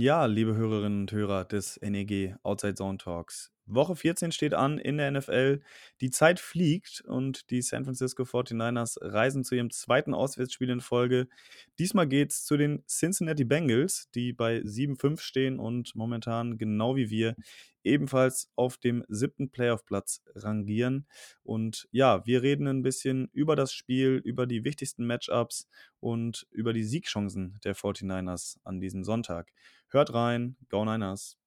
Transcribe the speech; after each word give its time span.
Ja, 0.00 0.26
liebe 0.26 0.54
Hörerinnen 0.54 1.00
und 1.00 1.10
Hörer 1.10 1.44
des 1.44 1.76
NEG 1.82 2.36
Outside 2.44 2.76
Zone 2.76 2.98
Talks. 2.98 3.50
Woche 3.68 3.96
14 3.96 4.32
steht 4.32 4.54
an 4.54 4.78
in 4.78 4.98
der 4.98 5.10
NFL. 5.10 5.60
Die 6.00 6.10
Zeit 6.10 6.40
fliegt 6.40 7.02
und 7.06 7.50
die 7.50 7.62
San 7.62 7.84
Francisco 7.84 8.24
49ers 8.24 8.96
reisen 9.00 9.44
zu 9.44 9.54
ihrem 9.54 9.70
zweiten 9.70 10.14
Auswärtsspiel 10.14 10.70
in 10.70 10.80
Folge. 10.80 11.28
Diesmal 11.78 12.08
geht 12.08 12.32
es 12.32 12.44
zu 12.44 12.56
den 12.56 12.84
Cincinnati 12.86 13.44
Bengals, 13.44 14.08
die 14.14 14.32
bei 14.32 14.58
7-5 14.58 15.20
stehen 15.20 15.58
und 15.58 15.94
momentan 15.94 16.58
genau 16.58 16.96
wie 16.96 17.10
wir 17.10 17.34
ebenfalls 17.84 18.50
auf 18.54 18.76
dem 18.76 19.04
siebten 19.08 19.50
Playoff-Platz 19.50 20.22
rangieren. 20.34 21.06
Und 21.42 21.88
ja, 21.90 22.24
wir 22.26 22.42
reden 22.42 22.66
ein 22.66 22.82
bisschen 22.82 23.28
über 23.32 23.56
das 23.56 23.72
Spiel, 23.72 24.20
über 24.24 24.46
die 24.46 24.64
wichtigsten 24.64 25.06
Matchups 25.06 25.68
und 26.00 26.46
über 26.50 26.72
die 26.72 26.84
Siegchancen 26.84 27.58
der 27.64 27.74
49ers 27.74 28.58
an 28.64 28.80
diesem 28.80 29.04
Sonntag. 29.04 29.52
Hört 29.88 30.12
rein, 30.12 30.56
Go 30.68 30.84
Niners! 30.84 31.37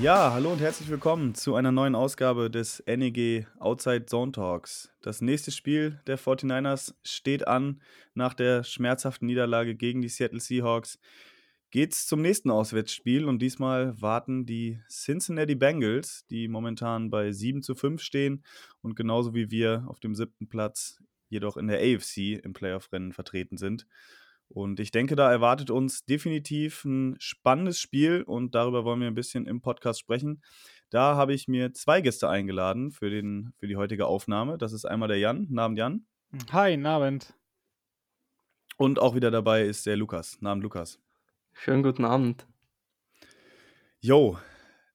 Ja, 0.00 0.32
hallo 0.32 0.50
und 0.50 0.62
herzlich 0.62 0.88
willkommen 0.88 1.34
zu 1.34 1.56
einer 1.56 1.72
neuen 1.72 1.94
Ausgabe 1.94 2.50
des 2.50 2.82
NEG 2.86 3.46
Outside 3.58 4.06
Zone 4.06 4.32
Talks. 4.32 4.90
Das 5.02 5.20
nächste 5.20 5.50
Spiel 5.50 6.00
der 6.06 6.18
49ers 6.18 6.94
steht 7.02 7.46
an. 7.46 7.82
Nach 8.14 8.32
der 8.32 8.64
schmerzhaften 8.64 9.26
Niederlage 9.26 9.74
gegen 9.74 10.00
die 10.00 10.08
Seattle 10.08 10.40
Seahawks 10.40 10.98
geht's 11.70 12.06
zum 12.06 12.22
nächsten 12.22 12.50
Auswärtsspiel 12.50 13.26
und 13.26 13.42
diesmal 13.42 14.00
warten 14.00 14.46
die 14.46 14.80
Cincinnati 14.88 15.54
Bengals, 15.54 16.24
die 16.30 16.48
momentan 16.48 17.10
bei 17.10 17.30
7 17.30 17.60
zu 17.60 17.74
5 17.74 18.00
stehen 18.00 18.42
und 18.80 18.96
genauso 18.96 19.34
wie 19.34 19.50
wir 19.50 19.84
auf 19.86 20.00
dem 20.00 20.14
siebten 20.14 20.48
Platz 20.48 21.02
jedoch 21.28 21.58
in 21.58 21.68
der 21.68 21.78
AFC 21.78 22.42
im 22.42 22.54
Playoff-Rennen 22.54 23.12
vertreten 23.12 23.58
sind. 23.58 23.86
Und 24.52 24.80
ich 24.80 24.90
denke, 24.90 25.14
da 25.14 25.30
erwartet 25.30 25.70
uns 25.70 26.04
definitiv 26.04 26.84
ein 26.84 27.14
spannendes 27.20 27.78
Spiel 27.78 28.22
und 28.22 28.56
darüber 28.56 28.84
wollen 28.84 29.00
wir 29.00 29.06
ein 29.06 29.14
bisschen 29.14 29.46
im 29.46 29.60
Podcast 29.60 30.00
sprechen. 30.00 30.42
Da 30.90 31.14
habe 31.14 31.34
ich 31.34 31.46
mir 31.46 31.72
zwei 31.72 32.00
Gäste 32.00 32.28
eingeladen 32.28 32.90
für, 32.90 33.10
den, 33.10 33.52
für 33.58 33.68
die 33.68 33.76
heutige 33.76 34.06
Aufnahme. 34.06 34.58
Das 34.58 34.72
ist 34.72 34.84
einmal 34.84 35.06
der 35.06 35.18
Jan. 35.18 35.46
Namen 35.50 35.76
Jan. 35.76 36.04
Hi, 36.50 36.84
Abend. 36.84 37.32
Und 38.76 38.98
auch 38.98 39.14
wieder 39.14 39.30
dabei 39.30 39.62
ist 39.62 39.86
der 39.86 39.96
Lukas. 39.96 40.42
Namen 40.42 40.62
Lukas. 40.62 40.98
Schönen 41.52 41.84
guten 41.84 42.04
Abend. 42.04 42.44
Jo, 44.00 44.36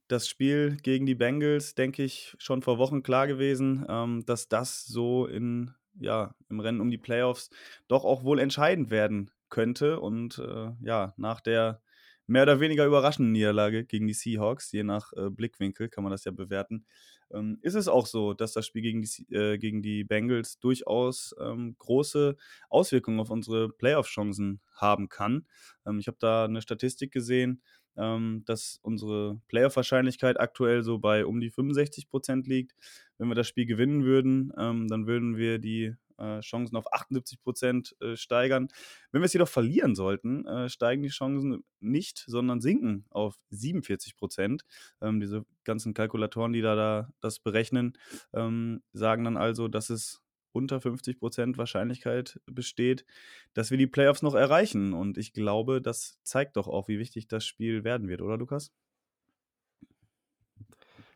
das 0.10 0.28
Spiel 0.28 0.76
gegen 0.84 1.06
die 1.06 1.16
Bengals, 1.16 1.76
denke 1.76 2.04
ich, 2.04 2.36
schon 2.40 2.62
vor 2.62 2.78
Wochen 2.78 3.04
klar 3.04 3.26
gewesen, 3.26 3.86
ähm, 3.88 4.26
dass 4.26 4.50
das 4.50 4.86
so 4.86 5.28
in, 5.28 5.74
ja, 5.98 6.36
im 6.50 6.60
Rennen 6.60 6.82
um 6.82 6.92
die 6.92 6.98
Playoffs 6.98 7.50
doch 7.88 8.04
auch 8.04 8.26
wohl 8.26 8.40
entscheidend 8.40 8.90
werden 8.90 9.32
könnte. 9.50 10.00
Und 10.00 10.40
äh, 10.40 10.72
ja, 10.82 11.14
nach 11.18 11.42
der 11.42 11.82
mehr 12.28 12.44
oder 12.44 12.60
weniger 12.60 12.86
überraschenden 12.86 13.32
Niederlage 13.32 13.86
gegen 13.86 14.08
die 14.08 14.14
Seahawks, 14.14 14.72
je 14.72 14.84
nach 14.84 15.14
äh, 15.14 15.30
Blickwinkel 15.30 15.90
kann 15.90 16.04
man 16.04 16.12
das 16.12 16.26
ja 16.26 16.32
bewerten, 16.32 16.86
ähm, 17.32 17.60
ist 17.62 17.76
es 17.76 17.88
auch 17.88 18.06
so, 18.06 18.34
dass 18.34 18.54
das 18.54 18.66
Spiel 18.66 18.82
gegen 18.82 19.02
die, 19.02 19.34
äh, 19.34 19.58
gegen 19.58 19.82
die 19.82 20.04
Bengals 20.04 20.60
durchaus 20.60 21.36
ähm, 21.40 21.76
große 21.78 22.36
Auswirkungen 22.70 23.20
auf 23.20 23.30
unsere 23.30 23.70
Playoff-Chancen 23.70 24.62
haben 24.74 25.10
kann. 25.10 25.46
Ähm, 25.86 26.00
ich 26.00 26.08
habe 26.08 26.18
da 26.20 26.46
eine 26.46 26.62
Statistik 26.62 27.12
gesehen, 27.12 27.62
ähm, 27.98 28.44
dass 28.46 28.80
unsere 28.82 29.40
Playoff-Wahrscheinlichkeit 29.48 30.40
aktuell 30.40 30.84
so 30.84 31.00
bei 31.00 31.26
um 31.26 31.40
die 31.40 31.50
65 31.50 32.10
Prozent 32.10 32.48
liegt. 32.48 32.74
Wenn 33.18 33.28
wir 33.30 33.36
das 33.36 33.48
Spiel 33.48 33.66
gewinnen 33.66 34.04
würden, 34.04 34.52
ähm, 34.58 34.88
dann 34.88 35.08
würden 35.08 35.38
wir 35.38 35.60
die 35.60 35.96
äh, 36.18 36.40
Chancen 36.42 36.76
auf 36.76 36.92
78 36.92 37.42
Prozent 37.42 37.96
äh, 38.02 38.16
steigern. 38.16 38.68
Wenn 39.12 39.22
wir 39.22 39.26
es 39.26 39.34
jedoch 39.34 39.48
verlieren 39.48 39.96
sollten, 39.96 40.46
äh, 40.46 40.70
steigen 40.70 41.04
die 41.04 41.10
Chancen 41.10 41.64
nicht, 41.80 42.24
sondern 42.28 42.62
sinken 42.62 43.06
auf 43.10 43.38
47 43.50 44.18
Prozent. 44.18 44.64
Ähm, 45.02 45.20
diese 45.20 45.46
ganzen 45.64 45.94
Kalkulatoren, 45.94 46.54
die 46.54 46.62
da, 46.62 46.76
da 46.76 47.10
das 47.22 47.40
berechnen, 47.40 47.98
ähm, 48.34 48.82
sagen 48.94 49.24
dann 49.24 49.38
also, 49.38 49.68
dass 49.68 49.90
es 49.90 50.22
unter 50.56 50.80
50 50.80 51.20
Prozent 51.20 51.58
Wahrscheinlichkeit 51.58 52.40
besteht, 52.46 53.06
dass 53.54 53.72
wir 53.72 53.78
die 53.78 53.88
Playoffs 53.88 54.22
noch 54.22 54.36
erreichen. 54.36 54.94
Und 54.94 55.18
ich 55.18 55.34
glaube, 55.34 55.82
das 55.82 56.18
zeigt 56.24 56.56
doch 56.56 56.68
auch, 56.68 56.88
wie 56.88 56.98
wichtig 56.98 57.28
das 57.28 57.46
Spiel 57.46 57.84
werden 57.84 58.08
wird, 58.08 58.22
oder 58.22 58.38
Lukas? 58.38 58.72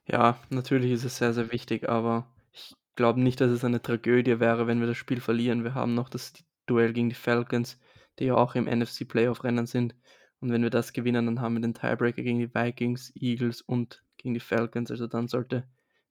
Ja, 0.06 0.40
natürlich 0.50 0.92
ist 0.92 1.06
es 1.06 1.18
sehr, 1.18 1.34
sehr 1.34 1.52
wichtig, 1.52 1.88
aber 1.88 2.28
ich 2.52 2.76
glaube 3.00 3.22
nicht, 3.22 3.40
dass 3.40 3.50
es 3.50 3.64
eine 3.64 3.82
Tragödie 3.82 4.42
wäre, 4.42 4.68
wenn 4.68 4.82
wir 4.82 4.88
das 4.88 4.98
Spiel 4.98 5.22
verlieren. 5.22 5.64
Wir 5.64 5.74
haben 5.74 5.94
noch 5.94 6.10
das 6.10 6.34
Duell 6.66 6.92
gegen 6.92 7.08
die 7.08 7.16
Falcons, 7.16 7.80
die 8.20 8.26
ja 8.26 8.36
auch 8.36 8.56
im 8.56 8.66
NFC 8.66 9.08
Playoff 9.08 9.46
Rennen 9.46 9.68
sind. 9.68 9.96
Und 10.42 10.52
wenn 10.52 10.64
wir 10.64 10.70
das 10.70 10.92
gewinnen, 10.92 11.26
dann 11.26 11.40
haben 11.40 11.54
wir 11.54 11.62
den 11.62 11.74
Tiebreaker 11.74 12.22
gegen 12.22 12.40
die 12.40 12.54
Vikings, 12.54 13.14
Eagles 13.16 13.62
und 13.62 14.04
gegen 14.18 14.34
die 14.34 14.42
Falcons. 14.42 14.92
Also 14.92 15.08
dann 15.08 15.30
sollte 15.30 15.66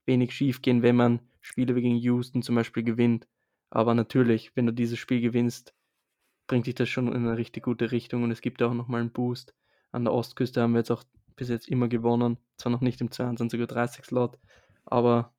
wenig 0.07 0.33
schief 0.33 0.63
gehen, 0.63 0.81
wenn 0.81 0.97
man 0.97 1.21
Spiele 1.43 1.77
wie 1.77 1.83
gegen 1.83 1.99
Houston 1.99 2.41
zum 2.41 2.55
Beispiel 2.55 2.85
gewinnt. 2.85 3.29
Aber 3.69 3.95
natürlich, 3.95 4.57
wenn 4.57 4.65
du 4.65 4.73
dieses 4.73 4.99
Spiel 4.99 5.21
gewinnst, 5.21 5.75
bringt 6.47 6.67
dich 6.67 6.75
das 6.75 6.89
schon 6.89 7.09
in 7.09 7.27
eine 7.27 7.37
richtig 7.37 7.65
gute 7.65 7.93
Richtung 7.93 8.23
und 8.23 8.31
es 8.31 8.41
gibt 8.41 8.63
auch 8.63 8.73
nochmal 8.73 9.03
einen 9.03 9.13
Boost. 9.13 9.55
An 9.93 10.05
der 10.05 10.15
Ostküste 10.15 10.63
haben 10.63 10.73
wir 10.73 10.79
jetzt 10.79 10.91
auch 10.91 11.05
bis 11.37 11.51
jetzt 11.51 11.69
immer 11.69 11.89
gewonnen. 11.89 12.39
Zwar 12.57 12.73
noch 12.73 12.81
nicht 12.81 13.03
im 13.03 13.11
22 13.11 13.61
oder 13.61 13.75
30 13.75 14.07
Slot, 14.07 14.39
aber 14.87 15.35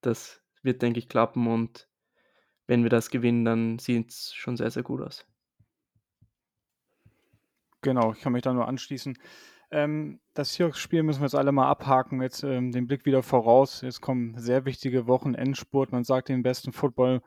das 0.00 0.42
wird, 0.62 0.82
denke 0.82 0.98
ich, 0.98 1.08
klappen 1.08 1.46
und 1.46 1.88
wenn 2.66 2.82
wir 2.82 2.90
das 2.90 3.10
gewinnen, 3.10 3.44
dann 3.44 3.78
sieht 3.78 4.10
es 4.10 4.32
schon 4.34 4.56
sehr, 4.56 4.70
sehr 4.70 4.82
gut 4.82 5.00
aus. 5.00 5.26
Genau, 7.82 8.12
ich 8.12 8.20
kann 8.20 8.32
mich 8.32 8.42
da 8.42 8.52
nur 8.52 8.68
anschließen. 8.68 9.18
Ähm, 9.70 10.20
das 10.34 10.54
Seahawks-Spiel 10.54 11.02
müssen 11.02 11.20
wir 11.20 11.26
jetzt 11.26 11.34
alle 11.34 11.52
mal 11.52 11.68
abhaken. 11.68 12.22
Jetzt 12.22 12.42
ähm, 12.42 12.72
den 12.72 12.86
Blick 12.86 13.06
wieder 13.06 13.22
voraus. 13.22 13.80
Jetzt 13.82 14.00
kommen 14.00 14.38
sehr 14.38 14.64
wichtige 14.64 15.06
Wochen, 15.06 15.34
Endspurt. 15.34 15.92
Man 15.92 16.04
sagt, 16.04 16.28
den 16.28 16.42
besten 16.42 16.72
Football 16.72 17.22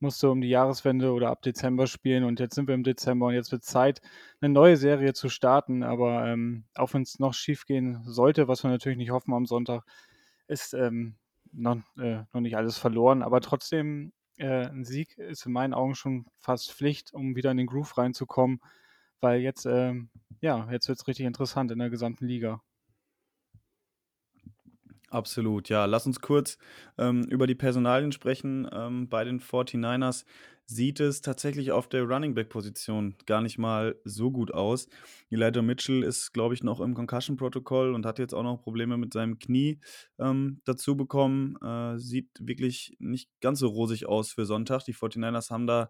musste 0.00 0.30
um 0.30 0.40
die 0.40 0.48
Jahreswende 0.48 1.12
oder 1.12 1.30
ab 1.30 1.42
Dezember 1.42 1.88
spielen 1.88 2.22
und 2.22 2.38
jetzt 2.38 2.54
sind 2.54 2.68
wir 2.68 2.74
im 2.76 2.84
Dezember 2.84 3.26
und 3.26 3.34
jetzt 3.34 3.50
wird 3.50 3.64
Zeit, 3.64 4.00
eine 4.40 4.52
neue 4.52 4.76
Serie 4.76 5.12
zu 5.12 5.28
starten. 5.28 5.82
Aber 5.82 6.26
ähm, 6.26 6.64
auch 6.74 6.94
wenn 6.94 7.02
es 7.02 7.18
noch 7.18 7.34
schief 7.34 7.66
gehen 7.66 8.00
sollte, 8.04 8.48
was 8.48 8.62
wir 8.62 8.70
natürlich 8.70 8.98
nicht 8.98 9.10
hoffen 9.10 9.34
am 9.34 9.46
Sonntag, 9.46 9.84
ist 10.46 10.72
ähm, 10.74 11.16
noch, 11.52 11.78
äh, 11.98 12.24
noch 12.32 12.40
nicht 12.40 12.56
alles 12.56 12.78
verloren. 12.78 13.22
Aber 13.22 13.40
trotzdem, 13.40 14.12
äh, 14.38 14.66
ein 14.66 14.84
Sieg 14.84 15.18
ist 15.18 15.46
in 15.46 15.52
meinen 15.52 15.74
Augen 15.74 15.94
schon 15.94 16.26
fast 16.38 16.72
Pflicht, 16.72 17.12
um 17.12 17.36
wieder 17.36 17.50
in 17.50 17.56
den 17.58 17.66
Groove 17.66 17.98
reinzukommen, 17.98 18.60
weil 19.20 19.40
jetzt, 19.40 19.66
äh, 19.66 19.94
ja, 20.40 20.70
jetzt 20.70 20.88
wird 20.88 20.98
es 21.00 21.06
richtig 21.08 21.26
interessant 21.26 21.70
in 21.72 21.78
der 21.78 21.90
gesamten 21.90 22.26
Liga. 22.26 22.62
Absolut, 25.10 25.70
ja. 25.70 25.86
Lass 25.86 26.06
uns 26.06 26.20
kurz 26.20 26.58
ähm, 26.98 27.22
über 27.24 27.46
die 27.46 27.54
Personalien 27.54 28.12
sprechen. 28.12 28.68
Ähm, 28.70 29.08
bei 29.08 29.24
den 29.24 29.40
49ers 29.40 30.26
sieht 30.66 31.00
es 31.00 31.22
tatsächlich 31.22 31.72
auf 31.72 31.88
der 31.88 32.02
Running 32.02 32.34
Back 32.34 32.50
Position 32.50 33.16
gar 33.24 33.40
nicht 33.40 33.56
mal 33.56 33.96
so 34.04 34.30
gut 34.30 34.52
aus. 34.52 34.86
Elijah 35.30 35.62
Mitchell 35.62 36.02
ist, 36.02 36.32
glaube 36.34 36.52
ich, 36.52 36.62
noch 36.62 36.80
im 36.80 36.92
Concussion-Protokoll 36.92 37.94
und 37.94 38.04
hat 38.04 38.18
jetzt 38.18 38.34
auch 38.34 38.42
noch 38.42 38.60
Probleme 38.60 38.98
mit 38.98 39.14
seinem 39.14 39.38
Knie 39.38 39.80
ähm, 40.18 40.60
dazu 40.66 40.94
bekommen. 40.94 41.56
Äh, 41.62 41.96
sieht 41.98 42.28
wirklich 42.40 42.94
nicht 42.98 43.30
ganz 43.40 43.60
so 43.60 43.68
rosig 43.68 44.06
aus 44.06 44.32
für 44.32 44.44
Sonntag. 44.44 44.84
Die 44.84 44.92
49ers 44.92 45.50
haben 45.50 45.66
da 45.66 45.88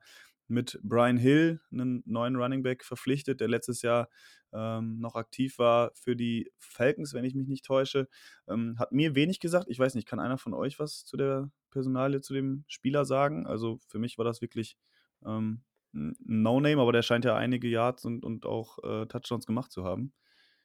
mit 0.49 0.81
Brian 0.83 1.17
Hill 1.17 1.61
einen 1.71 2.03
neuen 2.07 2.37
Running 2.37 2.63
Back 2.63 2.85
verpflichtet, 2.85 3.41
der 3.41 3.49
letztes 3.49 3.83
Jahr 3.83 4.09
ähm, 4.53 4.99
noch 4.99 5.15
aktiv 5.15 5.59
war 5.59 5.93
für 5.95 6.17
die 6.17 6.51
Falcons, 6.59 7.15
wenn 7.15 7.25
ich 7.25 7.35
mich 7.35 7.49
nicht 7.49 7.65
täusche. 7.65 8.09
Ähm, 8.49 8.79
hat 8.79 8.93
mir 8.93 9.15
wenig 9.15 9.41
gesagt. 9.41 9.67
Ich 9.69 9.79
weiß 9.79 9.95
nicht, 9.95 10.09
kann 10.09 10.21
einer 10.21 10.39
von 10.39 10.55
euch 10.55 10.79
was 10.79 11.05
zu 11.05 11.17
der 11.17 11.51
Personalie, 11.71 12.21
zu 12.21 12.33
dem 12.33 12.65
Spieler 12.67 13.05
sagen? 13.05 13.47
Also 13.47 13.79
für 13.87 13.99
mich 13.99 14.19
war 14.19 14.25
das 14.25 14.41
wirklich 14.41 14.77
ähm, 15.25 15.63
ein 15.95 16.17
No-Name, 16.21 16.81
aber 16.81 16.93
der 16.93 17.03
scheint 17.03 17.25
ja 17.25 17.37
einige 17.37 17.69
Yards 17.69 18.05
und, 18.05 18.25
und 18.25 18.47
auch 18.47 18.79
äh, 18.83 19.07
Touchdowns 19.07 19.47
gemacht 19.47 19.73
zu 19.73 19.85
haben. 19.85 20.13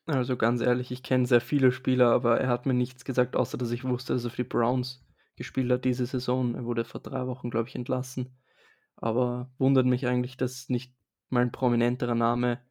Also 0.06 0.36
ganz 0.36 0.62
ehrlich, 0.62 0.92
ich 0.92 1.02
kenne 1.02 1.26
sehr 1.26 1.42
viele 1.42 1.72
Spieler, 1.72 2.12
aber 2.12 2.40
er 2.40 2.50
hat 2.50 2.66
mir 2.66 2.74
nichts 2.74 3.06
gesagt, 3.06 3.36
außer 3.36 3.58
dass 3.58 3.72
ich 3.72 3.86
wusste, 3.86 4.14
dass 4.14 4.26
er 4.26 4.32
für 4.32 4.44
die 4.44 4.50
Browns 4.50 5.06
gespielt 5.36 5.72
hat 5.72 5.86
diese 5.86 6.06
Saison. 6.06 6.56
Er 6.56 6.66
wurde 6.66 6.84
vor 6.84 7.02
drei 7.02 7.26
Wochen, 7.28 7.50
glaube 7.50 7.70
ich, 7.70 7.76
entlassen. 7.76 8.38
Aber 9.04 9.50
wundert 9.58 9.86
mich 9.86 10.08
eigentlich, 10.08 10.38
dass 10.38 10.70
nicht 10.70 10.94
mal 11.30 11.42
ein 11.42 11.52
prominenterer 11.52 12.16
Name 12.16 12.62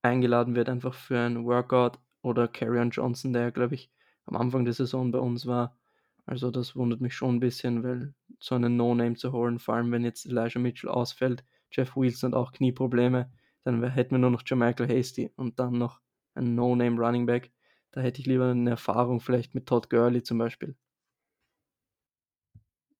eingeladen 0.00 0.54
wird, 0.54 0.70
einfach 0.70 0.94
für 0.94 1.18
ein 1.18 1.44
Workout 1.44 1.98
oder 2.22 2.48
Carrion 2.48 2.88
Johnson, 2.88 3.34
der, 3.34 3.52
glaube 3.52 3.74
ich, 3.74 3.90
am 4.24 4.34
Anfang 4.36 4.64
der 4.64 4.72
Saison 4.72 5.10
bei 5.10 5.18
uns 5.18 5.44
war. 5.44 5.76
Also 6.24 6.50
das 6.50 6.74
wundert 6.74 7.02
mich 7.02 7.14
schon 7.14 7.34
ein 7.34 7.40
bisschen, 7.40 7.82
weil 7.82 8.14
so 8.38 8.54
einen 8.54 8.78
No-Name 8.78 9.16
zu 9.16 9.30
holen, 9.32 9.58
vor 9.58 9.74
allem 9.74 9.92
wenn 9.92 10.04
jetzt 10.04 10.24
Elijah 10.24 10.58
Mitchell 10.58 10.88
ausfällt, 10.88 11.44
Jeff 11.70 11.94
Wilson 11.96 12.32
hat 12.32 12.38
auch 12.38 12.52
Knieprobleme, 12.52 13.30
dann 13.62 13.84
hätten 13.90 14.12
wir 14.12 14.18
nur 14.18 14.30
noch 14.30 14.42
Jermichael 14.46 14.88
Hasty 14.88 15.34
und 15.36 15.58
dann 15.58 15.76
noch 15.76 16.00
einen 16.32 16.54
No-Name 16.54 16.98
Running 16.98 17.26
Back. 17.26 17.52
Da 17.92 18.00
hätte 18.00 18.22
ich 18.22 18.26
lieber 18.26 18.52
eine 18.52 18.70
Erfahrung 18.70 19.20
vielleicht 19.20 19.54
mit 19.54 19.66
Todd 19.66 19.90
Gurley 19.90 20.22
zum 20.22 20.38
Beispiel. 20.38 20.76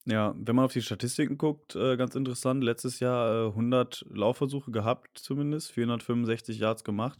Ja, 0.09 0.35
wenn 0.39 0.55
man 0.55 0.65
auf 0.67 0.73
die 0.73 0.83
Statistiken 0.83 1.37
guckt, 1.37 1.75
äh, 1.75 1.97
ganz 1.97 2.15
interessant, 2.15 2.63
letztes 2.63 3.01
Jahr 3.01 3.47
äh, 3.47 3.49
100 3.49 4.07
Laufversuche 4.09 4.71
gehabt 4.71 5.19
zumindest, 5.19 5.73
465 5.73 6.61
Yards 6.61 6.85
gemacht. 6.85 7.19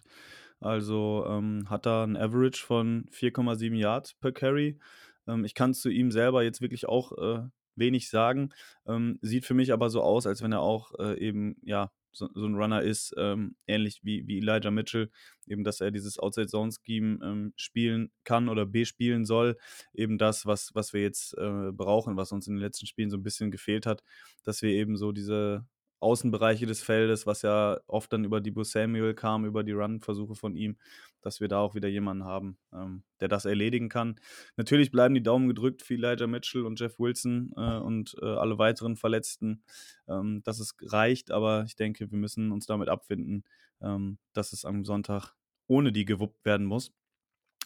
Also 0.61 1.27
ähm, 1.29 1.69
hat 1.69 1.87
er 1.87 2.05
ein 2.07 2.17
Average 2.17 2.65
von 2.65 3.07
4,7 3.11 3.75
Yards 3.75 4.15
per 4.15 4.31
Carry. 4.31 4.79
Ähm, 5.27 5.45
ich 5.45 5.55
kann 5.55 5.75
zu 5.75 5.89
ihm 5.91 6.13
selber 6.13 6.45
jetzt 6.45 6.61
wirklich 6.61 6.89
auch 6.89 7.13
äh, 7.19 7.43
wenig 7.75 8.09
sagen. 8.09 8.51
Ähm, 8.87 9.19
sieht 9.21 9.47
für 9.47 9.55
mich 9.55 9.73
aber 9.73 9.91
so 9.91 10.03
aus, 10.03 10.27
als 10.27 10.41
wenn 10.43 10.53
er 10.53 10.61
auch 10.61 10.93
äh, 11.01 11.19
eben, 11.19 11.57
ja, 11.63 11.91
so, 12.17 12.29
so, 12.35 12.47
ein 12.47 12.55
Runner 12.55 12.83
ist, 12.83 13.15
ähm, 13.19 13.57
ähnlich 13.67 14.01
wie, 14.03 14.27
wie 14.27 14.39
Elijah 14.39 14.71
Mitchell, 14.71 15.11
eben, 15.47 15.65
dass 15.65 15.81
er 15.81 15.91
dieses 15.91 16.19
Outside-Zone-Scheme 16.19 17.19
ähm, 17.23 17.53
spielen 17.57 18.11
kann 18.25 18.49
oder 18.49 18.65
bespielen 18.65 19.27
soll. 19.27 19.57
Eben 19.93 20.17
das, 20.19 20.47
was, 20.47 20.71
was 20.75 20.93
wir 20.93 21.03
jetzt 21.03 21.37
äh, 21.37 21.73
brauchen, 21.73 22.17
was 22.17 22.33
uns 22.33 22.47
in 22.47 22.55
den 22.55 22.63
letzten 22.63 22.87
Spielen 22.87 23.11
so 23.11 23.17
ein 23.17 23.23
bisschen 23.23 23.51
gefehlt 23.51 23.85
hat, 23.87 24.03
dass 24.45 24.63
wir 24.63 24.71
eben 24.71 24.97
so 24.97 25.13
diese 25.13 25.67
Außenbereiche 26.01 26.67
des 26.67 26.83
Feldes, 26.83 27.27
was 27.27 27.43
ja 27.43 27.79
oft 27.87 28.13
dann 28.13 28.25
über 28.25 28.41
Debo 28.41 28.65
Samuel 28.65 29.15
kam, 29.15 29.45
über 29.45 29.65
die 29.65 29.73
Run-Versuche 29.73 30.35
von 30.35 30.55
ihm, 30.55 30.77
dass 31.23 31.41
wir 31.41 31.49
da 31.49 31.59
auch 31.59 31.75
wieder 31.75 31.89
jemanden 31.89 32.25
haben, 32.25 32.59
ähm, 32.73 33.03
der 33.21 33.29
das 33.29 33.45
erledigen 33.45 33.89
kann. 33.89 34.21
Natürlich 34.57 34.91
bleiben 34.91 35.15
die 35.15 35.23
Daumen 35.23 35.49
gedrückt 35.49 35.83
für 35.83 35.95
Elijah 35.95 36.27
Mitchell 36.27 36.65
und 36.65 36.79
Jeff 36.79 36.99
Wilson 36.99 37.53
äh, 37.57 37.79
und 37.79 38.15
äh, 38.21 38.27
alle 38.27 38.59
weiteren 38.59 38.97
Verletzten, 38.97 39.63
ähm, 40.09 40.43
dass 40.45 40.61
es 40.61 40.75
reicht, 40.83 41.31
aber 41.31 41.65
ich 41.67 41.77
denke, 41.77 42.11
wir 42.11 42.19
müssen 42.19 42.53
uns 42.53 42.67
damit 42.67 42.89
abfinden, 42.89 43.45
ähm, 43.81 44.19
dass 44.33 44.53
es 44.53 44.65
am 44.65 44.85
Sonntag 44.85 45.35
ohne 45.67 45.93
die 45.93 46.05
gewuppt 46.05 46.45
werden 46.45 46.67
muss. 46.67 46.93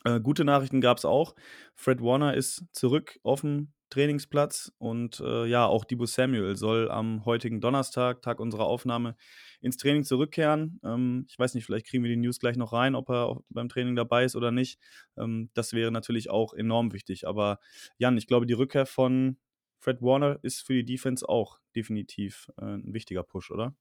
Äh, 0.05 0.21
gute 0.21 0.45
Nachrichten 0.45 0.81
gab 0.81 0.99
es 0.99 1.05
auch. 1.05 1.35
Fred 1.75 2.01
Warner 2.01 2.35
ist 2.35 2.65
zurück 2.73 3.19
dem 3.43 3.73
Trainingsplatz. 3.91 4.73
Und 4.79 5.21
äh, 5.21 5.47
ja, 5.47 5.67
auch 5.67 5.85
Debo 5.85 6.07
Samuel 6.07 6.57
soll 6.57 6.91
am 6.91 7.25
heutigen 7.25 7.61
Donnerstag, 7.61 8.23
Tag 8.23 8.41
unserer 8.41 8.65
Aufnahme, 8.65 9.17
ins 9.61 9.77
Training 9.77 10.05
zurückkehren. 10.05 10.81
Ähm, 10.83 11.27
ich 11.29 11.39
weiß 11.39 11.55
nicht, 11.55 11.67
vielleicht 11.67 11.87
kriegen 11.87 12.03
wir 12.03 12.11
die 12.11 12.17
News 12.17 12.41
gleich 12.41 12.57
noch 12.57 12.73
rein, 12.73 12.95
ob 12.95 13.11
er 13.11 13.41
beim 13.51 13.69
Training 13.69 13.97
dabei 13.97 14.25
ist 14.25 14.37
oder 14.37 14.51
nicht. 14.51 14.81
Ähm, 15.19 15.51
das 15.55 15.73
wäre 15.73 15.91
natürlich 15.91 16.31
auch 16.31 16.55
enorm 16.55 16.93
wichtig. 16.93 17.27
Aber 17.27 17.59
Jan, 17.99 18.17
ich 18.17 18.27
glaube, 18.27 18.47
die 18.47 18.55
Rückkehr 18.55 18.87
von 18.87 19.37
Fred 19.79 20.01
Warner 20.03 20.39
ist 20.43 20.67
für 20.67 20.75
die 20.75 20.85
Defense 20.85 21.29
auch 21.29 21.59
definitiv 21.75 22.51
äh, 22.59 22.65
ein 22.65 22.95
wichtiger 22.95 23.23
Push, 23.23 23.51
oder? 23.51 23.75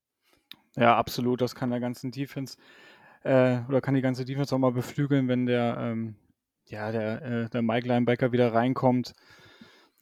Ja, 0.76 0.98
absolut. 0.98 1.42
Das 1.42 1.56
kann 1.56 1.72
der 1.72 1.80
ganzen 1.80 2.12
Defense 2.12 2.58
äh, 3.24 3.60
oder 3.68 3.82
kann 3.82 3.96
die 3.96 4.02
ganze 4.02 4.26
Defense 4.26 4.54
auch 4.56 4.60
mal 4.60 4.72
beflügeln, 4.72 5.28
wenn 5.28 5.46
der, 5.46 5.78
ähm, 5.80 6.16
ja, 6.68 6.92
der, 6.92 7.22
äh, 7.22 7.50
der 7.50 7.62
Mike 7.62 7.88
Linebacker 7.88 8.32
wieder 8.32 8.54
reinkommt. 8.54 9.14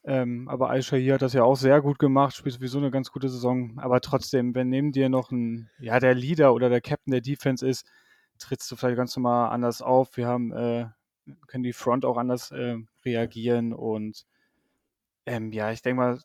Ähm, 0.04 0.48
aber 0.48 0.70
Aisha 0.70 0.96
hier 0.96 1.16
hat 1.16 1.22
das 1.22 1.34
ja 1.34 1.44
auch 1.44 1.56
sehr 1.58 1.82
gut 1.82 2.00
gemacht, 2.00 2.36
spielt 2.36 2.56
sowieso 2.56 2.78
eine 2.78 2.92
ganz 2.92 3.12
gute 3.12 3.30
Saison. 3.30 3.78
Aber 3.78 4.02
trotzdem, 4.02 4.56
wenn 4.56 4.70
neben 4.70 4.92
dir 4.92 5.10
noch 5.10 5.32
ein, 5.32 5.70
ja, 5.80 6.00
der 6.00 6.14
Leader 6.14 6.54
oder 6.54 6.70
der 6.70 6.82
Captain 6.82 7.12
der 7.12 7.22
Defense 7.22 7.68
ist, 7.68 7.86
trittst 8.40 8.72
du 8.72 8.76
vielleicht 8.76 8.98
ganz 8.98 9.16
normal 9.16 9.50
anders 9.50 9.82
auf. 9.82 10.16
Wir 10.16 10.28
haben, 10.28 10.52
äh, 10.54 10.88
können 11.48 11.64
die 11.64 11.74
Front 11.74 12.06
auch 12.06 12.18
anders 12.18 12.52
äh, 12.52 12.78
reagieren 13.04 13.74
und 13.74 14.26
ähm, 15.26 15.52
ja, 15.52 15.72
ich 15.72 15.82
denke 15.82 16.02
mal, 16.02 16.22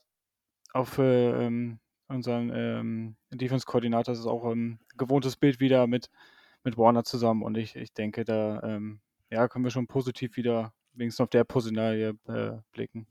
auch 0.72 0.86
für 0.86 1.36
ähm, 1.40 1.80
unseren 2.08 2.52
ähm, 2.54 3.16
Defense-Koordinator 3.30 4.12
ist 4.12 4.20
es 4.20 4.26
auch 4.26 4.44
ein 4.44 4.78
gewohntes 4.96 5.36
Bild 5.36 5.60
wieder 5.60 5.86
mit, 5.86 6.08
mit 6.62 6.78
Warner 6.78 7.04
zusammen 7.04 7.42
und 7.42 7.56
ich, 7.56 7.74
ich 7.74 7.92
denke, 7.92 8.24
da 8.24 8.62
ähm, 8.62 9.00
ja, 9.30 9.48
können 9.48 9.64
wir 9.64 9.70
schon 9.70 9.86
positiv 9.86 10.36
wieder 10.36 10.72
wenigstens 10.92 11.22
auf 11.22 11.30
der 11.30 11.44
Personalie 11.44 12.14
äh, 12.28 12.58
blicken. 12.72 13.06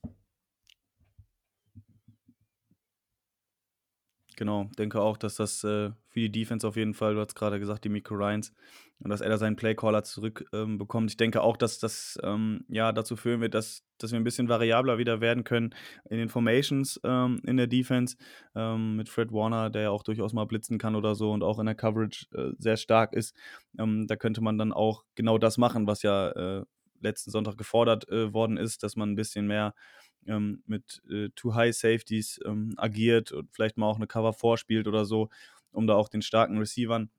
Genau, 4.38 4.70
denke 4.78 5.02
auch, 5.02 5.18
dass 5.18 5.36
das 5.36 5.64
äh, 5.66 5.92
für 6.08 6.20
die 6.20 6.32
Defense 6.32 6.66
auf 6.68 6.78
jeden 6.78 6.94
Fall, 6.94 7.16
du 7.16 7.20
hast 7.20 7.36
gerade 7.36 7.60
gesagt, 7.60 7.84
die 7.84 7.90
Miko 7.90 8.16
Ryans, 8.16 8.54
und 9.00 9.10
dass 9.10 9.20
er 9.20 9.30
da 9.30 9.38
seinen 9.38 9.56
Playcaller 9.58 10.04
zurückbekommt. 10.04 11.04
Ähm, 11.04 11.08
ich 11.08 11.18
denke 11.18 11.42
auch, 11.42 11.58
dass 11.58 11.80
das 11.80 12.18
ähm, 12.24 12.64
ja 12.70 12.92
dazu 12.94 13.16
führen 13.18 13.42
wird, 13.42 13.54
dass, 13.56 13.84
dass 13.98 14.12
wir 14.12 14.20
ein 14.20 14.24
bisschen 14.24 14.48
variabler 14.48 14.98
wieder 14.98 15.20
werden 15.22 15.44
können 15.44 15.76
in 16.10 16.18
den 16.18 16.30
Formations 16.30 17.00
ähm, 17.04 17.42
in 17.46 17.58
der 17.58 17.68
Defense 17.68 18.16
ähm, 18.56 18.96
mit 18.96 19.10
Fred 19.10 19.32
Warner, 19.34 19.70
der 19.70 19.82
ja 19.84 19.90
auch 19.90 20.04
durchaus 20.04 20.34
mal 20.34 20.46
blitzen 20.46 20.78
kann 20.78 20.96
oder 20.96 21.14
so 21.16 21.32
und 21.32 21.44
auch 21.44 21.60
in 21.60 21.66
der 21.66 21.76
Coverage 21.76 22.26
äh, 22.34 22.52
sehr 22.58 22.78
stark 22.78 23.14
ist. 23.14 23.36
Ähm, 23.78 24.08
da 24.08 24.16
könnte 24.16 24.42
man 24.42 24.58
dann 24.58 24.72
auch 24.72 25.04
genau 25.16 25.38
das 25.40 25.58
machen, 25.58 25.88
was 25.88 26.04
ja 26.04 26.30
äh, 26.60 26.64
letzten 27.02 27.32
Sonntag 27.32 27.58
gefordert 27.58 28.08
äh, 28.10 28.34
worden 28.34 28.58
ist, 28.58 28.84
dass 28.84 28.96
man 28.96 29.12
ein 29.12 29.16
bisschen 29.16 29.48
mehr 29.48 29.74
ähm, 30.28 30.64
mit 30.66 31.02
äh, 31.10 31.30
Too 31.36 31.56
High 31.56 31.76
Safeties 31.76 32.40
ähm, 32.46 32.74
agiert 32.78 33.32
und 33.32 33.52
vielleicht 33.52 33.78
mal 33.78 33.88
auch 33.88 33.98
eine 33.98 34.08
Cover 34.08 34.34
vorspielt 34.34 34.88
oder 34.88 35.06
so, 35.06 35.30
um 35.72 35.88
da 35.88 35.96
auch 35.96 36.10
den 36.10 36.22
starken 36.22 36.58
Receivern 36.58 37.10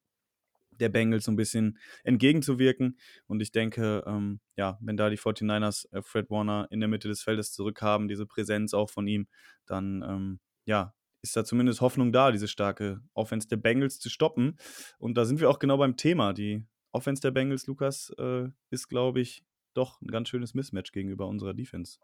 der 0.78 0.88
Bengals 0.88 1.24
so 1.24 1.32
ein 1.32 1.36
bisschen 1.36 1.78
entgegenzuwirken. 2.04 2.98
Und 3.26 3.40
ich 3.40 3.52
denke, 3.52 4.04
ähm, 4.06 4.40
ja, 4.56 4.78
wenn 4.80 4.96
da 4.96 5.10
die 5.10 5.18
49ers 5.18 5.90
äh, 5.92 6.02
Fred 6.02 6.30
Warner 6.30 6.66
in 6.70 6.80
der 6.80 6.88
Mitte 6.88 7.08
des 7.08 7.22
Feldes 7.22 7.52
zurückhaben, 7.52 8.08
diese 8.08 8.26
Präsenz 8.26 8.74
auch 8.74 8.90
von 8.90 9.06
ihm, 9.06 9.26
dann 9.66 10.02
ähm, 10.02 10.40
ja, 10.64 10.94
ist 11.22 11.36
da 11.36 11.44
zumindest 11.44 11.80
Hoffnung 11.80 12.12
da, 12.12 12.32
diese 12.32 12.48
starke 12.48 13.00
Offense 13.14 13.48
der 13.48 13.56
Bengals 13.56 14.00
zu 14.00 14.10
stoppen. 14.10 14.58
Und 14.98 15.14
da 15.14 15.24
sind 15.24 15.40
wir 15.40 15.50
auch 15.50 15.58
genau 15.58 15.76
beim 15.78 15.96
Thema. 15.96 16.32
Die 16.32 16.66
Offense 16.90 17.22
der 17.22 17.30
Bengals, 17.30 17.66
Lukas, 17.66 18.12
äh, 18.18 18.48
ist, 18.70 18.88
glaube 18.88 19.20
ich, 19.20 19.44
doch 19.74 20.00
ein 20.02 20.08
ganz 20.08 20.28
schönes 20.28 20.52
Mismatch 20.54 20.92
gegenüber 20.92 21.26
unserer 21.28 21.54
Defense. 21.54 21.98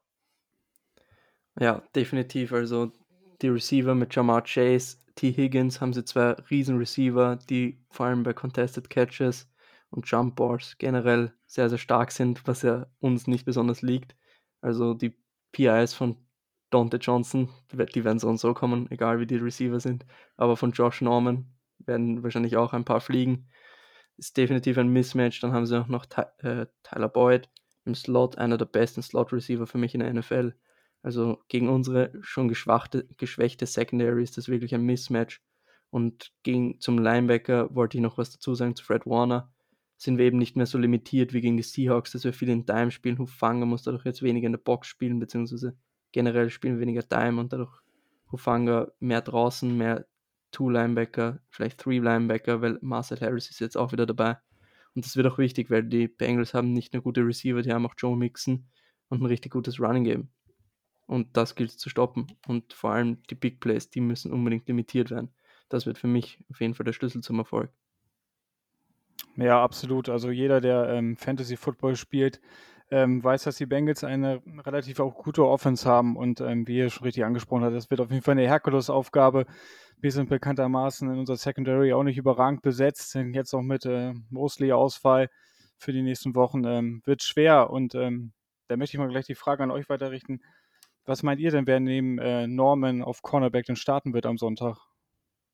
Ja, 1.60 1.82
definitiv. 1.94 2.52
Also 2.52 2.92
die 3.42 3.48
Receiver 3.48 3.94
mit 3.94 4.14
Jamar 4.14 4.42
Chase, 4.42 4.98
T. 5.16 5.32
Higgins 5.32 5.80
haben 5.80 5.92
sie 5.92 6.04
zwei 6.04 6.32
Riesen-Receiver, 6.32 7.36
die 7.48 7.80
vor 7.90 8.06
allem 8.06 8.22
bei 8.22 8.32
Contested 8.32 8.88
Catches 8.90 9.50
und 9.90 10.08
Jump 10.08 10.36
Balls 10.36 10.76
generell 10.78 11.32
sehr, 11.46 11.68
sehr 11.68 11.78
stark 11.78 12.12
sind, 12.12 12.46
was 12.46 12.62
ja 12.62 12.86
uns 13.00 13.26
nicht 13.26 13.44
besonders 13.44 13.82
liegt. 13.82 14.14
Also 14.60 14.94
die 14.94 15.16
PIs 15.52 15.94
von 15.94 16.16
Dante 16.70 16.98
Johnson, 16.98 17.48
die 17.72 18.04
werden 18.04 18.18
so 18.18 18.28
und 18.28 18.38
so 18.38 18.54
kommen, 18.54 18.90
egal 18.90 19.18
wie 19.18 19.26
die 19.26 19.36
Receiver 19.36 19.80
sind. 19.80 20.04
Aber 20.36 20.56
von 20.56 20.72
Josh 20.72 21.00
Norman 21.00 21.46
werden 21.78 22.22
wahrscheinlich 22.22 22.56
auch 22.56 22.72
ein 22.72 22.84
paar 22.84 23.00
fliegen. 23.00 23.48
Ist 24.16 24.36
definitiv 24.36 24.78
ein 24.78 24.88
Mismatch. 24.88 25.40
Dann 25.40 25.52
haben 25.52 25.66
sie 25.66 25.80
auch 25.80 25.88
noch 25.88 26.06
äh, 26.38 26.66
Tyler 26.82 27.08
Boyd 27.08 27.48
im 27.84 27.94
Slot, 27.94 28.36
einer 28.36 28.58
der 28.58 28.66
besten 28.66 29.02
Slot-Receiver 29.02 29.66
für 29.66 29.78
mich 29.78 29.94
in 29.94 30.00
der 30.00 30.12
NFL. 30.12 30.54
Also 31.02 31.38
gegen 31.48 31.68
unsere 31.68 32.12
schon 32.20 32.48
geschwächte 32.48 33.66
Secondary 33.66 34.22
ist 34.22 34.36
das 34.36 34.48
wirklich 34.48 34.74
ein 34.74 34.82
Mismatch. 34.82 35.40
Und 35.90 36.32
gegen, 36.42 36.80
zum 36.80 36.98
Linebacker 36.98 37.74
wollte 37.74 37.96
ich 37.96 38.02
noch 38.02 38.18
was 38.18 38.30
dazu 38.30 38.54
sagen, 38.54 38.76
zu 38.76 38.84
Fred 38.84 39.06
Warner. 39.06 39.52
Sind 39.96 40.18
wir 40.18 40.26
eben 40.26 40.38
nicht 40.38 40.56
mehr 40.56 40.66
so 40.66 40.78
limitiert 40.78 41.32
wie 41.32 41.40
gegen 41.40 41.56
die 41.56 41.62
Seahawks, 41.62 42.12
dass 42.12 42.24
wir 42.24 42.32
viel 42.32 42.50
in 42.50 42.66
Dime 42.66 42.90
spielen. 42.90 43.18
Hufanga 43.18 43.66
muss 43.66 43.82
dadurch 43.82 44.04
jetzt 44.04 44.22
weniger 44.22 44.46
in 44.46 44.52
der 44.52 44.58
Box 44.58 44.86
spielen, 44.86 45.18
beziehungsweise 45.18 45.76
generell 46.12 46.50
spielen 46.50 46.78
weniger 46.78 47.02
Dime 47.02 47.40
und 47.40 47.52
dadurch 47.52 47.72
Hufanga 48.30 48.92
mehr 49.00 49.22
draußen, 49.22 49.76
mehr 49.76 50.06
Two 50.50 50.70
Linebacker, 50.70 51.40
vielleicht 51.50 51.78
Three 51.78 51.98
Linebacker, 51.98 52.60
weil 52.62 52.78
Marcel 52.80 53.20
Harris 53.20 53.50
ist 53.50 53.60
jetzt 53.60 53.76
auch 53.76 53.92
wieder 53.92 54.06
dabei. 54.06 54.38
Und 54.94 55.04
das 55.04 55.16
wird 55.16 55.26
auch 55.26 55.38
wichtig, 55.38 55.70
weil 55.70 55.84
die 55.84 56.08
Bengals 56.08 56.54
haben 56.54 56.72
nicht 56.72 56.92
nur 56.92 57.02
gute 57.02 57.24
Receiver, 57.24 57.62
die 57.62 57.72
haben 57.72 57.86
auch 57.86 57.94
Joe 57.96 58.16
Mixon 58.16 58.66
und 59.08 59.20
ein 59.20 59.26
richtig 59.26 59.52
gutes 59.52 59.78
Running 59.78 60.04
Game. 60.04 60.28
Und 61.08 61.36
das 61.38 61.54
gilt 61.54 61.72
zu 61.72 61.88
stoppen. 61.88 62.26
Und 62.46 62.74
vor 62.74 62.90
allem 62.92 63.22
die 63.30 63.34
Big 63.34 63.60
Plays, 63.60 63.88
die 63.88 64.02
müssen 64.02 64.30
unbedingt 64.30 64.68
limitiert 64.68 65.10
werden. 65.10 65.30
Das 65.70 65.86
wird 65.86 65.98
für 65.98 66.06
mich 66.06 66.38
auf 66.50 66.60
jeden 66.60 66.74
Fall 66.74 66.84
der 66.84 66.92
Schlüssel 66.92 67.22
zum 67.22 67.38
Erfolg. 67.38 67.70
Ja, 69.36 69.62
absolut. 69.62 70.10
Also 70.10 70.30
jeder, 70.30 70.60
der 70.60 70.90
ähm, 70.90 71.16
Fantasy 71.16 71.56
Football 71.56 71.96
spielt, 71.96 72.40
ähm, 72.90 73.24
weiß, 73.24 73.44
dass 73.44 73.56
die 73.56 73.66
Bengals 73.66 74.04
eine 74.04 74.42
relativ 74.66 75.00
auch 75.00 75.14
gute 75.14 75.46
Offense 75.46 75.88
haben. 75.88 76.14
Und 76.14 76.42
ähm, 76.42 76.68
wie 76.68 76.76
ihr 76.76 76.90
schon 76.90 77.04
richtig 77.04 77.24
angesprochen 77.24 77.64
habt, 77.64 77.74
das 77.74 77.90
wird 77.90 78.00
auf 78.00 78.10
jeden 78.10 78.22
Fall 78.22 78.32
eine 78.32 78.46
Herkulesaufgabe. 78.46 79.46
Wir 80.00 80.12
sind 80.12 80.28
bekanntermaßen 80.28 81.10
in 81.10 81.18
unserer 81.18 81.38
Secondary 81.38 81.94
auch 81.94 82.02
nicht 82.02 82.18
überragend 82.18 82.60
besetzt. 82.60 83.14
Jetzt 83.14 83.54
auch 83.54 83.62
mit 83.62 83.86
äh, 83.86 84.12
Mosley-Ausfall 84.28 85.30
für 85.78 85.92
die 85.92 86.02
nächsten 86.02 86.34
Wochen 86.34 86.64
ähm, 86.64 87.02
wird 87.06 87.22
schwer. 87.22 87.70
Und 87.70 87.94
ähm, 87.94 88.32
da 88.68 88.76
möchte 88.76 88.96
ich 88.96 88.98
mal 88.98 89.08
gleich 89.08 89.26
die 89.26 89.34
Frage 89.34 89.62
an 89.62 89.70
euch 89.70 89.88
weiterrichten. 89.88 90.40
Was 91.08 91.22
meint 91.22 91.40
ihr 91.40 91.50
denn, 91.50 91.66
wer 91.66 91.80
neben 91.80 92.18
äh, 92.18 92.46
Norman 92.46 93.02
auf 93.02 93.22
Cornerback 93.22 93.64
denn 93.64 93.76
starten 93.76 94.12
wird 94.12 94.26
am 94.26 94.36
Sonntag? 94.36 94.76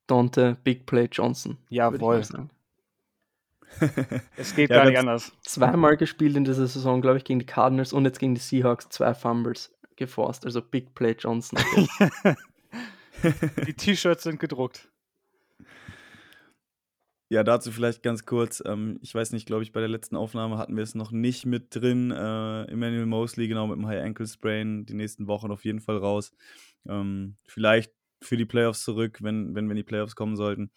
Dante 0.09 0.59
Big 0.65 0.85
Play 0.85 1.09
Johnson. 1.11 1.59
Jawohl. 1.69 2.17
es 4.37 4.57
geht 4.57 4.71
ja, 4.71 4.79
gar 4.79 4.87
nicht 4.87 4.99
anders. 4.99 5.33
Zweimal 5.43 5.97
gespielt 5.97 6.35
in 6.35 6.45
dieser 6.45 6.67
Saison, 6.67 7.01
glaube 7.01 7.19
ich, 7.19 7.25
gegen 7.25 7.39
die 7.39 7.47
Cardinals 7.47 7.93
und 7.93 8.05
jetzt 8.05 8.19
gegen 8.19 8.35
die 8.35 8.41
Seahawks, 8.41 8.89
zwei 8.89 9.15
Fumbles. 9.15 9.73
geforst, 9.95 10.45
also 10.45 10.61
Big 10.61 10.93
Play 10.97 11.15
Johnson. 11.17 11.57
Die 13.67 13.75
T-Shirts 13.75 14.25
sind 14.25 14.41
gedruckt. 14.41 14.89
Ja, 17.35 17.43
dazu 17.43 17.73
vielleicht 17.73 18.05
ganz 18.05 18.27
kurz. 18.27 18.63
Ähm, 18.65 19.01
ich 19.03 19.13
weiß 19.13 19.33
nicht, 19.33 19.45
glaube 19.45 19.65
ich, 19.65 19.73
bei 19.73 19.81
der 19.81 19.89
letzten 19.89 20.15
Aufnahme 20.15 20.57
hatten 20.57 20.77
wir 20.77 20.85
es 20.85 20.95
noch 20.95 21.11
nicht 21.11 21.47
mit 21.47 21.75
drin. 21.75 22.13
Äh, 22.13 22.63
Emmanuel 22.67 23.07
Mosley, 23.07 23.49
genau 23.49 23.67
mit 23.67 23.77
dem 23.77 23.89
High 23.89 24.05
Ankle 24.05 24.29
Sprain, 24.29 24.87
die 24.87 24.95
nächsten 24.95 25.27
Wochen 25.27 25.51
auf 25.51 25.65
jeden 25.65 25.81
Fall 25.81 25.97
raus. 25.97 26.33
Ähm, 26.89 27.35
vielleicht 27.43 27.93
für 28.23 28.37
die 28.37 28.45
Playoffs 28.45 28.85
zurück, 28.85 29.19
wenn, 29.21 29.53
wenn, 29.57 29.69
wenn 29.69 29.75
die 29.75 29.83
Playoffs 29.83 30.15
kommen 30.15 30.37
sollten. 30.37 30.71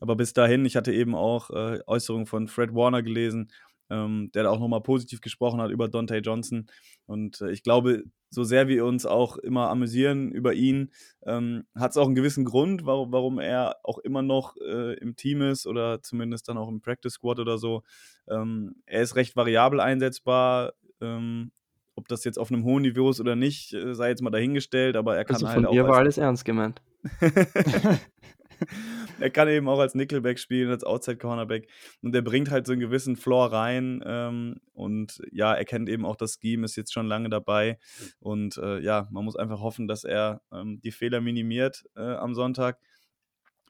Aber 0.00 0.16
bis 0.16 0.32
dahin, 0.32 0.64
ich 0.64 0.76
hatte 0.76 0.94
eben 0.94 1.14
auch 1.14 1.50
äh, 1.50 1.80
Äußerungen 1.86 2.24
von 2.24 2.48
Fred 2.48 2.72
Warner 2.74 3.02
gelesen, 3.02 3.52
ähm, 3.90 4.30
der 4.32 4.44
da 4.44 4.48
auch 4.48 4.60
nochmal 4.60 4.82
positiv 4.82 5.20
gesprochen 5.20 5.60
hat 5.60 5.70
über 5.70 5.88
Dante 5.88 6.16
Johnson. 6.16 6.68
Und 7.04 7.42
äh, 7.42 7.50
ich 7.50 7.62
glaube, 7.62 8.04
so 8.30 8.44
sehr 8.44 8.68
wir 8.68 8.84
uns 8.84 9.06
auch 9.06 9.36
immer 9.36 9.70
amüsieren 9.70 10.30
über 10.30 10.54
ihn, 10.54 10.92
ähm, 11.26 11.64
hat 11.74 11.92
es 11.92 11.96
auch 11.96 12.06
einen 12.06 12.14
gewissen 12.14 12.44
Grund, 12.44 12.84
warum, 12.86 13.12
warum 13.12 13.38
er 13.38 13.76
auch 13.82 13.98
immer 13.98 14.22
noch 14.22 14.56
äh, 14.56 14.94
im 14.98 15.16
Team 15.16 15.42
ist 15.42 15.66
oder 15.66 16.02
zumindest 16.02 16.48
dann 16.48 16.58
auch 16.58 16.68
im 16.68 16.80
Practice 16.80 17.14
Squad 17.14 17.38
oder 17.38 17.58
so. 17.58 17.82
Ähm, 18.28 18.76
er 18.86 19.02
ist 19.02 19.16
recht 19.16 19.36
variabel 19.36 19.80
einsetzbar. 19.80 20.72
Ähm, 21.00 21.52
ob 21.94 22.06
das 22.06 22.22
jetzt 22.22 22.38
auf 22.38 22.52
einem 22.52 22.62
hohen 22.64 22.82
Niveau 22.82 23.10
ist 23.10 23.20
oder 23.20 23.34
nicht, 23.34 23.74
äh, 23.74 23.92
sei 23.94 24.10
jetzt 24.10 24.22
mal 24.22 24.30
dahingestellt, 24.30 24.96
aber 24.96 25.16
er 25.16 25.24
kann 25.24 25.34
also 25.34 25.48
halt 25.48 25.56
von 25.56 25.66
auch. 25.66 25.72
mir 25.72 25.84
war 25.84 25.98
alles 25.98 26.16
ernst 26.16 26.44
gemeint. 26.44 26.80
er 29.20 29.30
kann 29.30 29.48
eben 29.48 29.68
auch 29.68 29.78
als 29.78 29.94
Nickelback 29.94 30.38
spielen, 30.38 30.70
als 30.70 30.84
Outside 30.84 31.18
Cornerback. 31.18 31.68
Und 32.02 32.14
er 32.14 32.22
bringt 32.22 32.50
halt 32.50 32.66
so 32.66 32.72
einen 32.72 32.80
gewissen 32.80 33.16
Floor 33.16 33.52
rein. 33.52 34.02
Ähm, 34.06 34.60
und 34.72 35.20
ja, 35.32 35.54
er 35.54 35.64
kennt 35.64 35.88
eben 35.88 36.04
auch 36.04 36.16
das 36.16 36.38
Scheme, 36.40 36.64
ist 36.64 36.76
jetzt 36.76 36.92
schon 36.92 37.06
lange 37.06 37.28
dabei. 37.28 37.78
Und 38.18 38.56
äh, 38.58 38.80
ja, 38.80 39.08
man 39.10 39.24
muss 39.24 39.36
einfach 39.36 39.60
hoffen, 39.60 39.88
dass 39.88 40.04
er 40.04 40.42
ähm, 40.52 40.80
die 40.82 40.92
Fehler 40.92 41.20
minimiert 41.20 41.84
äh, 41.96 42.00
am 42.00 42.34
Sonntag. 42.34 42.78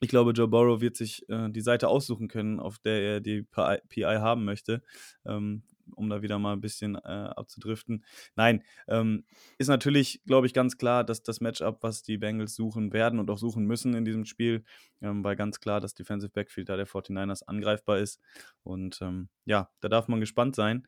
Ich 0.00 0.09
glaube, 0.09 0.30
Joe 0.33 0.49
Burrow 0.49 0.80
wird 0.80 0.97
sich 0.97 1.28
äh, 1.28 1.49
die 1.50 1.61
Seite 1.61 1.88
aussuchen 1.88 2.28
können, 2.28 2.61
auf 2.61 2.78
der 2.78 3.02
er 3.02 3.21
die 3.21 3.42
PI 3.42 4.02
haben 4.02 4.45
möchte. 4.45 4.83
Ähm, 5.26 5.62
um 5.95 6.09
da 6.09 6.23
wieder 6.23 6.38
mal 6.38 6.52
ein 6.52 6.61
bisschen 6.61 6.97
äh, 6.97 6.99
abzudriften. 6.99 8.04
Nein, 8.37 8.62
ähm, 8.88 9.25
ist 9.59 9.68
natürlich, 9.68 10.23
glaube 10.26 10.47
ich, 10.47 10.54
ganz 10.54 10.78
klar, 10.78 11.04
dass 11.04 11.23
das 11.23 11.40
Matchup, 11.40 11.78
was 11.83 12.02
die 12.02 12.18
Bengals 12.18 12.54
suchen 12.54 12.92
werden 12.92 13.18
und 13.18 13.30
auch 13.30 13.38
suchen 13.38 13.64
müssen 13.64 13.95
in 13.95 14.04
diesem 14.04 14.25
Spiel, 14.25 14.64
ähm, 15.00 15.25
weil 15.25 15.37
ganz 15.37 15.61
klar 15.61 15.80
das 15.80 15.95
Defensive 15.95 16.33
Backfield 16.33 16.68
da 16.68 16.76
der 16.76 16.87
49ers 16.87 17.45
angreifbar 17.45 17.99
ist. 17.99 18.21
Und 18.62 19.00
ähm, 19.02 19.28
ja, 19.45 19.71
da 19.80 19.88
darf 19.88 20.09
man 20.09 20.21
gespannt 20.21 20.57
sein. 20.57 20.87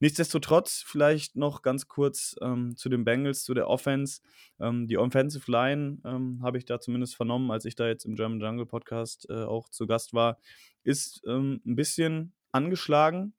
Nichtsdestotrotz, 0.00 0.82
vielleicht 0.86 1.36
noch 1.36 1.62
ganz 1.62 1.88
kurz 1.88 2.36
ähm, 2.42 2.76
zu 2.76 2.88
den 2.88 3.04
Bengals, 3.04 3.44
zu 3.44 3.54
der 3.54 3.68
Offense. 3.68 4.20
Ähm, 4.58 4.86
die 4.86 4.98
Offensive 4.98 5.50
Line 5.50 5.98
ähm, 6.04 6.40
habe 6.42 6.58
ich 6.58 6.64
da 6.64 6.80
zumindest 6.80 7.16
vernommen, 7.16 7.50
als 7.50 7.64
ich 7.64 7.76
da 7.76 7.86
jetzt 7.86 8.04
im 8.04 8.16
German 8.16 8.40
Jungle 8.40 8.66
Podcast 8.66 9.26
äh, 9.30 9.44
auch 9.44 9.68
zu 9.68 9.86
Gast 9.86 10.12
war, 10.12 10.38
ist 10.82 11.24
ein 11.26 11.60
bisschen 11.64 12.32
angeschlagen. 12.52 13.34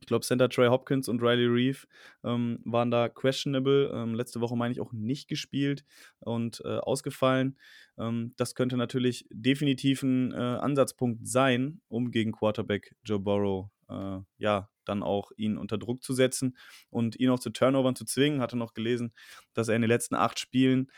Ich 0.00 0.06
glaube, 0.06 0.24
Center 0.24 0.48
Trey 0.48 0.68
Hopkins 0.68 1.08
und 1.08 1.20
Riley 1.20 1.46
Reeve 1.46 1.86
ähm, 2.24 2.60
waren 2.64 2.90
da 2.90 3.08
questionable. 3.08 3.90
Ähm, 3.92 4.14
letzte 4.14 4.40
Woche, 4.40 4.56
meine 4.56 4.72
ich, 4.72 4.80
auch 4.80 4.92
nicht 4.92 5.28
gespielt 5.28 5.84
und 6.20 6.62
äh, 6.64 6.78
ausgefallen. 6.78 7.58
Ähm, 7.98 8.34
das 8.36 8.54
könnte 8.54 8.76
natürlich 8.76 9.26
definitiv 9.30 10.02
ein 10.02 10.32
äh, 10.32 10.36
Ansatzpunkt 10.36 11.26
sein, 11.26 11.80
um 11.88 12.10
gegen 12.10 12.32
Quarterback 12.32 12.94
Joe 13.04 13.18
Burrow 13.18 13.70
äh, 13.88 14.18
ja 14.38 14.68
dann 14.84 15.02
auch 15.02 15.30
ihn 15.36 15.58
unter 15.58 15.78
Druck 15.78 16.02
zu 16.02 16.14
setzen 16.14 16.56
und 16.90 17.18
ihn 17.18 17.30
auch 17.30 17.40
zu 17.40 17.50
Turnovern 17.50 17.94
zu 17.94 18.04
zwingen. 18.04 18.40
Hatte 18.40 18.56
noch 18.56 18.74
gelesen, 18.74 19.12
dass 19.52 19.68
er 19.68 19.76
in 19.76 19.82
den 19.82 19.90
letzten 19.90 20.14
acht 20.14 20.38
Spielen 20.38 20.90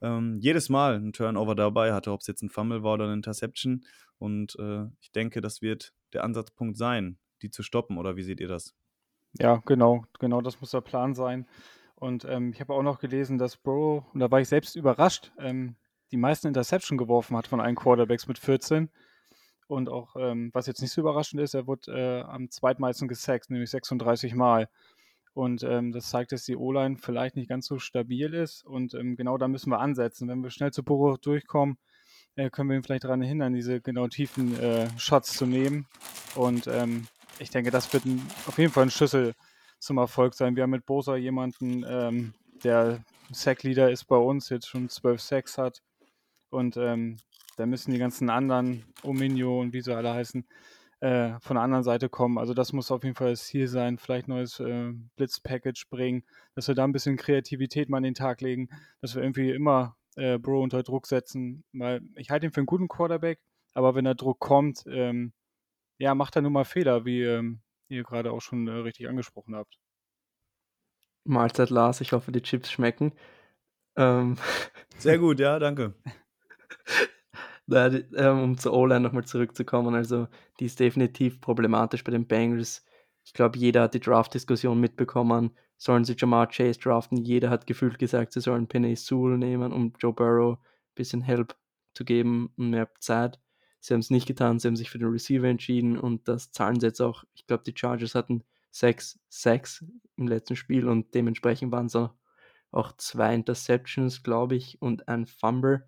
ähm, 0.00 0.38
jedes 0.40 0.68
Mal 0.68 0.96
einen 0.96 1.12
Turnover 1.12 1.54
dabei 1.54 1.92
hatte, 1.92 2.12
ob 2.12 2.20
es 2.20 2.26
jetzt 2.26 2.42
ein 2.42 2.50
Fumble 2.50 2.82
war 2.82 2.94
oder 2.94 3.04
eine 3.04 3.14
Interception. 3.14 3.84
Und 4.18 4.56
äh, 4.58 4.84
ich 5.00 5.10
denke, 5.12 5.40
das 5.40 5.62
wird 5.62 5.92
der 6.12 6.24
Ansatzpunkt 6.24 6.76
sein 6.76 7.18
die 7.42 7.50
zu 7.50 7.62
stoppen, 7.62 7.98
oder 7.98 8.16
wie 8.16 8.22
seht 8.22 8.40
ihr 8.40 8.48
das? 8.48 8.74
Ja, 9.38 9.62
genau, 9.66 10.04
genau, 10.18 10.40
das 10.40 10.60
muss 10.60 10.70
der 10.70 10.80
Plan 10.80 11.14
sein. 11.14 11.46
Und 11.94 12.24
ähm, 12.24 12.50
ich 12.52 12.60
habe 12.60 12.74
auch 12.74 12.82
noch 12.82 12.98
gelesen, 12.98 13.38
dass 13.38 13.56
Bro, 13.56 14.04
und 14.12 14.20
da 14.20 14.30
war 14.30 14.40
ich 14.40 14.48
selbst 14.48 14.76
überrascht, 14.76 15.32
ähm, 15.38 15.76
die 16.10 16.16
meisten 16.16 16.48
Interception 16.48 16.98
geworfen 16.98 17.36
hat 17.36 17.46
von 17.46 17.60
allen 17.60 17.76
Quarterbacks 17.76 18.26
mit 18.26 18.38
14. 18.38 18.90
Und 19.66 19.88
auch, 19.88 20.16
ähm, 20.16 20.50
was 20.52 20.66
jetzt 20.66 20.82
nicht 20.82 20.92
so 20.92 21.00
überraschend 21.00 21.40
ist, 21.40 21.54
er 21.54 21.66
wurde 21.66 21.92
äh, 21.92 22.22
am 22.22 22.50
zweitmeisten 22.50 23.08
gesackt, 23.08 23.50
nämlich 23.50 23.70
36 23.70 24.34
Mal. 24.34 24.68
Und 25.32 25.62
ähm, 25.62 25.92
das 25.92 26.10
zeigt, 26.10 26.32
dass 26.32 26.44
die 26.44 26.56
O-Line 26.56 26.96
vielleicht 26.98 27.36
nicht 27.36 27.48
ganz 27.48 27.66
so 27.66 27.78
stabil 27.78 28.34
ist. 28.34 28.66
Und 28.66 28.92
ähm, 28.92 29.16
genau 29.16 29.38
da 29.38 29.48
müssen 29.48 29.70
wir 29.70 29.80
ansetzen. 29.80 30.28
Wenn 30.28 30.42
wir 30.42 30.50
schnell 30.50 30.72
zu 30.72 30.82
Boro 30.82 31.16
durchkommen, 31.16 31.78
äh, 32.36 32.50
können 32.50 32.68
wir 32.68 32.76
ihn 32.76 32.82
vielleicht 32.82 33.04
daran 33.04 33.22
hindern, 33.22 33.54
diese 33.54 33.80
genau 33.80 34.08
tiefen 34.08 34.58
äh, 34.60 34.88
Shots 34.98 35.32
zu 35.34 35.46
nehmen. 35.46 35.86
Und 36.34 36.66
ähm, 36.66 37.06
ich 37.38 37.50
denke, 37.50 37.70
das 37.70 37.92
wird 37.92 38.04
ein, 38.04 38.26
auf 38.46 38.58
jeden 38.58 38.72
Fall 38.72 38.84
ein 38.84 38.90
Schlüssel 38.90 39.34
zum 39.78 39.98
Erfolg 39.98 40.34
sein. 40.34 40.56
Wir 40.56 40.62
haben 40.62 40.70
mit 40.70 40.86
Bosa 40.86 41.16
jemanden, 41.16 41.84
ähm, 41.88 42.34
der 42.62 43.02
Sack-Leader 43.32 43.90
ist 43.90 44.04
bei 44.04 44.16
uns, 44.16 44.48
jetzt 44.48 44.68
schon 44.68 44.88
zwölf 44.88 45.20
Sacks 45.20 45.58
hat. 45.58 45.82
Und 46.50 46.76
ähm, 46.76 47.16
da 47.56 47.66
müssen 47.66 47.92
die 47.92 47.98
ganzen 47.98 48.30
anderen, 48.30 48.84
Ominio 49.02 49.60
und 49.60 49.72
wie 49.72 49.80
sie 49.80 49.94
alle 49.94 50.14
heißen, 50.14 50.46
äh, 51.00 51.40
von 51.40 51.56
der 51.56 51.64
anderen 51.64 51.82
Seite 51.82 52.08
kommen. 52.08 52.38
Also 52.38 52.54
das 52.54 52.72
muss 52.72 52.90
auf 52.90 53.02
jeden 53.02 53.16
Fall 53.16 53.30
das 53.30 53.46
Ziel 53.46 53.66
sein. 53.66 53.98
Vielleicht 53.98 54.28
neues 54.28 54.60
äh, 54.60 54.92
Blitz-Package 55.16 55.88
bringen, 55.90 56.24
dass 56.54 56.68
wir 56.68 56.74
da 56.74 56.84
ein 56.84 56.92
bisschen 56.92 57.16
Kreativität 57.16 57.88
mal 57.88 57.96
an 57.98 58.04
den 58.04 58.14
Tag 58.14 58.40
legen, 58.40 58.68
dass 59.00 59.14
wir 59.14 59.22
irgendwie 59.22 59.50
immer 59.50 59.96
äh, 60.16 60.38
Bro 60.38 60.62
unter 60.62 60.82
Druck 60.82 61.06
setzen. 61.06 61.64
Weil 61.72 62.02
ich 62.14 62.30
halte 62.30 62.46
ihn 62.46 62.52
für 62.52 62.60
einen 62.60 62.66
guten 62.66 62.88
Quarterback, 62.88 63.40
aber 63.74 63.94
wenn 63.94 64.04
der 64.04 64.14
Druck 64.14 64.38
kommt, 64.38 64.84
ähm, 64.86 65.32
ja, 66.02 66.16
macht 66.16 66.34
er 66.34 66.42
nun 66.42 66.52
mal 66.52 66.64
Fehler, 66.64 67.04
wie 67.04 67.22
ähm, 67.22 67.60
ihr 67.88 68.02
gerade 68.02 68.32
auch 68.32 68.40
schon 68.40 68.66
äh, 68.66 68.72
richtig 68.72 69.08
angesprochen 69.08 69.54
habt. 69.54 69.78
Mahlzeit 71.24 71.70
Lars, 71.70 72.00
ich 72.00 72.12
hoffe, 72.12 72.32
die 72.32 72.42
Chips 72.42 72.72
schmecken. 72.72 73.12
Ähm, 73.96 74.36
Sehr 74.98 75.18
gut, 75.18 75.38
ja, 75.38 75.58
danke. 75.60 75.94
Na, 77.66 77.86
ähm, 77.86 78.40
um 78.40 78.58
zur 78.58 78.72
O-Line 78.72 78.98
nochmal 78.98 79.24
zurückzukommen, 79.24 79.94
also 79.94 80.26
die 80.58 80.64
ist 80.64 80.80
definitiv 80.80 81.40
problematisch 81.40 82.02
bei 82.02 82.10
den 82.10 82.26
Bengals. 82.26 82.84
Ich 83.24 83.32
glaube, 83.32 83.56
jeder 83.56 83.82
hat 83.82 83.94
die 83.94 84.00
Draft-Diskussion 84.00 84.80
mitbekommen. 84.80 85.56
Sollen 85.76 86.04
sie 86.04 86.16
Jamar 86.18 86.48
Chase 86.48 86.80
draften? 86.80 87.18
Jeder 87.18 87.48
hat 87.48 87.68
gefühlt 87.68 88.00
gesagt, 88.00 88.32
sie 88.32 88.40
sollen 88.40 88.66
Penny 88.66 88.96
Sewell 88.96 89.38
nehmen, 89.38 89.72
um 89.72 89.92
Joe 90.00 90.12
Burrow 90.12 90.58
ein 90.58 90.94
bisschen 90.96 91.22
Help 91.22 91.54
zu 91.94 92.04
geben 92.04 92.52
und 92.56 92.70
mehr 92.70 92.92
Zeit. 92.98 93.38
Sie 93.82 93.94
haben 93.94 94.00
es 94.00 94.10
nicht 94.10 94.28
getan, 94.28 94.60
sie 94.60 94.68
haben 94.68 94.76
sich 94.76 94.90
für 94.90 95.00
den 95.00 95.08
Receiver 95.08 95.48
entschieden 95.48 95.98
und 95.98 96.28
das 96.28 96.52
zahlen 96.52 96.78
sie 96.78 96.86
jetzt 96.86 97.00
auch. 97.00 97.24
Ich 97.34 97.48
glaube, 97.48 97.64
die 97.64 97.74
Chargers 97.76 98.14
hatten 98.14 98.44
sechs 98.70 99.18
Sacks 99.28 99.84
im 100.14 100.28
letzten 100.28 100.54
Spiel 100.54 100.88
und 100.88 101.12
dementsprechend 101.14 101.72
waren 101.72 101.86
es 101.86 101.96
auch, 101.96 102.14
auch 102.70 102.92
zwei 102.96 103.34
Interceptions, 103.34 104.22
glaube 104.22 104.54
ich, 104.54 104.80
und 104.80 105.08
ein 105.08 105.26
Fumble. 105.26 105.84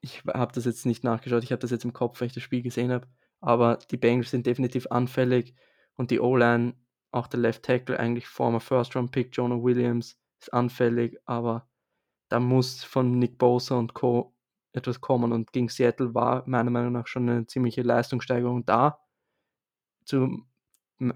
Ich 0.00 0.22
habe 0.24 0.54
das 0.54 0.64
jetzt 0.64 0.86
nicht 0.86 1.04
nachgeschaut, 1.04 1.44
ich 1.44 1.52
habe 1.52 1.60
das 1.60 1.70
jetzt 1.70 1.84
im 1.84 1.92
Kopf, 1.92 2.18
weil 2.18 2.28
ich 2.28 2.34
das 2.34 2.42
Spiel 2.42 2.62
gesehen 2.62 2.90
habe. 2.90 3.06
Aber 3.40 3.78
die 3.90 3.98
Bengals 3.98 4.30
sind 4.30 4.46
definitiv 4.46 4.86
anfällig 4.90 5.54
und 5.96 6.10
die 6.10 6.20
O-Line, 6.20 6.76
auch 7.10 7.26
der 7.26 7.40
Left 7.40 7.62
Tackle, 7.62 8.00
eigentlich 8.00 8.26
former 8.26 8.60
First-Round-Pick, 8.60 9.36
Jonah 9.36 9.62
Williams, 9.62 10.18
ist 10.40 10.54
anfällig, 10.54 11.18
aber 11.26 11.68
da 12.30 12.40
muss 12.40 12.82
von 12.84 13.18
Nick 13.18 13.36
Bosa 13.36 13.76
und 13.76 13.92
Co 13.92 14.35
etwas 14.76 15.00
kommen. 15.00 15.32
Und 15.32 15.52
gegen 15.52 15.68
Seattle 15.68 16.14
war 16.14 16.44
meiner 16.46 16.70
Meinung 16.70 16.92
nach 16.92 17.06
schon 17.06 17.28
eine 17.28 17.46
ziemliche 17.46 17.82
Leistungssteigerung 17.82 18.64
da. 18.66 19.00
Zu 20.04 20.44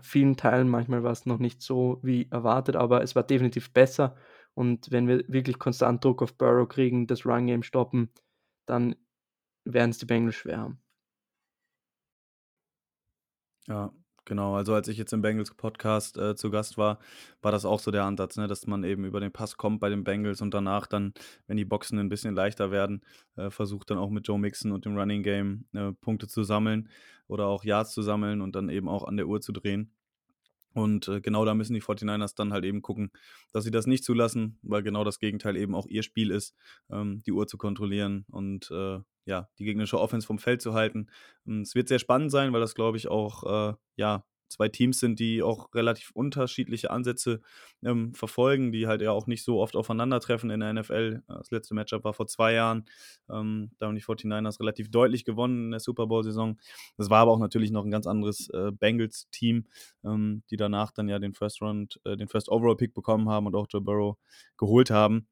vielen 0.02 0.36
Teilen, 0.36 0.68
manchmal 0.68 1.02
war 1.02 1.12
es 1.12 1.26
noch 1.26 1.38
nicht 1.38 1.62
so 1.62 2.00
wie 2.02 2.28
erwartet, 2.30 2.76
aber 2.76 3.02
es 3.02 3.16
war 3.16 3.22
definitiv 3.22 3.72
besser. 3.72 4.16
Und 4.54 4.90
wenn 4.90 5.08
wir 5.08 5.24
wirklich 5.28 5.58
konstant 5.58 6.04
Druck 6.04 6.22
auf 6.22 6.36
Burrow 6.36 6.68
kriegen, 6.68 7.06
das 7.06 7.24
Run-Game 7.24 7.62
stoppen, 7.62 8.10
dann 8.66 8.96
werden 9.64 9.90
es 9.90 9.98
die 9.98 10.06
Bengals 10.06 10.36
schwer 10.36 10.58
haben. 10.58 10.80
Ja, 13.66 13.92
Genau, 14.30 14.54
also 14.54 14.74
als 14.74 14.86
ich 14.86 14.96
jetzt 14.96 15.12
im 15.12 15.22
Bengals 15.22 15.52
Podcast 15.52 16.16
äh, 16.16 16.36
zu 16.36 16.50
Gast 16.50 16.78
war, 16.78 17.00
war 17.42 17.50
das 17.50 17.64
auch 17.64 17.80
so 17.80 17.90
der 17.90 18.04
Ansatz, 18.04 18.36
ne, 18.36 18.46
dass 18.46 18.64
man 18.64 18.84
eben 18.84 19.04
über 19.04 19.18
den 19.18 19.32
Pass 19.32 19.56
kommt 19.56 19.80
bei 19.80 19.88
den 19.88 20.04
Bengals 20.04 20.40
und 20.40 20.54
danach 20.54 20.86
dann, 20.86 21.14
wenn 21.48 21.56
die 21.56 21.64
Boxen 21.64 21.98
ein 21.98 22.08
bisschen 22.08 22.36
leichter 22.36 22.70
werden, 22.70 23.02
äh, 23.34 23.50
versucht 23.50 23.90
dann 23.90 23.98
auch 23.98 24.08
mit 24.08 24.28
Joe 24.28 24.38
Mixon 24.38 24.70
und 24.70 24.84
dem 24.84 24.96
Running 24.96 25.24
Game 25.24 25.64
äh, 25.72 25.90
Punkte 25.94 26.28
zu 26.28 26.44
sammeln 26.44 26.88
oder 27.26 27.46
auch 27.46 27.64
Yards 27.64 27.90
zu 27.90 28.02
sammeln 28.02 28.40
und 28.40 28.54
dann 28.54 28.68
eben 28.68 28.88
auch 28.88 29.02
an 29.02 29.16
der 29.16 29.26
Uhr 29.26 29.40
zu 29.40 29.50
drehen. 29.50 29.90
Und 30.74 31.08
äh, 31.08 31.20
genau 31.20 31.44
da 31.44 31.54
müssen 31.54 31.74
die 31.74 31.82
49ers 31.82 32.36
dann 32.36 32.52
halt 32.52 32.64
eben 32.64 32.82
gucken, 32.82 33.10
dass 33.50 33.64
sie 33.64 33.72
das 33.72 33.88
nicht 33.88 34.04
zulassen, 34.04 34.60
weil 34.62 34.84
genau 34.84 35.02
das 35.02 35.18
Gegenteil 35.18 35.56
eben 35.56 35.74
auch 35.74 35.88
ihr 35.88 36.04
Spiel 36.04 36.30
ist, 36.30 36.54
ähm, 36.88 37.20
die 37.26 37.32
Uhr 37.32 37.48
zu 37.48 37.58
kontrollieren 37.58 38.26
und 38.30 38.70
äh, 38.70 39.00
ja, 39.24 39.48
die 39.58 39.64
gegnerische 39.64 40.00
Offense 40.00 40.26
vom 40.26 40.38
Feld 40.38 40.62
zu 40.62 40.74
halten. 40.74 41.08
Es 41.62 41.74
wird 41.74 41.88
sehr 41.88 41.98
spannend 41.98 42.30
sein, 42.30 42.52
weil 42.52 42.60
das, 42.60 42.74
glaube 42.74 42.96
ich, 42.96 43.08
auch 43.08 43.72
äh, 43.72 43.74
ja, 43.96 44.24
zwei 44.50 44.68
Teams 44.68 44.98
sind, 45.00 45.18
die 45.20 45.42
auch 45.42 45.72
relativ 45.74 46.10
unterschiedliche 46.10 46.90
Ansätze 46.90 47.40
ähm, 47.82 48.12
verfolgen, 48.14 48.72
die 48.72 48.86
halt 48.86 49.00
ja 49.00 49.12
auch 49.12 49.26
nicht 49.26 49.44
so 49.44 49.60
oft 49.60 49.76
aufeinandertreffen 49.76 50.50
in 50.50 50.60
der 50.60 50.72
NFL. 50.74 51.22
Das 51.28 51.50
letzte 51.50 51.74
Matchup 51.74 52.04
war 52.04 52.12
vor 52.12 52.26
zwei 52.26 52.52
Jahren. 52.52 52.84
Ähm, 53.30 53.70
da 53.78 53.86
haben 53.86 53.94
die 53.94 54.02
49ers 54.02 54.60
relativ 54.60 54.90
deutlich 54.90 55.24
gewonnen 55.24 55.66
in 55.66 55.70
der 55.70 55.80
Super 55.80 56.06
Bowl-Saison. 56.06 56.58
Das 56.96 57.08
war 57.08 57.20
aber 57.20 57.30
auch 57.30 57.38
natürlich 57.38 57.70
noch 57.70 57.84
ein 57.84 57.90
ganz 57.90 58.06
anderes 58.06 58.50
äh, 58.50 58.72
Bengals-Team, 58.72 59.66
ähm, 60.04 60.42
die 60.50 60.56
danach 60.56 60.90
dann 60.92 61.08
ja 61.08 61.18
den 61.18 61.32
First 61.32 61.62
Round, 61.62 62.00
äh, 62.04 62.16
den 62.16 62.28
First 62.28 62.50
Overall-Pick 62.50 62.92
bekommen 62.92 63.28
haben 63.28 63.46
und 63.46 63.54
auch 63.54 63.66
Joe 63.70 63.80
Burrow 63.80 64.16
geholt 64.58 64.90
haben. 64.90 65.28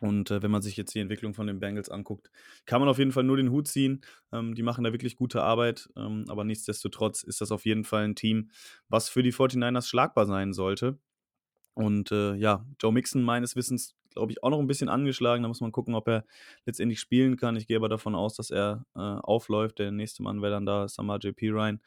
Und 0.00 0.30
äh, 0.30 0.42
wenn 0.42 0.50
man 0.50 0.62
sich 0.62 0.76
jetzt 0.76 0.94
die 0.94 0.98
Entwicklung 0.98 1.34
von 1.34 1.46
den 1.46 1.60
Bengals 1.60 1.88
anguckt, 1.88 2.30
kann 2.66 2.80
man 2.80 2.88
auf 2.88 2.98
jeden 2.98 3.12
Fall 3.12 3.24
nur 3.24 3.36
den 3.36 3.50
Hut 3.50 3.68
ziehen. 3.68 4.00
Ähm, 4.32 4.54
die 4.54 4.62
machen 4.62 4.84
da 4.84 4.92
wirklich 4.92 5.16
gute 5.16 5.42
Arbeit. 5.42 5.88
Ähm, 5.96 6.24
aber 6.28 6.44
nichtsdestotrotz 6.44 7.22
ist 7.22 7.40
das 7.40 7.52
auf 7.52 7.64
jeden 7.64 7.84
Fall 7.84 8.04
ein 8.04 8.16
Team, 8.16 8.50
was 8.88 9.08
für 9.08 9.22
die 9.22 9.32
49ers 9.32 9.88
schlagbar 9.88 10.26
sein 10.26 10.52
sollte. 10.52 10.98
Und 11.74 12.12
äh, 12.12 12.34
ja, 12.34 12.64
Joe 12.80 12.92
Mixon 12.92 13.22
meines 13.22 13.56
Wissens, 13.56 13.94
glaube 14.10 14.32
ich, 14.32 14.42
auch 14.42 14.50
noch 14.50 14.60
ein 14.60 14.66
bisschen 14.66 14.88
angeschlagen. 14.88 15.42
Da 15.42 15.48
muss 15.48 15.60
man 15.60 15.72
gucken, 15.72 15.94
ob 15.94 16.08
er 16.08 16.24
letztendlich 16.66 17.00
spielen 17.00 17.36
kann. 17.36 17.56
Ich 17.56 17.66
gehe 17.66 17.76
aber 17.76 17.88
davon 17.88 18.14
aus, 18.14 18.34
dass 18.34 18.50
er 18.50 18.86
äh, 18.94 19.00
aufläuft. 19.00 19.78
Der 19.78 19.90
nächste 19.90 20.22
Mann 20.22 20.42
wäre 20.42 20.52
dann 20.52 20.66
da 20.66 20.88
Samar 20.88 21.18
JP 21.20 21.50
Ryan, 21.50 21.80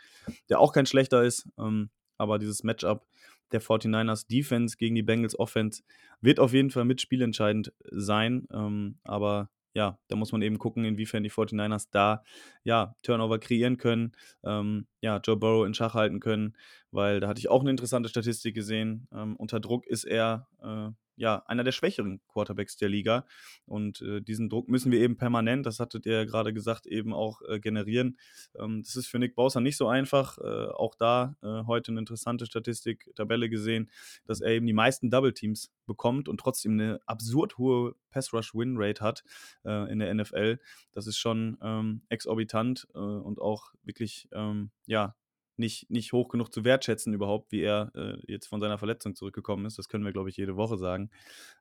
der 0.50 0.60
auch 0.60 0.74
kein 0.74 0.86
schlechter 0.86 1.24
ist. 1.24 1.48
Ähm, 1.58 1.90
aber 2.18 2.40
dieses 2.40 2.64
Matchup 2.64 3.06
der 3.52 3.62
49ers 3.62 4.28
Defense 4.28 4.78
gegen 4.78 4.96
die 4.96 5.04
Bengals 5.04 5.38
Offense 5.38 5.84
wird 6.22 6.40
auf 6.40 6.54
jeden 6.54 6.72
Fall 6.72 6.86
mitspielentscheidend 6.86 7.74
sein. 7.92 8.48
Ähm, 8.52 9.00
aber 9.04 9.50
ja, 9.74 10.00
da 10.08 10.16
muss 10.16 10.32
man 10.32 10.42
eben 10.42 10.58
gucken, 10.58 10.86
inwiefern 10.86 11.22
die 11.22 11.30
49ers 11.30 11.90
da 11.92 12.24
ja 12.64 12.96
Turnover 13.04 13.38
kreieren 13.38 13.78
können, 13.78 14.14
ähm, 14.44 14.88
ja, 15.02 15.20
Joe 15.24 15.38
Burrow 15.38 15.68
in 15.68 15.76
Schach 15.76 15.94
halten 15.94 16.20
können, 16.20 16.58
weil 16.98 17.20
da 17.20 17.28
hatte 17.28 17.40
ich 17.40 17.48
auch 17.48 17.62
eine 17.62 17.70
interessante 17.70 18.10
Statistik 18.10 18.56
gesehen. 18.56 19.08
Ähm, 19.14 19.36
unter 19.36 19.60
Druck 19.60 19.86
ist 19.86 20.04
er 20.04 20.48
äh, 20.64 20.90
ja, 21.16 21.44
einer 21.46 21.64
der 21.64 21.72
schwächeren 21.72 22.22
Quarterbacks 22.28 22.76
der 22.76 22.90
Liga. 22.90 23.28
Und 23.68 24.02
äh, 24.02 24.20
diesen 24.20 24.50
Druck 24.50 24.68
müssen 24.68 24.92
wir 24.92 25.00
eben 25.00 25.16
permanent, 25.16 25.68
das 25.68 25.80
hattet 25.80 26.08
ihr 26.08 26.14
ja 26.14 26.26
gerade 26.26 26.54
gesagt, 26.54 26.88
eben 26.88 27.14
auch 27.14 27.44
äh, 27.48 27.60
generieren. 27.60 28.18
Ähm, 28.58 28.82
das 28.84 28.96
ist 28.96 29.06
für 29.06 29.20
Nick 29.20 29.36
Bowser 29.36 29.62
nicht 29.62 29.78
so 29.78 29.88
einfach. 29.88 30.40
Äh, 30.40 30.70
auch 30.72 30.96
da 30.96 31.36
äh, 31.44 31.66
heute 31.68 31.92
eine 31.92 32.00
interessante 32.00 32.48
Statistik, 32.48 33.12
Tabelle 33.16 33.48
gesehen, 33.48 33.92
dass 34.26 34.42
er 34.42 34.52
eben 34.54 34.66
die 34.66 34.74
meisten 34.74 35.12
Double 35.12 35.34
Teams 35.34 35.72
bekommt 35.86 36.28
und 36.28 36.40
trotzdem 36.40 36.74
eine 36.74 37.00
absurd 37.06 37.60
hohe 37.60 37.94
Pass-Rush-Win-Rate 38.10 39.04
hat 39.04 39.24
äh, 39.66 39.92
in 39.92 40.00
der 40.00 40.12
NFL. 40.16 40.60
Das 40.94 41.06
ist 41.06 41.20
schon 41.20 41.60
ähm, 41.62 42.02
exorbitant 42.10 42.86
und 42.94 43.40
auch 43.40 43.72
wirklich, 43.84 44.28
ähm, 44.34 44.72
ja, 44.88 45.16
nicht, 45.58 45.90
nicht 45.90 46.14
hoch 46.14 46.30
genug 46.30 46.54
zu 46.54 46.64
wertschätzen 46.64 47.14
überhaupt, 47.14 47.52
wie 47.52 47.62
er 47.62 47.92
äh, 47.96 48.18
jetzt 48.28 48.48
von 48.48 48.62
seiner 48.62 48.78
Verletzung 48.78 49.16
zurückgekommen 49.16 49.66
ist. 49.66 49.78
Das 49.78 49.90
können 49.90 50.06
wir, 50.06 50.14
glaube 50.14 50.30
ich, 50.30 50.38
jede 50.38 50.56
Woche 50.56 50.78
sagen. 50.78 51.10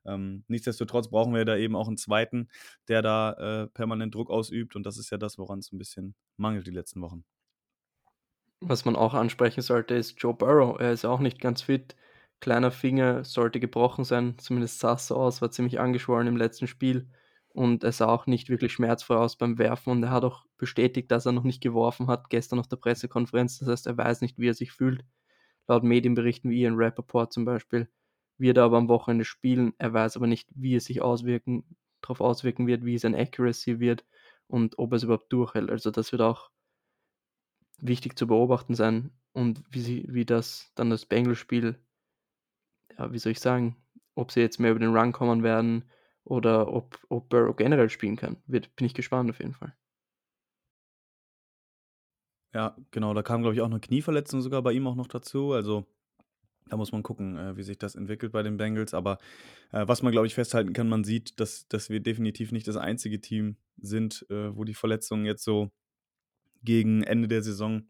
Ähm, 0.05 0.45
nichtsdestotrotz 0.49 1.09
brauchen 1.09 1.35
wir 1.35 1.45
da 1.45 1.57
eben 1.57 1.77
auch 1.77 1.89
einen 1.89 1.97
zweiten, 1.97 2.49
der 2.89 3.03
da 3.03 3.33
äh, 3.33 3.67
permanent 3.69 4.15
Druck 4.15 4.31
ausübt. 4.31 4.77
Und 4.77 4.85
das 4.85 4.99
ist 4.99 5.11
ja 5.11 5.19
das, 5.19 5.39
woran 5.39 5.61
es 5.61 5.73
ein 5.73 5.79
bisschen 5.79 6.15
mangelt 6.37 6.67
die 6.67 6.73
letzten 6.73 7.01
Wochen. 7.01 7.25
Was 8.61 8.85
man 8.85 8.97
auch 8.97 9.15
ansprechen 9.15 9.61
sollte, 9.63 9.95
ist 9.95 10.21
Joe 10.21 10.35
Burrow. 10.35 10.79
Er 10.81 10.93
ist 10.93 11.05
auch 11.05 11.21
nicht 11.21 11.41
ganz 11.41 11.63
fit. 11.63 11.95
Kleiner 12.41 12.71
Finger 12.71 13.25
sollte 13.25 13.61
gebrochen 13.61 14.05
sein. 14.05 14.39
Zumindest 14.39 14.79
sah 14.79 14.95
es 14.95 15.07
so 15.09 15.17
aus, 15.17 15.43
war 15.43 15.51
ziemlich 15.51 15.81
angeschwollen 15.81 16.29
im 16.29 16.37
letzten 16.37 16.67
Spiel 16.67 17.09
und 17.57 17.85
es 17.85 17.99
sah 17.99 18.09
auch 18.09 18.27
nicht 18.27 18.51
wirklich 18.51 18.73
schmerzfrei 18.73 19.17
aus 19.17 19.37
beim 19.37 19.59
Werfen 19.59 19.91
und 19.91 20.03
er 20.03 20.11
hat 20.11 20.25
auch 20.25 20.45
bestätigt, 20.59 21.11
dass 21.11 21.25
er 21.25 21.33
noch 21.33 21.43
nicht 21.43 21.63
geworfen 21.63 22.07
hat, 22.07 22.29
gestern 22.29 22.59
auf 22.59 22.69
der 22.69 22.77
Pressekonferenz. 22.77 23.59
Das 23.59 23.69
heißt, 23.69 23.87
er 23.87 23.97
weiß 23.97 24.21
nicht, 24.21 24.39
wie 24.39 24.49
er 24.49 24.55
sich 24.55 24.73
fühlt. 24.73 25.05
Laut 25.67 25.83
Medienberichten 25.83 26.51
wie 26.51 26.61
Ian 26.61 26.77
Rappaport 26.77 27.33
zum 27.33 27.47
Beispiel 27.47 27.89
wird 28.37 28.59
er 28.59 28.65
aber 28.65 28.77
am 28.77 28.89
Wochenende 28.89 29.25
spielen. 29.25 29.73
Er 29.79 29.95
weiß 29.95 30.17
aber 30.17 30.27
nicht, 30.27 30.51
wie 30.55 30.75
es 30.75 30.85
sich 30.85 31.01
auswirken, 31.01 31.65
darauf 32.03 32.21
auswirken 32.21 32.67
wird, 32.67 32.85
wie 32.85 32.99
sein 32.99 33.15
Accuracy 33.15 33.81
wird 33.81 34.05
und 34.49 34.79
ob 34.79 34.93
er 34.93 34.97
es 34.97 35.05
überhaupt 35.05 35.33
durchhält. 35.33 35.71
Also 35.71 35.91
das 35.91 36.13
wird 36.13 36.21
auch 36.21 36.51
wichtig 37.79 38.19
zu 38.19 38.27
beobachten 38.27 38.75
sein 38.75 39.13
und 39.33 39.63
wie, 39.71 39.81
sie, 39.81 40.07
wie 40.11 40.27
das 40.27 40.73
dann 40.75 40.91
das 40.91 41.07
Bengals-Spiel, 41.07 41.79
ja, 42.99 43.13
wie 43.13 43.19
soll 43.19 43.33
ich 43.33 43.41
sagen, 43.41 43.77
ob 44.15 44.31
sie 44.31 44.41
jetzt 44.41 44.61
mehr 44.61 44.73
über 44.73 44.81
den 44.81 44.95
Run 44.95 45.13
kommen 45.13 45.43
werden, 45.43 45.85
oder 46.27 46.73
ob, 46.73 46.99
ob 47.09 47.29
Burrow 47.29 47.57
generell 47.57 47.89
spielen 47.89 48.17
kann. 48.17 48.37
Wird, 48.47 48.75
bin 48.77 48.87
ich 48.87 48.95
gespannt 48.95 49.31
auf 49.31 49.39
jeden 49.39 49.55
Fall. 49.55 49.75
Ja, 52.53 52.77
genau, 52.91 53.15
da 53.15 53.23
kam, 53.23 53.43
glaube 53.43 53.55
ich, 53.55 53.61
auch 53.61 53.67
eine 53.67 53.81
Knieverletzung 53.81 54.41
sogar 54.41 54.63
bei 54.63 54.73
ihm 54.73 54.87
auch 54.87 54.95
noch 54.95 55.09
dazu. 55.09 55.53
Also 55.53 55.87
da 56.69 56.77
muss 56.77 56.91
man 56.91 57.03
gucken, 57.03 57.37
äh, 57.37 57.57
wie 57.57 57.63
sich 57.63 57.79
das 57.79 57.95
entwickelt 57.95 58.33
bei 58.33 58.43
den 58.43 58.57
Bengals. 58.57 58.93
Aber 58.93 59.19
äh, 59.73 59.87
was 59.87 60.03
man, 60.03 60.11
glaube 60.11 60.27
ich, 60.27 60.35
festhalten 60.35 60.73
kann, 60.73 60.89
man 60.89 61.05
sieht, 61.05 61.39
dass, 61.39 61.69
dass 61.69 61.91
wir 61.91 62.01
definitiv 62.01 62.51
nicht 62.51 62.67
das 62.67 62.77
einzige 62.77 63.21
Team 63.21 63.57
sind, 63.77 64.27
äh, 64.31 64.57
wo 64.57 64.65
die 64.65 64.75
Verletzungen 64.75 65.27
jetzt 65.27 65.45
so 65.45 65.71
gegen 66.65 67.03
Ende 67.05 67.29
der 67.29 67.43
Saison 67.43 67.85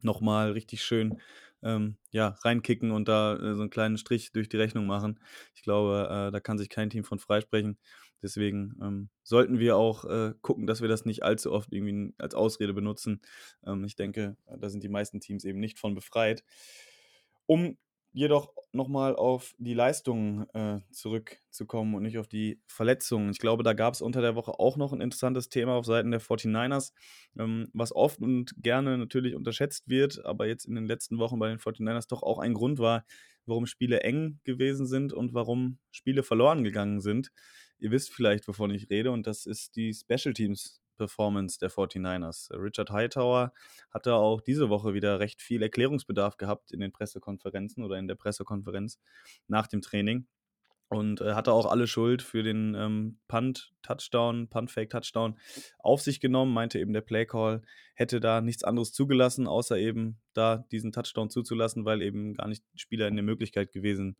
nochmal 0.00 0.52
richtig 0.52 0.82
schön 0.82 1.20
ähm, 1.66 1.96
ja, 2.10 2.36
reinkicken 2.42 2.90
und 2.92 3.08
da 3.08 3.34
äh, 3.36 3.54
so 3.54 3.62
einen 3.62 3.70
kleinen 3.70 3.98
Strich 3.98 4.32
durch 4.32 4.48
die 4.48 4.56
Rechnung 4.56 4.86
machen. 4.86 5.20
Ich 5.54 5.62
glaube, 5.62 6.08
äh, 6.10 6.32
da 6.32 6.40
kann 6.40 6.58
sich 6.58 6.68
kein 6.68 6.90
Team 6.90 7.04
von 7.04 7.18
freisprechen. 7.18 7.78
Deswegen 8.22 8.74
ähm, 8.82 9.08
sollten 9.22 9.58
wir 9.58 9.76
auch 9.76 10.04
äh, 10.04 10.32
gucken, 10.40 10.66
dass 10.66 10.80
wir 10.80 10.88
das 10.88 11.04
nicht 11.04 11.22
allzu 11.22 11.52
oft 11.52 11.72
irgendwie 11.72 12.14
als 12.18 12.34
Ausrede 12.34 12.72
benutzen. 12.72 13.20
Ähm, 13.66 13.84
ich 13.84 13.96
denke, 13.96 14.36
da 14.46 14.70
sind 14.70 14.82
die 14.82 14.88
meisten 14.88 15.20
Teams 15.20 15.44
eben 15.44 15.60
nicht 15.60 15.78
von 15.78 15.94
befreit. 15.94 16.42
Um 17.46 17.76
jedoch 18.16 18.54
nochmal 18.72 19.14
auf 19.14 19.54
die 19.58 19.74
Leistungen 19.74 20.48
äh, 20.54 20.80
zurückzukommen 20.90 21.94
und 21.94 22.02
nicht 22.02 22.16
auf 22.16 22.26
die 22.26 22.62
Verletzungen. 22.66 23.28
Ich 23.28 23.38
glaube, 23.38 23.62
da 23.62 23.74
gab 23.74 23.92
es 23.92 24.00
unter 24.00 24.22
der 24.22 24.34
Woche 24.34 24.58
auch 24.58 24.78
noch 24.78 24.94
ein 24.94 25.02
interessantes 25.02 25.50
Thema 25.50 25.74
auf 25.74 25.84
Seiten 25.84 26.10
der 26.10 26.22
49ers, 26.22 26.92
ähm, 27.38 27.68
was 27.74 27.94
oft 27.94 28.20
und 28.20 28.54
gerne 28.56 28.96
natürlich 28.96 29.34
unterschätzt 29.34 29.90
wird, 29.90 30.24
aber 30.24 30.46
jetzt 30.46 30.64
in 30.64 30.74
den 30.74 30.86
letzten 30.86 31.18
Wochen 31.18 31.38
bei 31.38 31.48
den 31.48 31.58
49ers 31.58 32.08
doch 32.08 32.22
auch 32.22 32.38
ein 32.38 32.54
Grund 32.54 32.78
war, 32.78 33.04
warum 33.44 33.66
Spiele 33.66 34.00
eng 34.00 34.40
gewesen 34.44 34.86
sind 34.86 35.12
und 35.12 35.34
warum 35.34 35.78
Spiele 35.90 36.22
verloren 36.22 36.64
gegangen 36.64 37.00
sind. 37.00 37.30
Ihr 37.78 37.90
wisst 37.90 38.14
vielleicht, 38.14 38.48
wovon 38.48 38.70
ich 38.70 38.88
rede, 38.88 39.10
und 39.10 39.26
das 39.26 39.44
ist 39.44 39.76
die 39.76 39.92
Special 39.92 40.32
Teams 40.32 40.80
Performance 40.96 41.58
der 41.58 41.70
49ers. 41.70 42.50
Richard 42.52 42.90
Hightower 42.90 43.52
hatte 43.90 44.14
auch 44.14 44.40
diese 44.40 44.68
Woche 44.68 44.94
wieder 44.94 45.20
recht 45.20 45.42
viel 45.42 45.62
Erklärungsbedarf 45.62 46.36
gehabt 46.36 46.72
in 46.72 46.80
den 46.80 46.92
Pressekonferenzen 46.92 47.84
oder 47.84 47.98
in 47.98 48.08
der 48.08 48.14
Pressekonferenz 48.14 48.98
nach 49.46 49.66
dem 49.66 49.82
Training 49.82 50.26
und 50.88 51.20
äh, 51.20 51.34
hatte 51.34 51.52
auch 51.52 51.66
alle 51.66 51.86
Schuld 51.86 52.22
für 52.22 52.42
den 52.42 52.74
ähm, 52.74 53.18
Punt-Touchdown, 53.28 54.48
Punt-Fake-Touchdown 54.48 55.38
auf 55.78 56.00
sich 56.00 56.20
genommen, 56.20 56.54
meinte 56.54 56.78
eben 56.78 56.92
der 56.92 57.00
Play-Call 57.00 57.62
hätte 57.94 58.20
da 58.20 58.40
nichts 58.40 58.62
anderes 58.62 58.92
zugelassen, 58.92 59.48
außer 59.48 59.78
eben 59.78 60.18
da 60.32 60.58
diesen 60.70 60.92
Touchdown 60.92 61.30
zuzulassen, 61.30 61.84
weil 61.84 62.02
eben 62.02 62.34
gar 62.34 62.48
nicht 62.48 62.62
Spieler 62.76 63.08
in 63.08 63.16
der 63.16 63.24
Möglichkeit 63.24 63.72
gewesen 63.72 64.16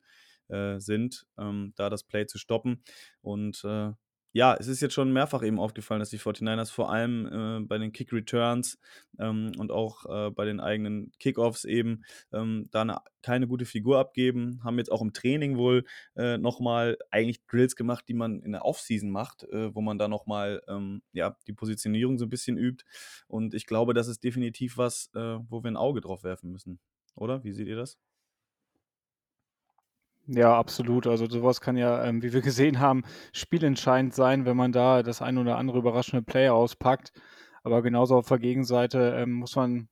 äh, 0.49 0.81
sind, 0.81 1.27
ähm, 1.39 1.73
da 1.77 1.89
das 1.89 2.05
Play 2.05 2.27
zu 2.27 2.39
stoppen 2.39 2.83
und 3.21 3.63
äh, 3.65 3.93
ja, 4.37 4.55
es 4.55 4.69
ist 4.69 4.83
jetzt 4.83 4.93
schon 4.93 5.15
mehrfach 5.15 5.43
eben 5.43 5.59
aufgefallen, 5.59 6.01
dass 6.01 6.11
die 6.11 6.19
49ers 6.19 6.71
vor 6.71 6.93
allem 6.93 7.27
äh, 7.27 7.67
bei 7.67 7.79
den 7.79 7.91
Kick-Returns 7.91 8.79
ähm, 9.19 9.53
und 9.57 9.73
auch 9.73 10.05
äh, 10.05 10.31
bei 10.31 10.45
den 10.45 10.61
eigenen 10.61 11.11
Kickoffs 11.19 11.65
eben 11.65 12.05
ähm, 12.35 12.69
da 12.71 12.83
eine, 12.83 12.99
keine 13.23 13.49
gute 13.49 13.65
Figur 13.65 13.99
abgeben. 13.99 14.61
Haben 14.63 14.77
jetzt 14.77 14.93
auch 14.93 15.01
im 15.01 15.15
Training 15.15 15.57
wohl 15.57 15.85
äh, 16.17 16.37
nochmal 16.37 16.99
eigentlich 17.11 17.47
Drills 17.47 17.77
gemacht, 17.77 18.05
die 18.09 18.15
man 18.15 18.43
in 18.43 18.53
der 18.53 18.67
Offseason 18.67 19.09
macht, 19.09 19.45
äh, 19.45 19.75
wo 19.75 19.81
man 19.81 19.99
da 19.99 20.07
nochmal 20.07 20.61
ähm, 20.69 21.01
ja, 21.15 21.35
die 21.47 21.55
Positionierung 21.55 22.19
so 22.19 22.27
ein 22.27 22.31
bisschen 22.31 22.59
übt. 22.59 22.85
Und 23.29 23.55
ich 23.55 23.65
glaube, 23.65 23.95
das 23.95 24.07
ist 24.07 24.23
definitiv 24.23 24.77
was, 24.77 25.09
äh, 25.15 25.39
wo 25.49 25.65
wir 25.65 25.71
ein 25.71 25.79
Auge 25.79 26.03
drauf 26.03 26.25
werfen 26.25 26.53
müssen. 26.53 26.79
Oder? 27.15 27.43
Wie 27.43 27.53
seht 27.53 27.69
ihr 27.69 27.77
das? 27.77 27.97
Ja, 30.29 30.59
absolut. 30.59 31.07
Also 31.07 31.27
sowas 31.29 31.61
kann 31.61 31.77
ja, 31.77 32.05
ähm, 32.05 32.23
wie 32.23 32.33
wir 32.33 32.41
gesehen 32.41 32.81
haben, 32.81 33.05
spielentscheidend 33.33 34.15
sein, 34.15 34.45
wenn 34.45 34.57
man 34.57 34.73
da 34.73 35.03
das 35.03 35.23
ein 35.23 35.39
oder 35.39 35.57
andere 35.57 35.79
überraschende 35.79 36.23
Play 36.25 36.49
auspackt. 36.49 37.13
Aber 37.63 37.83
genauso 37.83 38.17
auf 38.17 38.29
der 38.29 38.39
Gegenseite 38.39 39.15
ähm, 39.19 39.33
muss 39.35 39.55
man 39.57 39.89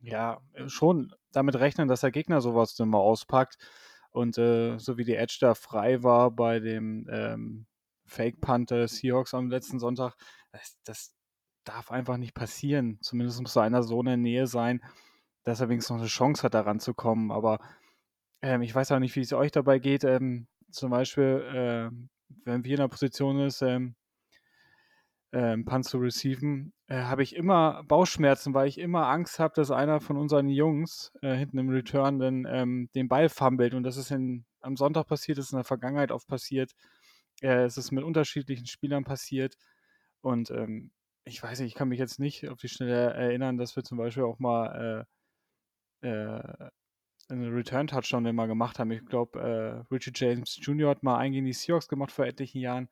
ja 0.00 0.40
schon 0.66 1.12
damit 1.32 1.56
rechnen, 1.56 1.88
dass 1.88 2.00
der 2.00 2.10
Gegner 2.10 2.40
sowas 2.40 2.74
dann 2.74 2.88
mal 2.88 2.98
auspackt. 2.98 3.58
Und 4.10 4.38
äh, 4.38 4.78
so 4.78 4.96
wie 4.96 5.04
die 5.04 5.16
Edge 5.16 5.36
da 5.40 5.54
frei 5.54 6.02
war 6.02 6.30
bei 6.30 6.58
dem 6.58 7.06
ähm, 7.10 7.66
Fake 8.06 8.40
Punt 8.40 8.70
der 8.70 8.88
Seahawks 8.88 9.34
am 9.34 9.50
letzten 9.50 9.78
Sonntag, 9.78 10.14
das, 10.52 10.78
das 10.84 11.14
darf 11.64 11.90
einfach 11.90 12.16
nicht 12.16 12.34
passieren. 12.34 12.98
Zumindest 13.02 13.40
muss 13.42 13.54
da 13.54 13.62
einer 13.62 13.82
so 13.82 14.00
in 14.00 14.06
der 14.06 14.16
Nähe 14.16 14.46
sein, 14.46 14.80
dass 15.44 15.60
er 15.60 15.68
wenigstens 15.68 15.90
noch 15.90 15.98
eine 16.00 16.08
Chance 16.08 16.44
hat, 16.44 16.54
da 16.54 16.62
ranzukommen. 16.62 17.30
Aber 17.30 17.58
ähm, 18.46 18.62
ich 18.62 18.74
weiß 18.74 18.92
auch 18.92 19.00
nicht, 19.00 19.16
wie 19.16 19.20
es 19.20 19.32
euch 19.32 19.50
dabei 19.50 19.78
geht. 19.80 20.04
Ähm, 20.04 20.46
zum 20.70 20.90
Beispiel, 20.90 21.42
äh, 21.52 21.90
wenn 22.44 22.64
wir 22.64 22.72
in 22.72 22.80
der 22.80 22.88
Position 22.88 23.40
ist, 23.40 23.62
ähm, 23.62 23.96
äh, 25.32 25.56
Punt 25.58 25.84
zu 25.84 25.98
receiven, 25.98 26.72
äh, 26.86 27.02
habe 27.02 27.24
ich 27.24 27.34
immer 27.34 27.82
Bauchschmerzen, 27.84 28.54
weil 28.54 28.68
ich 28.68 28.78
immer 28.78 29.08
Angst 29.08 29.40
habe, 29.40 29.54
dass 29.56 29.72
einer 29.72 30.00
von 30.00 30.16
unseren 30.16 30.48
Jungs 30.48 31.12
äh, 31.22 31.34
hinten 31.34 31.58
im 31.58 31.70
Return 31.70 32.20
dann 32.20 32.46
ähm, 32.48 32.88
den 32.94 33.08
Ball 33.08 33.28
fummelt. 33.28 33.74
Und 33.74 33.82
das 33.82 33.96
ist 33.96 34.12
in, 34.12 34.44
am 34.60 34.76
Sonntag 34.76 35.08
passiert, 35.08 35.38
das 35.38 35.46
ist 35.46 35.52
in 35.52 35.58
der 35.58 35.64
Vergangenheit 35.64 36.12
oft 36.12 36.28
passiert. 36.28 36.72
Äh, 37.42 37.64
es 37.64 37.76
ist 37.76 37.90
mit 37.90 38.04
unterschiedlichen 38.04 38.66
Spielern 38.66 39.02
passiert. 39.04 39.56
Und 40.20 40.50
ähm, 40.52 40.92
ich 41.24 41.42
weiß 41.42 41.60
nicht, 41.60 41.70
ich 41.70 41.74
kann 41.74 41.88
mich 41.88 41.98
jetzt 41.98 42.20
nicht 42.20 42.48
auf 42.48 42.58
die 42.60 42.68
Schnelle 42.68 43.12
erinnern, 43.14 43.58
dass 43.58 43.74
wir 43.74 43.82
zum 43.82 43.98
Beispiel 43.98 44.22
auch 44.22 44.38
mal 44.38 45.06
äh, 46.02 46.08
äh, 46.08 46.70
einen 47.28 47.52
Return-Touchdown 47.52 48.24
den 48.24 48.36
mal 48.36 48.46
gemacht 48.46 48.78
haben. 48.78 48.90
Ich 48.90 49.04
glaube, 49.04 49.40
äh, 49.40 49.94
Richie 49.94 50.12
James 50.14 50.58
Jr. 50.60 50.90
hat 50.90 51.02
mal 51.02 51.18
einen 51.18 51.32
gegen 51.32 51.46
die 51.46 51.52
Seahawks 51.52 51.88
gemacht 51.88 52.12
vor 52.12 52.26
etlichen 52.26 52.60
Jahren. 52.60 52.88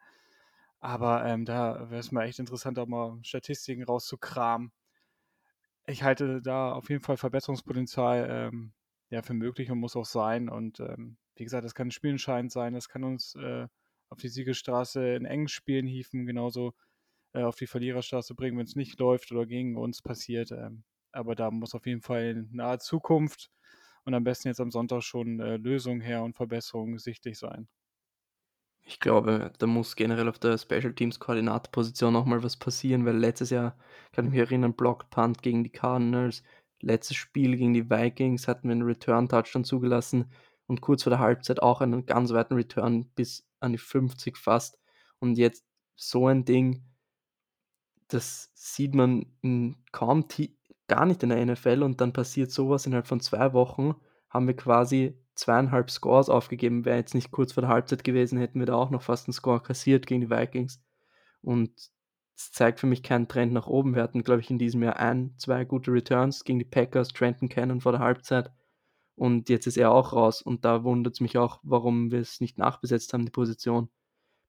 Aber 0.80 1.24
ähm, 1.24 1.44
da 1.44 1.90
wäre 1.90 2.00
es 2.00 2.12
mal 2.12 2.24
echt 2.24 2.38
interessant, 2.38 2.78
auch 2.78 2.86
mal 2.86 3.18
Statistiken 3.22 3.84
rauszukramen. 3.84 4.72
Ich 5.86 6.02
halte 6.02 6.42
da 6.42 6.72
auf 6.72 6.90
jeden 6.90 7.02
Fall 7.02 7.16
Verbesserungspotenzial 7.16 8.26
ähm, 8.28 8.72
ja, 9.10 9.22
für 9.22 9.34
möglich 9.34 9.70
und 9.70 9.78
muss 9.78 9.96
auch 9.96 10.04
sein. 10.04 10.48
Und 10.48 10.80
ähm, 10.80 11.16
wie 11.36 11.44
gesagt, 11.44 11.64
das 11.64 11.74
kann 11.74 11.90
spielentscheidend 11.90 12.52
sein. 12.52 12.74
Das 12.74 12.88
kann 12.88 13.04
uns 13.04 13.34
äh, 13.36 13.66
auf 14.08 14.18
die 14.18 14.28
Siegestraße 14.28 15.14
in 15.14 15.24
engen 15.24 15.48
Spielen 15.48 15.86
hieven, 15.86 16.26
genauso 16.26 16.74
äh, 17.32 17.42
auf 17.42 17.56
die 17.56 17.66
Verliererstraße 17.66 18.34
bringen, 18.34 18.58
wenn 18.58 18.66
es 18.66 18.76
nicht 18.76 18.98
läuft 18.98 19.32
oder 19.32 19.46
gegen 19.46 19.76
uns 19.76 20.02
passiert. 20.02 20.52
Ähm, 20.52 20.84
aber 21.12 21.34
da 21.34 21.50
muss 21.50 21.74
auf 21.74 21.86
jeden 21.86 22.02
Fall 22.02 22.24
in 22.24 22.48
naher 22.52 22.78
Zukunft 22.78 23.50
und 24.04 24.14
am 24.14 24.24
besten 24.24 24.48
jetzt 24.48 24.60
am 24.60 24.70
Sonntag 24.70 25.02
schon 25.02 25.40
äh, 25.40 25.56
Lösungen 25.56 26.00
her 26.00 26.22
und 26.22 26.34
Verbesserungen 26.34 26.98
sichtlich 26.98 27.38
sein. 27.38 27.68
Ich 28.86 29.00
glaube, 29.00 29.50
da 29.58 29.66
muss 29.66 29.96
generell 29.96 30.28
auf 30.28 30.38
der 30.38 30.58
Special 30.58 30.92
Teams 30.92 31.18
Koordinatorposition 31.18 32.12
nochmal 32.12 32.42
was 32.42 32.58
passieren, 32.58 33.06
weil 33.06 33.16
letztes 33.16 33.48
Jahr, 33.48 33.78
kann 34.12 34.26
ich 34.26 34.32
mich 34.32 34.40
erinnern, 34.40 34.74
Blocked 34.74 35.08
Punt 35.08 35.42
gegen 35.42 35.64
die 35.64 35.70
Cardinals, 35.70 36.42
letztes 36.80 37.16
Spiel 37.16 37.56
gegen 37.56 37.72
die 37.72 37.88
Vikings 37.88 38.46
hatten 38.46 38.68
wir 38.68 38.72
einen 38.72 38.82
Return-Touchdown 38.82 39.64
zugelassen 39.64 40.30
und 40.66 40.82
kurz 40.82 41.02
vor 41.02 41.10
der 41.10 41.18
Halbzeit 41.18 41.62
auch 41.62 41.80
einen 41.80 42.04
ganz 42.04 42.32
weiten 42.32 42.54
Return 42.54 43.06
bis 43.14 43.46
an 43.60 43.72
die 43.72 43.78
50 43.78 44.36
fast. 44.36 44.78
Und 45.18 45.38
jetzt 45.38 45.64
so 45.96 46.26
ein 46.26 46.44
Ding, 46.44 46.84
das 48.08 48.50
sieht 48.54 48.94
man 48.94 49.26
in 49.40 49.76
kaum 49.92 50.28
gar 50.86 51.06
nicht 51.06 51.22
in 51.22 51.30
der 51.30 51.44
NFL 51.44 51.82
und 51.82 52.00
dann 52.00 52.12
passiert 52.12 52.50
sowas 52.50 52.86
innerhalb 52.86 53.06
von 53.06 53.20
zwei 53.20 53.52
Wochen, 53.52 53.94
haben 54.28 54.46
wir 54.46 54.56
quasi 54.56 55.18
zweieinhalb 55.34 55.90
Scores 55.90 56.28
aufgegeben. 56.28 56.84
Wäre 56.84 56.98
jetzt 56.98 57.14
nicht 57.14 57.30
kurz 57.30 57.52
vor 57.52 57.62
der 57.62 57.70
Halbzeit 57.70 58.04
gewesen, 58.04 58.38
hätten 58.38 58.58
wir 58.58 58.66
da 58.66 58.74
auch 58.74 58.90
noch 58.90 59.02
fast 59.02 59.28
einen 59.28 59.32
Score 59.32 59.60
kassiert 59.60 60.06
gegen 60.06 60.22
die 60.22 60.30
Vikings. 60.30 60.82
Und 61.42 61.72
es 62.36 62.52
zeigt 62.52 62.80
für 62.80 62.86
mich 62.86 63.02
keinen 63.02 63.28
Trend 63.28 63.52
nach 63.52 63.66
oben. 63.66 63.94
Wir 63.94 64.02
hatten, 64.02 64.24
glaube 64.24 64.40
ich, 64.40 64.50
in 64.50 64.58
diesem 64.58 64.82
Jahr 64.82 64.96
ein, 64.96 65.34
zwei 65.38 65.64
gute 65.64 65.92
Returns 65.92 66.44
gegen 66.44 66.58
die 66.58 66.64
Packers, 66.64 67.08
Trenton 67.08 67.48
Cannon 67.48 67.80
vor 67.80 67.92
der 67.92 68.00
Halbzeit. 68.00 68.50
Und 69.14 69.48
jetzt 69.48 69.66
ist 69.66 69.76
er 69.76 69.92
auch 69.92 70.12
raus. 70.12 70.42
Und 70.42 70.64
da 70.64 70.82
wundert 70.82 71.14
es 71.14 71.20
mich 71.20 71.38
auch, 71.38 71.60
warum 71.62 72.10
wir 72.10 72.20
es 72.20 72.40
nicht 72.40 72.58
nachbesetzt 72.58 73.12
haben, 73.12 73.24
die 73.24 73.30
Position. 73.30 73.88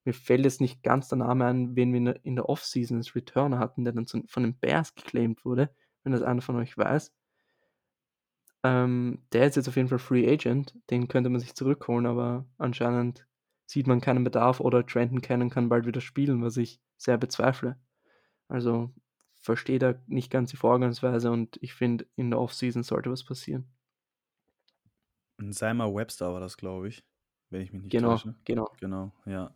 Mir 0.04 0.14
fällt 0.14 0.44
jetzt 0.44 0.60
nicht 0.60 0.82
ganz 0.82 1.08
der 1.08 1.18
Name 1.18 1.46
ein, 1.46 1.76
wen 1.76 1.92
wir 1.92 2.24
in 2.24 2.36
der 2.36 2.48
Offseason 2.48 2.96
als 2.96 3.14
Returner 3.14 3.58
hatten, 3.58 3.84
der 3.84 3.92
dann 3.92 4.06
von 4.06 4.42
den 4.42 4.58
Bears 4.58 4.94
geclaimed 4.94 5.44
wurde, 5.44 5.70
wenn 6.06 6.12
das 6.12 6.22
einer 6.22 6.40
von 6.40 6.54
euch 6.54 6.78
weiß. 6.78 7.12
Ähm, 8.62 9.18
der 9.32 9.48
ist 9.48 9.56
jetzt 9.56 9.66
auf 9.68 9.74
jeden 9.74 9.88
Fall 9.88 9.98
Free 9.98 10.32
Agent, 10.32 10.78
den 10.88 11.08
könnte 11.08 11.30
man 11.30 11.40
sich 11.40 11.56
zurückholen, 11.56 12.06
aber 12.06 12.46
anscheinend 12.58 13.26
sieht 13.66 13.88
man 13.88 14.00
keinen 14.00 14.22
Bedarf 14.22 14.60
oder 14.60 14.86
Trenton 14.86 15.20
Cannon 15.20 15.50
kann 15.50 15.68
bald 15.68 15.84
wieder 15.84 16.00
spielen, 16.00 16.42
was 16.42 16.56
ich 16.58 16.80
sehr 16.96 17.18
bezweifle. 17.18 17.76
Also 18.46 18.92
verstehe 19.34 19.80
da 19.80 19.96
nicht 20.06 20.30
ganz 20.30 20.50
die 20.50 20.56
Vorgangsweise 20.56 21.32
und 21.32 21.58
ich 21.60 21.74
finde, 21.74 22.06
in 22.14 22.30
der 22.30 22.40
Offseason 22.40 22.84
sollte 22.84 23.10
was 23.10 23.24
passieren. 23.24 23.66
Simon 25.38 25.92
Webster 25.92 26.32
war 26.32 26.40
das, 26.40 26.56
glaube 26.56 26.86
ich, 26.86 27.04
wenn 27.50 27.62
ich 27.62 27.72
mich 27.72 27.82
nicht 27.82 27.90
genau, 27.90 28.12
täusche. 28.12 28.36
Genau, 28.44 28.70
genau. 28.78 29.12
ja. 29.24 29.52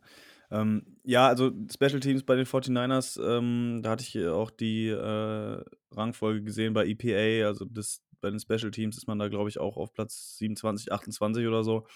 Ähm, 0.51 0.97
ja, 1.05 1.29
also 1.29 1.53
Special 1.73 2.01
Teams 2.01 2.25
bei 2.25 2.35
den 2.37 2.47
49ers, 2.47 3.21
ähm, 3.23 3.81
da 3.83 3.91
hatte 3.91 4.03
ich 4.03 4.27
auch 4.27 4.51
die 4.51 4.89
äh, 4.89 5.65
Rangfolge 5.93 6.43
gesehen 6.43 6.75
bei 6.75 6.87
EPA, 6.87 7.47
also 7.47 7.65
das, 7.65 8.03
bei 8.21 8.31
den 8.31 8.41
Special 8.41 8.71
Teams 8.71 8.97
ist 8.97 9.07
man 9.07 9.19
da, 9.19 9.29
glaube 9.29 9.49
ich, 9.49 9.59
auch 9.59 9.77
auf 9.77 9.93
Platz 9.93 10.37
27, 10.39 10.93
28 10.93 11.47
oder 11.47 11.63
so. 11.63 11.87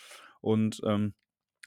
Und 0.41 0.81
ähm, 0.87 1.15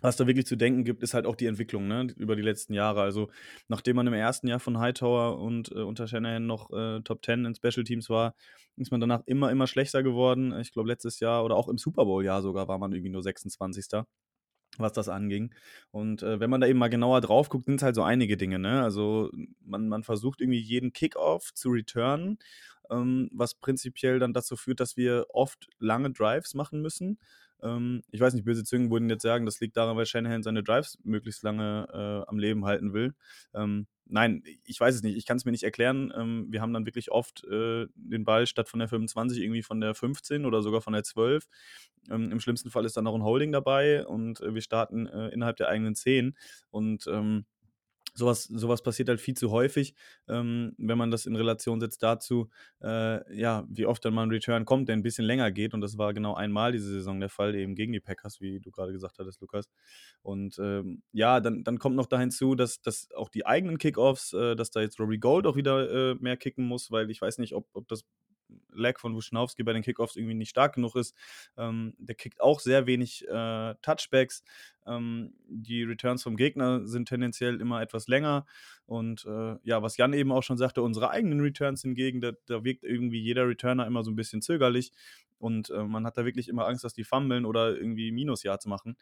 was 0.02 0.16
da 0.16 0.28
wirklich 0.28 0.46
zu 0.46 0.56
denken 0.56 0.84
gibt, 0.84 1.02
ist 1.02 1.14
halt 1.14 1.26
auch 1.26 1.36
die 1.36 1.48
Entwicklung 1.48 1.88
ne, 1.88 2.08
über 2.18 2.36
die 2.36 2.44
letzten 2.44 2.74
Jahre. 2.74 3.02
Also, 3.02 3.32
nachdem 3.68 3.96
man 3.96 4.06
im 4.08 4.14
ersten 4.14 4.48
Jahr 4.48 4.60
von 4.60 4.78
Hightower 4.78 5.40
und 5.40 5.72
äh, 5.72 5.82
unter 5.82 6.08
Shanahan 6.08 6.46
noch 6.46 6.72
äh, 6.72 7.02
Top 7.02 7.26
10 7.26 7.46
in 7.46 7.56
Special 7.56 7.84
Teams 7.84 8.10
war, 8.10 8.36
ist 8.76 8.92
man 8.92 9.02
danach 9.02 9.24
immer, 9.26 9.50
immer 9.52 9.66
schlechter 9.66 10.04
geworden. 10.04 10.58
Ich 10.60 10.72
glaube, 10.72 10.90
letztes 10.90 11.20
Jahr 11.20 11.44
oder 11.44 11.56
auch 11.56 11.68
im 11.68 11.80
Super 11.80 12.06
Bowl-Jahr 12.06 12.44
sogar 12.44 12.68
war 12.68 12.78
man 12.78 12.94
irgendwie 12.94 13.10
nur 13.10 13.24
26 13.24 13.88
was 14.78 14.94
das 14.94 15.10
anging. 15.10 15.54
Und 15.92 16.24
äh, 16.24 16.40
wenn 16.40 16.50
man 16.50 16.62
da 16.62 16.68
eben 16.68 16.80
mal 16.80 16.90
genauer 16.90 17.22
drauf 17.22 17.50
guckt, 17.50 17.66
sind 17.66 17.76
es 17.76 17.84
halt 17.84 17.96
so 17.96 18.04
einige 18.04 18.38
Dinge. 18.38 18.60
Ne? 18.60 18.82
Also 18.82 19.32
man, 19.62 19.90
man 19.90 20.04
versucht 20.04 20.42
irgendwie 20.42 20.60
jeden 20.60 20.94
Kickoff 20.94 21.54
zu 21.54 21.70
returnen, 21.70 22.40
ähm, 22.90 23.30
was 23.34 23.56
prinzipiell 23.56 24.20
dann 24.20 24.34
dazu 24.34 24.56
führt, 24.56 24.80
dass 24.80 24.98
wir 24.98 25.26
oft 25.30 25.70
lange 25.80 26.12
Drives 26.12 26.54
machen 26.54 26.82
müssen. 26.82 27.20
Ähm, 27.62 28.04
ich 28.12 28.22
weiß 28.22 28.34
nicht, 28.34 28.46
böse 28.46 28.64
Zungen 28.64 28.92
würden 28.92 29.10
jetzt 29.10 29.24
sagen, 29.24 29.46
das 29.46 29.60
liegt 29.60 29.78
daran, 29.78 29.98
weil 29.98 30.06
Shanahan 30.06 30.44
seine 30.44 30.64
Drives 30.64 30.98
möglichst 31.04 31.44
lange 31.44 31.88
äh, 31.92 32.30
am 32.30 32.40
Leben 32.40 32.66
halten 32.66 32.94
will. 32.94 33.14
Ähm, 33.54 33.88
nein, 34.10 34.44
ich 34.66 34.80
weiß 34.80 34.96
es 34.96 35.04
nicht. 35.04 35.18
Ich 35.18 35.26
kann 35.26 35.38
es 35.38 35.46
mir 35.46 35.52
nicht 35.52 35.64
erklären. 35.64 36.14
Ähm, 36.16 36.48
wir 36.50 36.62
haben 36.62 36.74
dann 36.74 36.86
wirklich 36.86 37.12
oft 37.12 37.44
äh, 37.46 37.88
den 37.96 38.26
Ball 38.26 38.48
statt 38.48 38.70
von 38.70 38.80
der 38.80 38.88
25 38.88 39.40
irgendwie 39.40 39.64
von 39.64 39.80
der 39.82 39.94
15 39.96 40.46
oder 40.46 40.62
sogar 40.62 40.82
von 40.82 40.94
der 40.94 41.04
12. 41.04 41.48
Ähm, 42.10 42.32
Im 42.32 42.40
schlimmsten 42.40 42.70
Fall 42.70 42.86
ist 42.86 42.98
dann 42.98 43.04
noch 43.04 43.16
ein 43.16 43.24
Holding 43.24 43.52
dabei 43.52 44.06
und 44.06 44.42
äh, 44.42 44.54
wir 44.54 44.62
starten 44.62 45.08
äh, 45.08 45.30
innerhalb 45.30 45.58
der 45.58 45.70
eigenen 45.70 45.96
10. 45.96 46.36
Und 46.72 47.08
ähm, 47.08 47.46
sowas, 48.18 48.46
sowas 48.46 48.82
passiert 48.82 49.10
halt 49.10 49.22
viel 49.22 49.36
zu 49.36 49.52
häufig, 49.52 49.94
ähm, 50.28 50.74
wenn 50.78 50.98
man 50.98 51.12
das 51.12 51.26
in 51.26 51.36
Relation 51.36 51.80
setzt 51.80 52.02
dazu, 52.04 52.50
äh, 52.82 53.40
ja, 53.40 53.66
wie 53.70 53.86
oft 53.86 54.04
dann 54.04 54.14
mal 54.14 54.24
ein 54.24 54.32
Return 54.32 54.66
kommt, 54.66 54.90
der 54.90 54.96
ein 54.98 55.04
bisschen 55.04 55.26
länger 55.26 55.52
geht. 55.52 55.74
Und 55.74 55.82
das 55.82 55.98
war 55.98 56.14
genau 56.14 56.34
einmal 56.34 56.72
diese 56.72 56.90
Saison 56.90 57.20
der 57.20 57.30
Fall, 57.30 57.56
eben 57.56 57.76
gegen 57.76 57.94
die 57.94 58.00
Packers, 58.00 58.42
wie 58.42 58.60
du 58.60 58.72
gerade 58.72 58.92
gesagt 58.92 59.20
hattest, 59.20 59.40
Lukas. 59.42 59.70
Und 60.22 60.58
ähm, 60.60 61.04
ja, 61.12 61.40
dann, 61.40 61.64
dann 61.64 61.80
kommt 61.80 61.96
noch 61.96 62.08
da 62.08 62.20
hinzu, 62.20 62.56
dass, 62.56 62.82
dass 62.82 63.10
auch 63.16 63.30
die 63.30 63.46
eigenen 63.46 63.78
Kickoffs, 63.78 64.34
äh, 64.34 64.56
dass 64.56 64.72
da 64.72 64.82
jetzt 64.82 65.00
Rory 65.00 65.20
Gold 65.20 65.46
auch 65.46 65.56
wieder 65.56 66.12
äh, 66.12 66.16
mehr 66.16 66.38
kicken 66.38 66.66
muss, 66.66 66.92
weil 66.92 67.12
ich 67.12 67.22
weiß 67.22 67.38
nicht, 67.38 67.54
ob, 67.54 67.68
ob 67.74 67.88
das 67.88 68.04
Lag 68.72 69.00
von 69.00 69.16
Wuschnowski 69.16 69.64
bei 69.64 69.74
den 69.74 69.84
Kickoffs 69.84 70.16
irgendwie 70.16 70.36
nicht 70.36 70.50
stark 70.50 70.76
genug 70.76 70.96
ist. 70.96 71.16
Ähm, 71.58 71.94
der 71.98 72.16
kickt 72.16 72.42
auch 72.42 72.60
sehr 72.60 72.86
wenig 72.88 73.28
äh, 73.28 73.76
Touchbacks. 73.82 74.44
Ähm, 74.86 75.34
die 75.48 75.84
Returns 75.84 76.24
vom 76.24 76.38
Gegner 76.38 76.86
sind 76.86 77.08
tendenziell 77.08 77.60
immer 77.60 77.82
etwas 77.82 78.08
länger. 78.08 78.46
Und 78.86 79.26
äh, 79.26 79.56
ja, 79.64 79.82
was 79.82 79.98
Jan 79.98 80.14
eben 80.14 80.32
auch 80.32 80.44
schon 80.44 80.58
sagte, 80.58 80.82
unsere 80.82 81.10
eigenen 81.10 81.42
Returns 81.42 81.82
hingegen, 81.82 82.22
da, 82.22 82.32
da 82.46 82.64
wirkt 82.64 82.84
irgendwie 82.84 83.20
jeder 83.20 83.48
Returner 83.48 83.86
immer 83.86 84.04
so 84.04 84.12
ein 84.12 84.16
bisschen 84.16 84.42
zögerlich. 84.42 84.92
Und 85.40 85.70
äh, 85.70 85.84
man 85.84 86.06
hat 86.06 86.18
da 86.18 86.26
wirklich 86.26 86.48
immer 86.48 86.68
Angst, 86.68 86.84
dass 86.84 86.94
die 86.94 87.04
fummeln 87.04 87.46
oder 87.46 87.76
irgendwie 87.76 88.12
Minus-Yards 88.12 88.66
machen. 88.66 88.98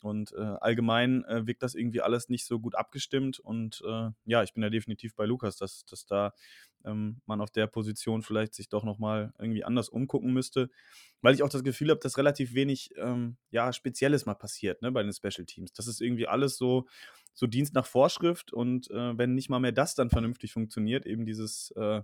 Und 0.00 0.32
äh, 0.32 0.40
allgemein 0.40 1.24
äh, 1.24 1.46
wirkt 1.46 1.62
das 1.62 1.74
irgendwie 1.74 2.00
alles 2.00 2.28
nicht 2.28 2.46
so 2.46 2.60
gut 2.60 2.74
abgestimmt. 2.74 3.38
Und 3.38 3.82
äh, 3.86 4.10
ja, 4.24 4.42
ich 4.42 4.54
bin 4.54 4.62
ja 4.62 4.70
definitiv 4.70 5.14
bei 5.14 5.26
Lukas, 5.26 5.56
dass, 5.56 5.84
dass 5.84 6.06
da 6.06 6.32
ähm, 6.84 7.20
man 7.26 7.40
auf 7.40 7.50
der 7.50 7.66
Position 7.66 8.22
vielleicht 8.22 8.54
sich 8.54 8.68
doch 8.68 8.84
nochmal 8.84 9.32
irgendwie 9.38 9.64
anders 9.64 9.88
umgucken 9.88 10.32
müsste. 10.32 10.70
Weil 11.22 11.34
ich 11.34 11.42
auch 11.42 11.48
das 11.48 11.64
Gefühl 11.64 11.90
habe, 11.90 12.00
dass 12.00 12.18
relativ 12.18 12.54
wenig 12.54 12.90
ähm, 12.96 13.36
ja, 13.50 13.72
Spezielles 13.72 14.26
mal 14.26 14.34
passiert 14.34 14.82
ne, 14.82 14.92
bei 14.92 15.02
den 15.02 15.12
Special 15.12 15.44
Teams. 15.44 15.72
Das 15.72 15.86
ist 15.86 16.00
irgendwie 16.00 16.28
alles 16.28 16.56
so, 16.56 16.86
so 17.34 17.46
Dienst 17.46 17.74
nach 17.74 17.86
Vorschrift. 17.86 18.52
Und 18.52 18.90
äh, 18.90 19.18
wenn 19.18 19.34
nicht 19.34 19.50
mal 19.50 19.60
mehr 19.60 19.72
das 19.72 19.94
dann 19.94 20.10
vernünftig 20.10 20.52
funktioniert, 20.52 21.04
eben 21.04 21.26
dieses 21.26 21.72
äh, 21.72 22.02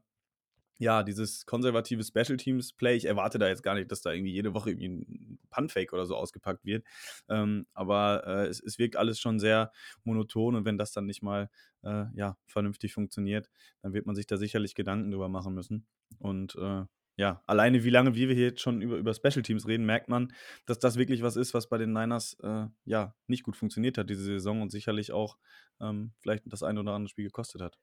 ja, 0.79 1.03
dieses 1.03 1.47
konservative 1.47 2.05
Special 2.05 2.37
Teams 2.37 2.73
Play, 2.73 2.97
ich 2.97 3.07
erwarte 3.07 3.39
da 3.39 3.49
jetzt 3.49 3.63
gar 3.63 3.75
nicht, 3.75 3.91
dass 3.91 4.03
da 4.03 4.13
irgendwie 4.13 4.33
jede 4.33 4.55
Woche 4.55 4.71
irgendwie 4.71 4.89
ein 4.89 5.39
Punfake 5.51 5.93
oder 5.93 6.05
so 6.07 6.17
ausgepackt 6.17 6.65
wird. 6.65 6.85
Ähm, 7.29 7.67
aber 7.73 8.25
äh, 8.27 8.47
es, 8.47 8.61
es, 8.61 8.79
wirkt 8.79 8.97
alles 8.97 9.19
schon 9.19 9.39
sehr 9.39 9.73
monoton 10.05 10.55
und 10.55 10.65
wenn 10.65 10.77
das 10.77 10.93
dann 10.93 11.07
nicht 11.07 11.23
mal 11.23 11.49
äh, 11.83 12.05
ja, 12.15 12.37
vernünftig 12.47 12.93
funktioniert, 12.93 13.49
dann 13.83 13.95
wird 13.95 14.07
man 14.07 14.15
sich 14.15 14.27
da 14.27 14.37
sicherlich 14.37 14.75
Gedanken 14.75 15.11
drüber 15.11 15.29
machen 15.29 15.55
müssen. 15.55 15.87
Und 16.19 16.55
äh, 16.57 16.85
ja, 17.17 17.43
alleine 17.47 17.83
wie 17.83 17.91
lange, 17.91 18.15
wie 18.15 18.29
wir 18.29 18.35
hier 18.35 18.49
jetzt 18.49 18.61
schon 18.61 18.83
über, 18.83 18.97
über 18.99 19.15
Special 19.15 19.43
Teams 19.43 19.67
reden, 19.67 19.87
merkt 19.87 20.11
man, 20.11 20.35
dass 20.67 20.79
das 20.79 20.97
wirklich 20.97 21.23
was 21.23 21.37
ist, 21.37 21.55
was 21.55 21.71
bei 21.71 21.79
den 21.79 21.95
Niners 21.95 22.37
äh, 22.43 22.67
ja 22.85 23.15
nicht 23.27 23.45
gut 23.45 23.57
funktioniert 23.57 23.97
hat 23.97 24.11
diese 24.11 24.25
Saison 24.25 24.61
und 24.61 24.71
sicherlich 24.71 25.13
auch 25.13 25.39
ähm, 25.81 26.13
vielleicht 26.21 26.43
das 26.47 26.63
ein 26.63 26.77
oder 26.77 26.93
andere 26.93 27.09
Spiel 27.09 27.25
gekostet 27.25 27.63
hat. 27.63 27.79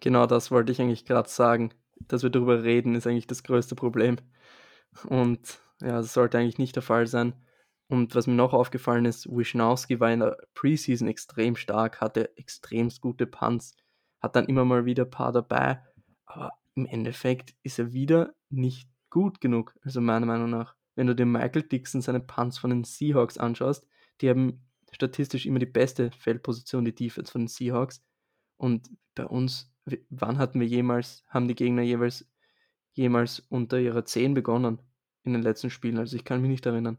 Genau 0.00 0.26
das 0.26 0.50
wollte 0.50 0.72
ich 0.72 0.80
eigentlich 0.80 1.04
gerade 1.04 1.28
sagen 1.28 1.72
dass 2.00 2.22
wir 2.22 2.30
darüber 2.30 2.62
reden, 2.62 2.94
ist 2.94 3.06
eigentlich 3.06 3.26
das 3.26 3.42
größte 3.42 3.74
Problem. 3.74 4.16
Und 5.06 5.60
ja, 5.80 5.98
das 5.98 6.12
sollte 6.12 6.38
eigentlich 6.38 6.58
nicht 6.58 6.76
der 6.76 6.82
Fall 6.82 7.06
sein. 7.06 7.34
Und 7.88 8.14
was 8.14 8.26
mir 8.26 8.34
noch 8.34 8.54
aufgefallen 8.54 9.04
ist, 9.04 9.26
Wisnowski 9.28 10.00
war 10.00 10.12
in 10.12 10.20
der 10.20 10.36
Preseason 10.54 11.08
extrem 11.08 11.56
stark, 11.56 12.00
hatte 12.00 12.36
extremst 12.36 13.00
gute 13.00 13.26
Punts, 13.26 13.76
hat 14.20 14.36
dann 14.36 14.46
immer 14.46 14.64
mal 14.64 14.86
wieder 14.86 15.04
ein 15.04 15.10
paar 15.10 15.32
dabei, 15.32 15.82
aber 16.24 16.52
im 16.74 16.86
Endeffekt 16.86 17.54
ist 17.62 17.78
er 17.78 17.92
wieder 17.92 18.34
nicht 18.48 18.88
gut 19.10 19.40
genug, 19.40 19.74
also 19.82 20.00
meiner 20.00 20.26
Meinung 20.26 20.50
nach. 20.50 20.74
Wenn 20.94 21.06
du 21.06 21.14
dir 21.14 21.26
Michael 21.26 21.64
Dixon 21.64 22.00
seine 22.00 22.20
Punts 22.20 22.58
von 22.58 22.70
den 22.70 22.84
Seahawks 22.84 23.36
anschaust, 23.38 23.86
die 24.20 24.30
haben 24.30 24.64
statistisch 24.92 25.46
immer 25.46 25.58
die 25.58 25.66
beste 25.66 26.10
Feldposition, 26.12 26.84
die 26.84 26.94
Defense 26.94 27.32
von 27.32 27.42
den 27.42 27.48
Seahawks. 27.48 28.02
Und 28.56 28.90
bei 29.14 29.26
uns, 29.26 29.71
wann 30.10 30.38
hatten 30.38 30.60
wir 30.60 30.66
jemals, 30.66 31.24
haben 31.28 31.48
die 31.48 31.54
Gegner 31.54 31.82
jeweils 31.82 32.28
jemals 32.92 33.40
unter 33.40 33.80
ihrer 33.80 34.04
10 34.04 34.34
begonnen 34.34 34.80
in 35.22 35.32
den 35.32 35.42
letzten 35.42 35.70
Spielen? 35.70 35.98
Also 35.98 36.16
ich 36.16 36.24
kann 36.24 36.40
mich 36.40 36.50
nicht 36.50 36.66
erinnern. 36.66 36.98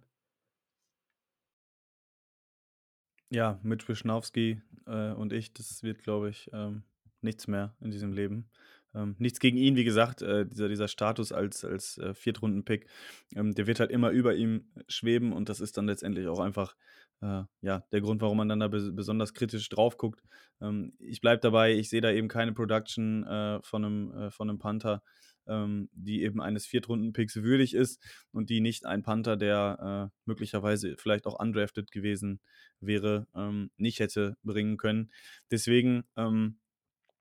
Ja, 3.29 3.59
mit 3.63 3.87
Wischnowski 3.87 4.61
äh, 4.85 5.11
und 5.11 5.33
ich, 5.33 5.53
das 5.53 5.81
wird, 5.83 6.03
glaube 6.03 6.29
ich, 6.29 6.49
ähm, 6.53 6.83
nichts 7.21 7.47
mehr 7.47 7.75
in 7.79 7.91
diesem 7.91 8.13
Leben. 8.13 8.49
Ähm, 8.95 9.15
nichts 9.17 9.39
gegen 9.39 9.57
ihn, 9.57 9.75
wie 9.75 9.83
gesagt, 9.83 10.21
äh, 10.21 10.45
dieser, 10.45 10.69
dieser 10.69 10.87
Status 10.87 11.31
als, 11.31 11.65
als 11.65 11.97
äh, 11.97 12.13
Viertrunden-Pick, 12.13 12.87
ähm, 13.35 13.53
der 13.53 13.67
wird 13.67 13.79
halt 13.79 13.91
immer 13.91 14.11
über 14.11 14.35
ihm 14.35 14.65
schweben 14.87 15.33
und 15.33 15.49
das 15.49 15.59
ist 15.59 15.77
dann 15.77 15.87
letztendlich 15.87 16.27
auch 16.27 16.39
einfach 16.39 16.75
äh, 17.21 17.43
ja, 17.61 17.79
der 17.91 18.01
Grund, 18.01 18.21
warum 18.21 18.37
man 18.37 18.49
dann 18.49 18.59
da 18.59 18.67
besonders 18.67 19.33
kritisch 19.33 19.69
drauf 19.69 19.97
guckt. 19.97 20.21
Ähm, 20.61 20.93
ich 20.99 21.21
bleibe 21.21 21.39
dabei, 21.39 21.73
ich 21.73 21.89
sehe 21.89 22.01
da 22.01 22.11
eben 22.11 22.27
keine 22.27 22.53
Production 22.53 23.25
äh, 23.25 23.61
von, 23.63 23.85
einem, 23.85 24.11
äh, 24.11 24.31
von 24.31 24.49
einem 24.49 24.59
Panther, 24.59 25.01
ähm, 25.47 25.89
die 25.93 26.23
eben 26.23 26.41
eines 26.41 26.65
Viertrunden-Picks 26.65 27.37
würdig 27.37 27.73
ist 27.73 28.03
und 28.31 28.49
die 28.49 28.61
nicht 28.61 28.85
ein 28.85 29.03
Panther, 29.03 29.37
der 29.37 30.11
äh, 30.13 30.17
möglicherweise 30.25 30.95
vielleicht 30.97 31.25
auch 31.25 31.39
undrafted 31.39 31.91
gewesen 31.91 32.41
wäre, 32.79 33.27
ähm, 33.35 33.71
nicht 33.77 33.99
hätte 33.99 34.37
bringen 34.43 34.77
können. 34.77 35.11
Deswegen, 35.49 36.03
ähm, 36.17 36.59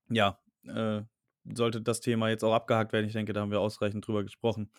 ja, 0.09 0.39
äh, 0.67 1.03
sollte 1.45 1.81
das 1.81 1.99
Thema 1.99 2.29
jetzt 2.29 2.43
auch 2.43 2.53
abgehakt 2.53 2.93
werden. 2.93 3.07
Ich 3.07 3.13
denke, 3.13 3.33
da 3.33 3.41
haben 3.41 3.51
wir 3.51 3.59
ausreichend 3.59 4.05
drüber 4.07 4.23
gesprochen. 4.23 4.71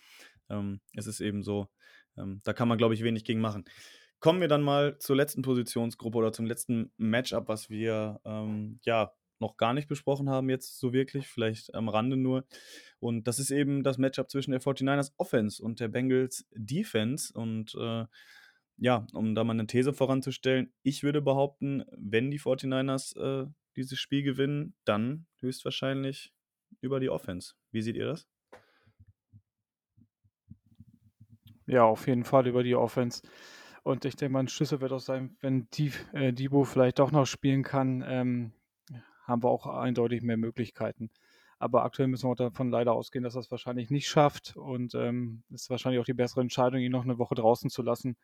Ähm, 0.49 0.81
es 0.95 1.07
ist 1.07 1.21
eben 1.21 1.43
so, 1.43 1.69
ähm, 2.17 2.41
da 2.45 2.53
kann 2.53 2.69
man, 2.69 2.79
glaube 2.79 2.95
ich, 2.95 3.03
wenig 3.03 3.25
gegen 3.25 3.41
machen. 3.41 3.65
Kommen 4.21 4.41
wir 4.41 4.49
dann 4.49 4.63
mal 4.63 4.99
zur 4.99 5.17
letzten 5.17 5.43
Positionsgruppe 5.43 6.19
oder 6.19 6.33
zum 6.33 6.47
letzten 6.47 6.93
Matchup, 6.97 7.49
was 7.49 7.69
wir 7.69 8.21
ähm, 8.25 8.81
ja 8.85 9.13
noch 9.41 9.57
gar 9.57 9.75
nicht 9.75 9.89
besprochen 9.89 10.31
haben, 10.31 10.49
jetzt 10.49 10.79
so 10.79 10.93
wirklich, 10.93 11.27
vielleicht 11.27 11.75
am 11.75 11.89
Rande 11.89 12.17
nur. 12.17 12.47
Und 12.99 13.27
das 13.27 13.39
ist 13.39 13.51
eben 13.51 13.83
das 13.83 13.99
Matchup 13.99 14.31
zwischen 14.31 14.53
der 14.53 14.61
49ers 14.61 15.13
Offense 15.19 15.63
und 15.63 15.81
der 15.81 15.89
Bengals 15.89 16.47
Defense. 16.53 17.33
Und 17.35 17.75
äh, 17.75 18.07
ja, 18.79 19.07
um 19.13 19.35
da 19.35 19.45
mal 19.45 19.53
eine 19.53 19.67
These 19.67 19.93
voranzustellen, 19.93 20.73
ich 20.83 21.03
würde 21.03 21.21
behaupten, 21.21 21.85
wenn 21.93 22.31
die 22.31 22.41
49ers 22.41 23.19
äh, 23.19 23.47
dieses 23.77 23.99
Spiel 23.99 24.23
gewinnen, 24.23 24.75
dann 24.85 25.27
höchstwahrscheinlich 25.41 26.33
über 26.81 27.01
die 27.01 27.11
Offense. 27.11 27.55
Wie 27.71 27.83
seht 27.83 27.97
ihr 27.97 28.07
das? 28.07 28.27
Ja, 31.67 31.85
auf 31.85 32.07
jeden 32.07 32.25
Fall 32.25 32.47
über 32.47 32.63
die 32.63 32.75
Offense. 32.75 33.23
Und 33.83 34.05
ich 34.05 34.17
denke 34.17 34.33
mal, 34.33 34.41
ein 34.41 34.49
Schlüssel 34.49 34.81
wird 34.81 34.93
auch 34.93 35.01
sein, 35.01 35.37
wenn 35.41 35.69
die, 35.75 35.93
äh, 36.13 36.33
Debo 36.33 36.65
vielleicht 36.65 36.99
doch 36.99 37.11
noch 37.11 37.27
spielen 37.27 37.63
kann, 37.63 38.03
ähm, 38.07 38.53
haben 39.27 39.43
wir 39.43 39.49
auch 39.49 39.67
eindeutig 39.67 40.23
mehr 40.23 40.37
Möglichkeiten. 40.37 41.11
Aber 41.59 41.85
aktuell 41.85 42.09
müssen 42.09 42.29
wir 42.29 42.35
davon 42.35 42.71
leider 42.71 42.93
ausgehen, 42.93 43.25
dass 43.25 43.37
er 43.37 43.41
es 43.41 43.51
wahrscheinlich 43.51 43.91
nicht 43.91 44.09
schafft. 44.09 44.57
Und 44.57 44.95
ähm, 44.95 45.43
ist 45.51 45.71
wahrscheinlich 45.71 46.01
auch 46.01 46.07
die 46.07 46.15
bessere 46.15 46.43
Entscheidung, 46.43 46.81
ihn 46.81 46.93
noch 46.93 47.05
eine 47.05 47.19
Woche 47.19 47.35
draußen 47.35 47.71
zu 47.71 47.83
lassen. 47.83 48.17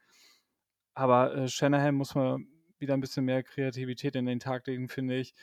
Aber 0.94 1.35
äh, 1.35 1.48
Shanahan 1.48 1.94
muss 1.94 2.14
man 2.14 2.46
wieder 2.79 2.94
ein 2.94 3.00
bisschen 3.00 3.24
mehr 3.24 3.42
Kreativität 3.42 4.16
in 4.16 4.26
den 4.26 4.40
Tag 4.40 4.66
legen, 4.66 4.88
finde 4.88 5.16
ich. 5.16 5.35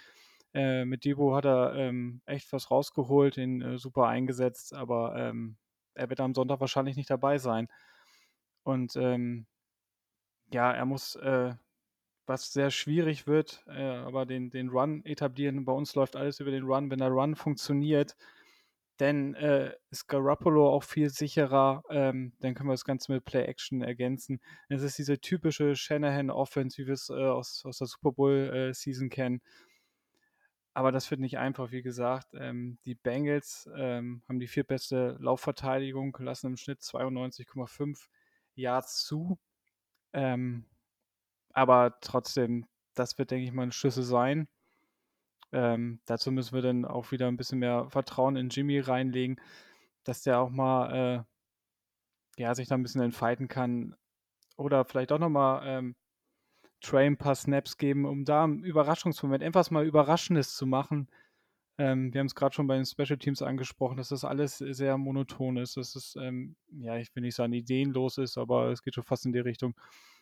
Äh, 0.54 0.86
mit 0.86 1.06
Debo 1.06 1.36
hat 1.36 1.46
er 1.46 1.76
ähm, 1.76 2.22
echt 2.26 2.52
was 2.54 2.72
rausgeholt, 2.72 3.38
ihn 3.38 3.62
äh, 3.62 3.78
super 3.78 4.08
eingesetzt, 4.08 4.74
aber 4.74 5.16
ähm, 5.18 5.58
er 5.94 6.10
wird 6.10 6.20
am 6.20 6.34
Sonntag 6.34 6.60
wahrscheinlich 6.60 6.96
nicht 6.96 7.10
dabei 7.10 7.38
sein. 7.38 7.68
Und 8.64 8.96
ähm, 8.96 9.48
ja, 10.52 10.72
er 10.72 10.86
muss, 10.86 11.16
äh, 11.16 11.54
was 12.26 12.52
sehr 12.52 12.72
schwierig 12.72 13.28
wird, 13.28 13.64
äh, 13.68 13.82
aber 13.82 14.26
den, 14.26 14.50
den 14.50 14.70
Run 14.70 15.04
etablieren. 15.06 15.66
Bei 15.66 15.72
uns 15.74 15.96
läuft 15.96 16.16
alles 16.16 16.40
über 16.40 16.52
den 16.52 16.66
Run. 16.66 16.92
Wenn 16.92 17.00
der 17.00 17.10
Run 17.10 17.36
funktioniert, 17.36 18.16
dann 18.98 19.36
äh, 19.36 19.74
ist 19.92 20.08
Garoppolo 20.08 20.70
auch 20.70 20.84
viel 20.84 21.10
sicherer. 21.10 21.84
Ähm, 21.90 22.34
dann 22.40 22.56
können 22.56 22.70
wir 22.70 22.74
das 22.74 22.86
Ganze 22.86 23.12
mit 23.12 23.26
Play-Action 23.26 23.82
ergänzen. 23.82 24.42
Es 24.70 24.82
ist 24.82 24.98
diese 24.98 25.20
typische 25.20 25.76
Shanahan-Offense, 25.76 26.78
wie 26.78 26.88
wir 26.88 26.96
es 26.96 27.10
äh, 27.10 27.14
aus, 27.14 27.64
aus 27.66 27.78
der 27.78 27.88
Super 27.88 28.12
Bowl-Season 28.12 29.10
kennen. 29.10 29.42
Aber 30.78 30.92
das 30.92 31.10
wird 31.10 31.20
nicht 31.20 31.40
einfach, 31.40 31.72
wie 31.72 31.82
gesagt. 31.82 32.36
Ähm, 32.36 32.78
die 32.86 32.94
Bengals 32.94 33.68
ähm, 33.76 34.22
haben 34.30 34.40
die 34.40 34.46
viertbeste 34.46 35.18
Laufverteidigung, 35.20 36.16
lassen 36.20 36.46
im 36.46 36.56
Schnitt 36.56 36.82
92,5 36.82 38.08
Yards 38.54 39.04
zu. 39.04 39.40
Ähm, 40.14 40.66
aber 41.52 41.98
trotzdem, 42.02 42.68
das 42.94 43.18
wird, 43.18 43.32
denke 43.32 43.46
ich 43.46 43.54
mal, 43.54 43.64
ein 43.64 43.72
Schlüssel 43.72 44.04
sein. 44.04 44.48
Ähm, 45.52 46.00
dazu 46.06 46.32
müssen 46.32 46.54
wir 46.54 46.62
dann 46.62 46.86
auch 46.86 47.12
wieder 47.12 47.28
ein 47.28 47.38
bisschen 47.38 47.58
mehr 47.58 47.90
Vertrauen 47.90 48.36
in 48.36 48.50
Jimmy 48.50 48.80
reinlegen, 48.80 49.42
dass 50.04 50.22
der 50.22 50.38
auch 50.40 50.52
mal 50.52 51.26
äh, 52.38 52.40
ja, 52.40 52.54
sich 52.54 52.68
da 52.68 52.76
ein 52.76 52.84
bisschen 52.84 53.02
entfalten 53.02 53.48
kann. 53.48 53.96
Oder 54.58 54.86
vielleicht 54.86 55.12
auch 55.12 55.18
nochmal 55.18 55.64
ähm, 55.66 55.96
Trey 56.82 57.08
ein 57.08 57.18
paar 57.18 57.36
Snaps 57.36 57.78
geben, 57.78 58.06
um 58.06 58.26
da 58.26 58.46
im 58.46 58.64
Überraschungsmoment 58.64 59.44
etwas 59.44 59.72
mal 59.72 59.86
Überraschendes 59.86 60.56
zu 60.56 60.66
machen. 60.66 61.10
Ähm, 61.80 62.14
wir 62.14 62.20
haben 62.20 62.28
es 62.28 62.36
gerade 62.36 62.56
schon 62.56 62.68
bei 62.68 62.76
den 62.76 62.86
Special 62.86 63.18
Teams 63.18 63.42
angesprochen, 63.42 63.98
dass 63.98 64.10
das 64.10 64.26
alles 64.26 64.58
sehr 64.58 64.98
monoton 64.98 65.58
ist. 65.58 65.78
Dass 65.78 65.96
es, 65.96 66.16
ähm, 66.20 66.56
ja, 66.72 66.98
ich 66.98 67.16
will 67.16 67.24
nicht 67.24 67.36
sagen, 67.36 67.54
ideenlos 67.54 68.18
ist, 68.18 68.38
aber 68.38 68.72
es 68.72 68.82
geht 68.82 68.96
schon 68.96 69.04
fast 69.04 69.26
in 69.26 69.34
die 69.34 69.40
Richtung, 69.40 69.76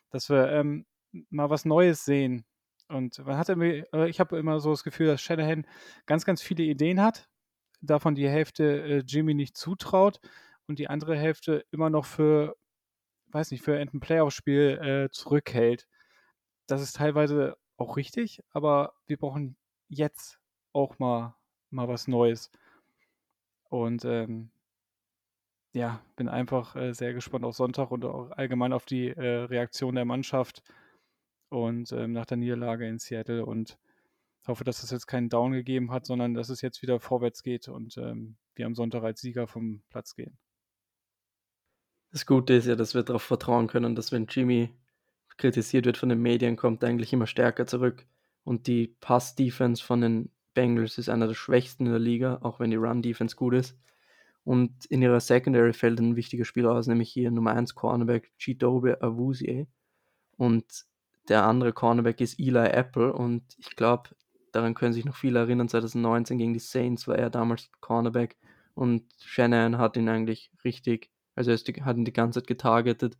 dass 0.09 0.29
wir 0.29 0.51
ähm, 0.51 0.85
mal 1.29 1.49
was 1.49 1.65
Neues 1.65 2.05
sehen. 2.05 2.45
Und 2.87 3.17
man 3.25 3.37
hatte 3.37 3.55
mir, 3.55 3.85
äh, 3.93 4.09
ich 4.09 4.19
habe 4.19 4.37
immer 4.37 4.59
so 4.59 4.71
das 4.71 4.83
Gefühl, 4.83 5.07
dass 5.07 5.21
Shanahan 5.21 5.65
ganz, 6.05 6.25
ganz 6.25 6.41
viele 6.41 6.63
Ideen 6.63 7.01
hat, 7.01 7.27
davon 7.81 8.15
die 8.15 8.29
Hälfte 8.29 8.81
äh, 8.83 9.03
Jimmy 9.05 9.33
nicht 9.33 9.57
zutraut 9.57 10.19
und 10.67 10.79
die 10.79 10.89
andere 10.89 11.15
Hälfte 11.15 11.65
immer 11.71 11.89
noch 11.89 12.05
für, 12.05 12.55
weiß 13.31 13.51
nicht, 13.51 13.63
für 13.63 13.77
ein 13.77 13.99
Playoff-Spiel 13.99 14.79
äh, 15.07 15.09
zurückhält. 15.11 15.87
Das 16.67 16.81
ist 16.81 16.95
teilweise 16.95 17.57
auch 17.77 17.97
richtig, 17.97 18.43
aber 18.51 18.93
wir 19.07 19.17
brauchen 19.17 19.57
jetzt 19.87 20.39
auch 20.73 20.99
mal 20.99 21.35
mal 21.69 21.87
was 21.87 22.07
Neues. 22.07 22.51
Und 23.69 24.05
ähm, 24.05 24.49
ja, 25.73 26.01
bin 26.15 26.29
einfach 26.29 26.75
äh, 26.75 26.93
sehr 26.93 27.13
gespannt 27.13 27.43
auf 27.43 27.55
Sonntag 27.55 27.91
und 27.91 28.05
auch 28.05 28.31
allgemein 28.31 28.73
auf 28.73 28.85
die 28.85 29.09
äh, 29.09 29.43
Reaktion 29.43 29.95
der 29.95 30.05
Mannschaft 30.05 30.63
und 31.49 31.91
ähm, 31.91 32.13
nach 32.13 32.25
der 32.25 32.37
Niederlage 32.37 32.87
in 32.87 32.99
Seattle 32.99 33.45
und 33.45 33.77
hoffe, 34.47 34.63
dass 34.63 34.83
es 34.83 34.91
jetzt 34.91 35.07
keinen 35.07 35.29
Down 35.29 35.51
gegeben 35.51 35.91
hat, 35.91 36.05
sondern 36.05 36.33
dass 36.33 36.49
es 36.49 36.61
jetzt 36.61 36.81
wieder 36.81 36.99
vorwärts 36.99 37.43
geht 37.43 37.67
und 37.67 37.97
ähm, 37.97 38.37
wir 38.55 38.65
am 38.67 38.75
Sonntag 38.75 39.03
als 39.03 39.19
Sieger 39.19 39.47
vom 39.47 39.83
Platz 39.89 40.15
gehen. 40.15 40.37
Das 42.11 42.25
Gute 42.25 42.53
ist 42.53 42.67
ja, 42.67 42.75
dass 42.75 42.93
wir 42.93 43.03
darauf 43.03 43.23
vertrauen 43.23 43.67
können, 43.67 43.95
dass 43.95 44.11
wenn 44.11 44.27
Jimmy 44.27 44.69
kritisiert 45.37 45.85
wird 45.85 45.97
von 45.97 46.09
den 46.09 46.21
Medien, 46.21 46.55
kommt 46.55 46.83
eigentlich 46.83 47.13
immer 47.13 47.27
stärker 47.27 47.65
zurück. 47.65 48.05
Und 48.43 48.67
die 48.67 48.95
Pass-Defense 48.99 49.83
von 49.83 50.01
den 50.01 50.29
Bengals 50.53 50.97
ist 50.97 51.09
einer 51.09 51.27
der 51.27 51.33
schwächsten 51.33 51.85
in 51.85 51.91
der 51.91 51.99
Liga, 51.99 52.39
auch 52.41 52.59
wenn 52.59 52.71
die 52.71 52.77
Run-Defense 52.77 53.35
gut 53.35 53.53
ist. 53.53 53.77
Und 54.43 54.85
in 54.85 55.01
ihrer 55.01 55.19
Secondary 55.19 55.73
fällt 55.73 55.99
ein 55.99 56.15
wichtiger 56.15 56.45
Spieler 56.45 56.71
aus, 56.71 56.87
nämlich 56.87 57.11
hier 57.11 57.31
Nummer 57.31 57.51
1 57.53 57.73
Cornerback 57.73 58.31
Chidobe 58.37 59.01
Awuzie. 59.01 59.67
Und 60.37 60.85
der 61.27 61.45
andere 61.45 61.73
Cornerback 61.73 62.21
ist 62.21 62.39
Eli 62.39 62.67
Apple. 62.67 63.11
Und 63.11 63.43
ich 63.57 63.75
glaube, 63.75 64.11
daran 64.51 64.75
können 64.75 64.93
sich 64.93 65.05
noch 65.05 65.15
viele 65.15 65.39
erinnern, 65.39 65.67
2019 65.67 66.37
gegen 66.37 66.53
die 66.53 66.59
Saints 66.59 67.07
war 67.07 67.17
er 67.17 67.31
damals 67.31 67.71
Cornerback. 67.81 68.37
Und 68.75 69.03
Shannon 69.19 69.77
hat 69.79 69.97
ihn 69.97 70.09
eigentlich 70.09 70.51
richtig, 70.63 71.09
also 71.33 71.51
er 71.51 71.57
hat 71.85 71.97
ihn 71.97 72.05
die 72.05 72.13
ganze 72.13 72.41
Zeit 72.41 72.47
getargetet. 72.47 73.17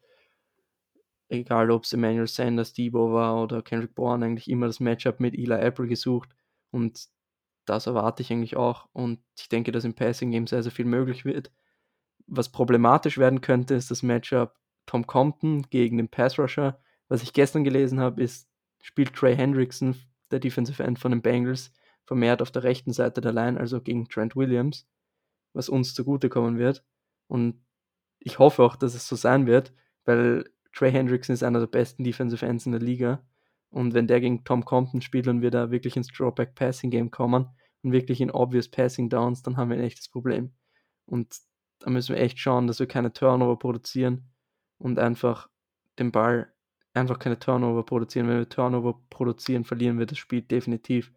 Egal 1.28 1.72
ob 1.72 1.84
es 1.84 1.94
Emmanuel 1.94 2.28
Sanders, 2.28 2.74
Debo 2.74 3.12
war 3.12 3.42
oder 3.42 3.62
Kendrick 3.62 3.96
Bourne, 3.96 4.26
eigentlich 4.26 4.50
immer 4.50 4.68
das 4.68 4.80
Matchup 4.80 5.20
mit 5.20 5.34
Eli 5.34 5.56
Apple 5.56 5.88
gesucht. 5.88 6.30
Und 6.72 7.08
das 7.66 7.88
erwarte 7.88 8.22
ich 8.22 8.32
eigentlich 8.32 8.56
auch. 8.56 8.88
Und 8.94 9.20
ich 9.38 9.50
denke, 9.50 9.72
dass 9.72 9.86
im 9.86 9.96
Passing 9.96 10.32
Game 10.32 10.48
sehr, 10.48 10.64
sehr 10.64 10.72
viel 10.72 10.86
möglich 10.86 11.26
wird. 11.26 11.52
Was 12.28 12.52
problematisch 12.52 13.18
werden 13.18 13.42
könnte, 13.42 13.74
ist 13.76 13.92
das 13.92 14.04
Matchup 14.04 14.56
Tom 14.86 15.08
Compton 15.08 15.64
gegen 15.70 15.98
den 15.98 16.10
Pass 16.10 16.38
Rusher. 16.38 16.80
Was 17.08 17.24
ich 17.24 17.34
gestern 17.34 17.64
gelesen 17.64 18.00
habe, 18.00 18.22
ist, 18.22 18.48
spielt 18.82 19.14
Trey 19.14 19.36
Hendrickson, 19.36 19.96
der 20.32 20.40
Defensive 20.40 20.84
End 20.84 21.00
von 21.00 21.12
den 21.12 21.22
Bengals, 21.22 21.72
vermehrt 22.06 22.42
auf 22.42 22.52
der 22.52 22.64
rechten 22.64 22.94
Seite 22.94 23.22
der 23.22 23.34
Line, 23.34 23.60
also 23.60 23.82
gegen 23.82 24.08
Trent 24.08 24.36
Williams, 24.36 24.88
was 25.54 25.70
uns 25.70 25.94
zugutekommen 25.94 26.58
wird. 26.58 26.84
Und 27.28 27.64
ich 28.20 28.40
hoffe 28.40 28.64
auch, 28.64 28.76
dass 28.76 28.94
es 28.94 29.08
so 29.08 29.16
sein 29.16 29.48
wird, 29.48 29.74
weil 30.04 30.46
Trey 30.76 30.92
Hendrickson 30.92 31.34
ist 31.34 31.44
einer 31.44 31.60
der 31.60 31.68
besten 31.68 32.04
Defensive 32.04 32.46
Ends 32.46 32.66
in 32.66 32.74
der 32.74 32.82
Liga 32.82 33.24
und 33.70 33.94
wenn 33.94 34.08
der 34.08 34.22
gegen 34.22 34.44
Tom 34.44 34.64
Compton 34.64 35.02
spielt 35.02 35.28
und 35.28 35.42
wir 35.42 35.52
da 35.52 35.72
wirklich 35.72 35.98
ins 35.98 36.08
Drawback 36.08 36.56
Passing 36.56 36.92
Game 36.92 37.12
kommen 37.12 37.50
und 37.82 37.92
wirklich 37.92 38.22
in 38.22 38.32
obvious 38.32 38.70
Passing 38.70 39.10
Downs, 39.10 39.42
dann 39.42 39.58
haben 39.58 39.70
wir 39.70 39.78
ein 39.78 39.84
echtes 39.84 40.08
Problem. 40.08 40.54
Und 41.06 41.38
da 41.80 41.90
müssen 41.90 42.16
wir 42.16 42.22
echt 42.22 42.40
schauen, 42.40 42.68
dass 42.68 42.80
wir 42.80 42.88
keine 42.88 43.12
Turnover 43.12 43.60
produzieren 43.60 44.30
und 44.78 44.98
einfach 44.98 45.50
den 46.00 46.12
Ball, 46.12 46.54
einfach 46.94 47.20
keine 47.20 47.38
Turnover 47.38 47.84
produzieren. 47.84 48.28
Wenn 48.28 48.38
wir 48.38 48.50
Turnover 48.50 49.02
produzieren, 49.10 49.66
verlieren 49.66 50.00
wir 50.00 50.06
das 50.06 50.18
Spiel 50.18 50.42
definitiv. 50.42 51.12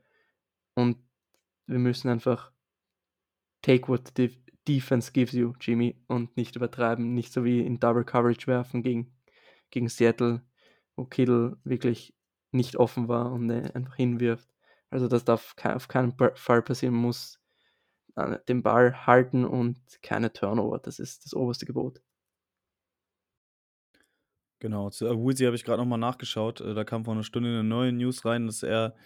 Und 0.74 0.98
wir 1.66 1.78
müssen 1.78 2.08
einfach 2.08 2.50
take 3.62 3.88
what 3.88 4.12
the 4.16 4.36
defense 4.66 5.12
gives 5.12 5.32
you, 5.32 5.52
Jimmy, 5.60 5.96
und 6.08 6.36
nicht 6.36 6.56
übertreiben, 6.56 7.14
nicht 7.14 7.32
so 7.32 7.44
wie 7.44 7.60
in 7.60 7.78
Double 7.80 8.04
Coverage 8.04 8.46
werfen 8.46 8.82
gegen, 8.82 9.12
gegen 9.70 9.88
Seattle, 9.88 10.42
wo 10.96 11.04
Kittle 11.04 11.58
wirklich 11.64 12.14
nicht 12.50 12.76
offen 12.76 13.08
war 13.08 13.32
und 13.32 13.50
einfach 13.50 13.96
hinwirft. 13.96 14.48
Also 14.90 15.08
das 15.08 15.24
darf 15.24 15.54
auf 15.62 15.88
keinen 15.88 16.14
Fall 16.34 16.62
passieren, 16.62 16.94
muss 16.94 17.40
äh, 18.16 18.38
den 18.48 18.62
Ball 18.62 19.06
halten 19.06 19.44
und 19.44 19.78
keine 20.02 20.32
Turnover. 20.32 20.78
Das 20.78 20.98
ist 20.98 21.24
das 21.24 21.34
oberste 21.34 21.66
Gebot. 21.66 22.00
Genau, 24.60 24.90
zu 24.90 25.08
Awuzi 25.08 25.44
habe 25.44 25.54
ich 25.54 25.64
gerade 25.64 25.80
nochmal 25.80 25.98
nachgeschaut. 25.98 26.60
Äh, 26.60 26.74
da 26.74 26.84
kam 26.84 27.04
vor 27.04 27.14
einer 27.14 27.22
Stunde 27.22 27.50
eine 27.50 27.64
neue 27.64 27.92
News 27.92 28.24
rein, 28.24 28.46
dass 28.46 28.62
er 28.62 28.96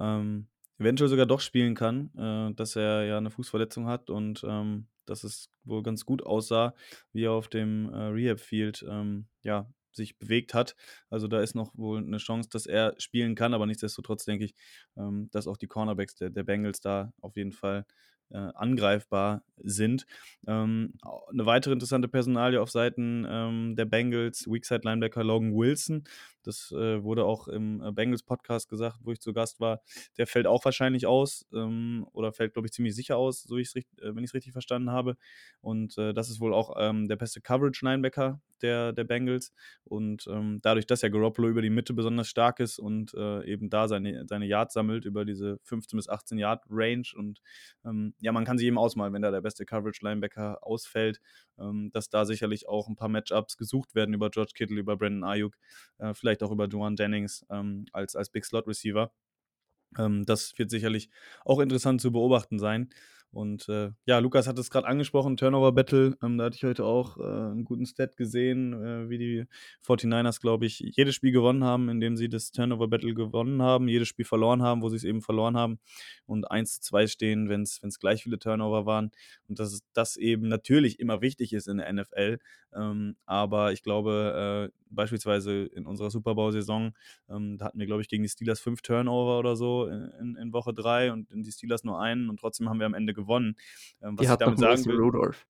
ähm, 0.00 0.48
eventuell 0.78 1.08
sogar 1.08 1.26
doch 1.26 1.40
spielen 1.40 1.74
kann, 1.74 2.10
äh, 2.16 2.54
dass 2.54 2.76
er 2.76 3.04
ja 3.04 3.18
eine 3.18 3.30
Fußverletzung 3.30 3.86
hat 3.86 4.10
und 4.10 4.44
ähm, 4.46 4.88
dass 5.04 5.22
es 5.22 5.48
wohl 5.62 5.82
ganz 5.84 6.04
gut 6.04 6.24
aussah, 6.24 6.74
wie 7.12 7.24
er 7.24 7.32
auf 7.32 7.48
dem 7.48 7.88
äh, 7.92 7.96
Rehab-Field 7.96 8.84
ähm, 8.88 9.26
ja, 9.42 9.70
sich 9.96 10.18
bewegt 10.18 10.54
hat. 10.54 10.76
Also 11.10 11.28
da 11.28 11.40
ist 11.40 11.54
noch 11.54 11.72
wohl 11.76 11.98
eine 11.98 12.18
Chance, 12.18 12.48
dass 12.50 12.66
er 12.66 12.94
spielen 12.98 13.34
kann, 13.34 13.54
aber 13.54 13.66
nichtsdestotrotz 13.66 14.24
denke 14.24 14.44
ich, 14.44 14.54
ähm, 14.96 15.28
dass 15.32 15.46
auch 15.46 15.56
die 15.56 15.66
Cornerbacks 15.66 16.14
der, 16.14 16.30
der 16.30 16.44
Bengals 16.44 16.80
da 16.80 17.12
auf 17.20 17.36
jeden 17.36 17.52
Fall 17.52 17.84
äh, 18.30 18.38
angreifbar 18.54 19.42
sind. 19.56 20.06
Ähm, 20.46 20.94
eine 21.30 21.46
weitere 21.46 21.72
interessante 21.72 22.08
Personalie 22.08 22.60
auf 22.60 22.70
Seiten 22.70 23.26
ähm, 23.28 23.76
der 23.76 23.84
Bengals, 23.84 24.46
Weakside 24.46 24.82
Linebacker 24.84 25.24
Logan 25.24 25.54
Wilson. 25.54 26.04
Das 26.46 26.72
äh, 26.72 27.02
wurde 27.02 27.24
auch 27.24 27.48
im 27.48 27.82
äh, 27.82 27.92
Bengals 27.92 28.22
Podcast 28.22 28.68
gesagt, 28.68 28.98
wo 29.02 29.12
ich 29.12 29.20
zu 29.20 29.32
Gast 29.32 29.60
war. 29.60 29.80
Der 30.18 30.26
fällt 30.26 30.46
auch 30.46 30.64
wahrscheinlich 30.64 31.06
aus 31.06 31.46
ähm, 31.52 32.06
oder 32.12 32.32
fällt, 32.32 32.52
glaube 32.54 32.66
ich, 32.66 32.72
ziemlich 32.72 32.94
sicher 32.94 33.16
aus, 33.16 33.42
so 33.42 33.56
ich's, 33.56 33.74
äh, 33.74 33.82
wenn 34.00 34.18
ich 34.18 34.30
es 34.30 34.34
richtig 34.34 34.52
verstanden 34.52 34.90
habe. 34.90 35.16
Und 35.60 35.98
äh, 35.98 36.12
das 36.12 36.30
ist 36.30 36.40
wohl 36.40 36.54
auch 36.54 36.76
ähm, 36.78 37.08
der 37.08 37.16
beste 37.16 37.40
Coverage 37.40 37.84
Linebacker 37.84 38.40
der, 38.62 38.92
der 38.92 39.04
Bengals. 39.04 39.52
Und 39.84 40.26
ähm, 40.28 40.60
dadurch, 40.62 40.86
dass 40.86 41.02
ja 41.02 41.08
Garoppolo 41.08 41.48
über 41.48 41.62
die 41.62 41.70
Mitte 41.70 41.94
besonders 41.94 42.28
stark 42.28 42.60
ist 42.60 42.78
und 42.78 43.14
äh, 43.14 43.44
eben 43.44 43.70
da 43.70 43.88
seine, 43.88 44.26
seine 44.26 44.46
Yards 44.46 44.74
sammelt 44.74 45.04
über 45.04 45.24
diese 45.24 45.58
15 45.64 45.96
bis 45.96 46.08
18 46.08 46.38
Yard 46.38 46.64
Range 46.70 47.06
und 47.16 47.40
ähm, 47.84 48.14
ja, 48.20 48.32
man 48.32 48.44
kann 48.44 48.58
sich 48.58 48.66
eben 48.66 48.78
ausmalen, 48.78 49.12
wenn 49.12 49.22
da 49.22 49.30
der 49.30 49.40
beste 49.40 49.64
Coverage-Linebacker 49.64 50.58
ausfällt, 50.62 51.20
ähm, 51.58 51.90
dass 51.92 52.08
da 52.08 52.24
sicherlich 52.24 52.68
auch 52.68 52.88
ein 52.88 52.96
paar 52.96 53.08
Matchups 53.08 53.56
gesucht 53.56 53.94
werden 53.94 54.14
über 54.14 54.30
George 54.30 54.52
Kittle, 54.54 54.78
über 54.78 54.96
Brandon 54.96 55.24
Ayuk, 55.24 55.54
äh, 55.98 56.14
vielleicht 56.36 56.42
auch 56.42 56.52
über 56.52 56.68
Duan 56.68 56.96
Jennings 56.96 57.44
ähm, 57.50 57.86
als, 57.92 58.16
als 58.16 58.30
Big 58.30 58.44
Slot 58.44 58.66
Receiver. 58.66 59.12
Ähm, 59.98 60.24
das 60.26 60.56
wird 60.58 60.70
sicherlich 60.70 61.10
auch 61.44 61.60
interessant 61.60 62.00
zu 62.00 62.12
beobachten 62.12 62.58
sein. 62.58 62.90
Und 63.36 63.68
äh, 63.68 63.90
ja, 64.06 64.18
Lukas 64.18 64.46
hat 64.46 64.58
es 64.58 64.70
gerade 64.70 64.86
angesprochen, 64.86 65.36
Turnover 65.36 65.70
Battle. 65.70 66.16
Ähm, 66.22 66.38
da 66.38 66.44
hatte 66.44 66.56
ich 66.56 66.64
heute 66.64 66.86
auch 66.86 67.18
äh, 67.18 67.22
einen 67.22 67.64
guten 67.64 67.84
Stat 67.84 68.16
gesehen, 68.16 68.72
äh, 68.72 69.10
wie 69.10 69.18
die 69.18 69.44
49ers, 69.86 70.40
glaube 70.40 70.64
ich, 70.64 70.78
jedes 70.78 71.14
Spiel 71.14 71.32
gewonnen 71.32 71.62
haben, 71.62 71.90
indem 71.90 72.16
sie 72.16 72.30
das 72.30 72.50
Turnover 72.50 72.88
Battle 72.88 73.12
gewonnen 73.12 73.60
haben, 73.60 73.88
jedes 73.88 74.08
Spiel 74.08 74.24
verloren 74.24 74.62
haben, 74.62 74.80
wo 74.80 74.88
sie 74.88 74.96
es 74.96 75.04
eben 75.04 75.20
verloren 75.20 75.54
haben 75.54 75.78
und 76.24 76.50
1 76.50 76.76
zu 76.76 76.80
2 76.80 77.08
stehen, 77.08 77.50
wenn 77.50 77.60
es 77.60 77.98
gleich 78.00 78.22
viele 78.22 78.38
Turnover 78.38 78.86
waren. 78.86 79.10
Und 79.48 79.58
dass 79.58 79.82
das 79.92 80.16
eben 80.16 80.48
natürlich 80.48 80.98
immer 80.98 81.20
wichtig 81.20 81.52
ist 81.52 81.68
in 81.68 81.76
der 81.76 81.92
NFL. 81.92 82.38
Ähm, 82.74 83.16
aber 83.26 83.72
ich 83.72 83.82
glaube, 83.82 84.70
äh, 84.72 84.76
beispielsweise 84.90 85.64
in 85.64 85.86
unserer 85.86 86.10
Super 86.10 86.34
Bowl-Saison, 86.34 86.92
ähm, 87.28 87.58
da 87.58 87.66
hatten 87.66 87.78
wir, 87.78 87.86
glaube 87.86 88.02
ich, 88.02 88.08
gegen 88.08 88.22
die 88.22 88.28
Steelers 88.28 88.60
fünf 88.60 88.82
Turnover 88.82 89.38
oder 89.38 89.56
so 89.56 89.86
in, 89.86 90.36
in, 90.36 90.52
Woche 90.52 90.72
drei 90.74 91.12
und 91.12 91.30
in 91.30 91.42
die 91.42 91.52
Steelers 91.52 91.84
nur 91.84 92.00
einen 92.00 92.28
und 92.28 92.38
trotzdem 92.40 92.68
haben 92.68 92.78
wir 92.78 92.86
am 92.86 92.94
Ende 92.94 93.14
gewonnen. 93.14 93.25
Ähm, 94.02 94.18
was 94.18 94.26
die 94.26 94.32
ich 94.32 94.38
damit 94.38 94.58
sagen 94.58 94.84
will. 94.86 94.96
Rudolph. 94.96 95.46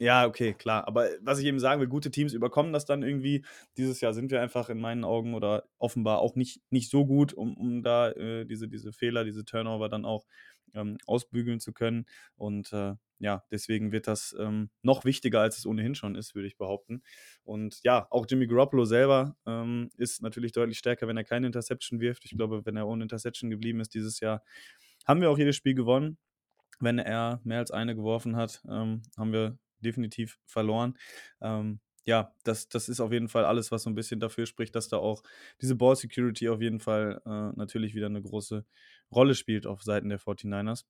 Ja, 0.00 0.26
okay, 0.26 0.54
klar. 0.54 0.88
Aber 0.88 1.10
was 1.20 1.40
ich 1.40 1.44
eben 1.44 1.60
sagen 1.60 1.78
will, 1.78 1.86
gute 1.88 2.10
Teams 2.10 2.32
überkommen 2.32 2.72
das 2.72 2.86
dann 2.86 3.02
irgendwie. 3.02 3.44
Dieses 3.76 4.00
Jahr 4.00 4.14
sind 4.14 4.30
wir 4.30 4.40
einfach 4.40 4.70
in 4.70 4.80
meinen 4.80 5.04
Augen 5.04 5.34
oder 5.34 5.64
offenbar 5.76 6.20
auch 6.20 6.36
nicht, 6.36 6.62
nicht 6.70 6.90
so 6.90 7.04
gut, 7.04 7.34
um, 7.34 7.54
um 7.54 7.82
da 7.82 8.10
äh, 8.12 8.46
diese, 8.46 8.66
diese 8.66 8.92
Fehler, 8.94 9.24
diese 9.24 9.44
Turnover 9.44 9.90
dann 9.90 10.06
auch 10.06 10.24
ähm, 10.74 10.96
ausbügeln 11.06 11.60
zu 11.60 11.74
können. 11.74 12.06
Und 12.36 12.72
äh, 12.72 12.94
ja, 13.18 13.44
deswegen 13.50 13.92
wird 13.92 14.06
das 14.06 14.34
ähm, 14.38 14.70
noch 14.80 15.04
wichtiger, 15.04 15.42
als 15.42 15.58
es 15.58 15.66
ohnehin 15.66 15.94
schon 15.94 16.14
ist, 16.14 16.34
würde 16.34 16.48
ich 16.48 16.56
behaupten. 16.56 17.02
Und 17.42 17.80
ja, 17.82 18.06
auch 18.10 18.24
Jimmy 18.26 18.46
Garoppolo 18.46 18.86
selber 18.86 19.36
ähm, 19.46 19.90
ist 19.98 20.22
natürlich 20.22 20.52
deutlich 20.52 20.78
stärker, 20.78 21.08
wenn 21.08 21.18
er 21.18 21.24
keine 21.24 21.46
Interception 21.46 22.00
wirft. 22.00 22.24
Ich 22.24 22.30
glaube, 22.30 22.64
wenn 22.64 22.76
er 22.76 22.88
ohne 22.88 23.02
Interception 23.02 23.50
geblieben 23.50 23.80
ist 23.80 23.92
dieses 23.92 24.20
Jahr, 24.20 24.42
haben 25.06 25.20
wir 25.20 25.30
auch 25.30 25.38
jedes 25.38 25.56
Spiel 25.56 25.74
gewonnen. 25.74 26.16
Wenn 26.80 26.98
er 26.98 27.40
mehr 27.44 27.58
als 27.58 27.70
eine 27.70 27.94
geworfen 27.94 28.36
hat, 28.36 28.62
ähm, 28.68 29.02
haben 29.16 29.32
wir 29.32 29.58
definitiv 29.80 30.38
verloren. 30.46 30.98
Ähm, 31.40 31.80
ja, 32.04 32.34
das, 32.44 32.68
das 32.68 32.88
ist 32.88 33.00
auf 33.00 33.12
jeden 33.12 33.28
Fall 33.28 33.44
alles, 33.44 33.70
was 33.70 33.82
so 33.82 33.90
ein 33.90 33.94
bisschen 33.94 34.20
dafür 34.20 34.46
spricht, 34.46 34.74
dass 34.74 34.88
da 34.88 34.96
auch 34.96 35.22
diese 35.60 35.76
Ball 35.76 35.96
Security 35.96 36.48
auf 36.48 36.60
jeden 36.60 36.80
Fall 36.80 37.20
äh, 37.26 37.56
natürlich 37.56 37.94
wieder 37.94 38.06
eine 38.06 38.22
große 38.22 38.64
Rolle 39.12 39.34
spielt 39.34 39.66
auf 39.66 39.82
Seiten 39.82 40.08
der 40.08 40.18
49ers. 40.18 40.84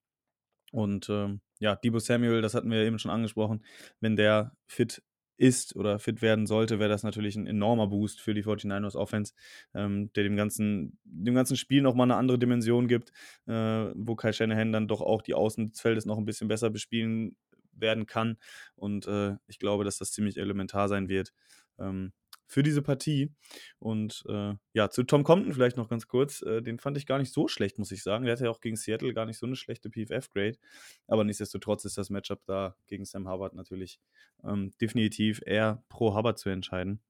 Und 0.72 1.09
ähm, 1.09 1.40
ja, 1.59 1.76
Debo 1.76 1.98
Samuel, 1.98 2.42
das 2.42 2.55
hatten 2.55 2.70
wir 2.70 2.79
eben 2.79 2.98
schon 2.98 3.11
angesprochen, 3.11 3.64
wenn 4.00 4.16
der 4.16 4.57
fit 4.66 5.03
ist 5.40 5.74
oder 5.74 5.98
fit 5.98 6.20
werden 6.20 6.46
sollte, 6.46 6.79
wäre 6.79 6.90
das 6.90 7.03
natürlich 7.03 7.35
ein 7.35 7.46
enormer 7.46 7.87
Boost 7.87 8.20
für 8.20 8.35
die 8.35 8.42
49ers 8.42 8.94
Offense, 8.94 9.33
ähm, 9.74 10.12
der 10.14 10.24
dem 10.24 10.37
ganzen, 10.37 10.98
dem 11.05 11.35
ganzen 11.35 11.57
Spiel 11.57 11.81
nochmal 11.81 12.07
eine 12.07 12.16
andere 12.16 12.38
Dimension 12.38 12.88
gibt, 12.88 13.11
äh, 13.46 13.53
wo 13.94 14.14
Kai 14.16 14.33
Shanahan 14.33 14.72
dann 14.72 14.87
doch 14.87 15.00
auch 15.00 15.22
die 15.22 15.35
Außen 15.35 15.70
des 15.70 15.81
Feldes 15.81 16.05
noch 16.05 16.18
ein 16.18 16.26
bisschen 16.26 16.48
besser 16.48 16.68
bespielen 16.70 17.37
werden 17.72 18.07
kann. 18.07 18.37
Und 18.74 19.07
äh, 19.07 19.37
ich 19.46 19.59
glaube, 19.59 19.85
dass 19.85 19.96
das 19.96 20.12
ziemlich 20.12 20.37
elementar 20.37 20.88
sein 20.88 21.09
wird. 21.09 21.33
Ähm, 21.79 22.12
für 22.50 22.64
diese 22.64 22.82
Partie. 22.82 23.32
Und 23.78 24.24
äh, 24.28 24.54
ja, 24.72 24.90
zu 24.90 25.04
Tom 25.04 25.22
Compton 25.22 25.54
vielleicht 25.54 25.76
noch 25.76 25.88
ganz 25.88 26.08
kurz. 26.08 26.42
Äh, 26.42 26.62
den 26.62 26.80
fand 26.80 26.96
ich 26.96 27.06
gar 27.06 27.18
nicht 27.18 27.32
so 27.32 27.46
schlecht, 27.46 27.78
muss 27.78 27.92
ich 27.92 28.02
sagen. 28.02 28.24
Der 28.24 28.32
hatte 28.32 28.44
ja 28.44 28.50
auch 28.50 28.60
gegen 28.60 28.74
Seattle 28.74 29.14
gar 29.14 29.24
nicht 29.24 29.38
so 29.38 29.46
eine 29.46 29.54
schlechte 29.54 29.88
PFF-Grade. 29.88 30.58
Aber 31.06 31.22
nichtsdestotrotz 31.22 31.84
ist 31.84 31.96
das 31.96 32.10
Matchup 32.10 32.44
da 32.46 32.74
gegen 32.88 33.04
Sam 33.04 33.28
Hubbard 33.28 33.54
natürlich 33.54 34.00
ähm, 34.42 34.72
definitiv 34.80 35.40
eher 35.46 35.84
pro 35.88 36.16
Hubbard 36.16 36.40
zu 36.40 36.48
entscheiden. 36.48 37.00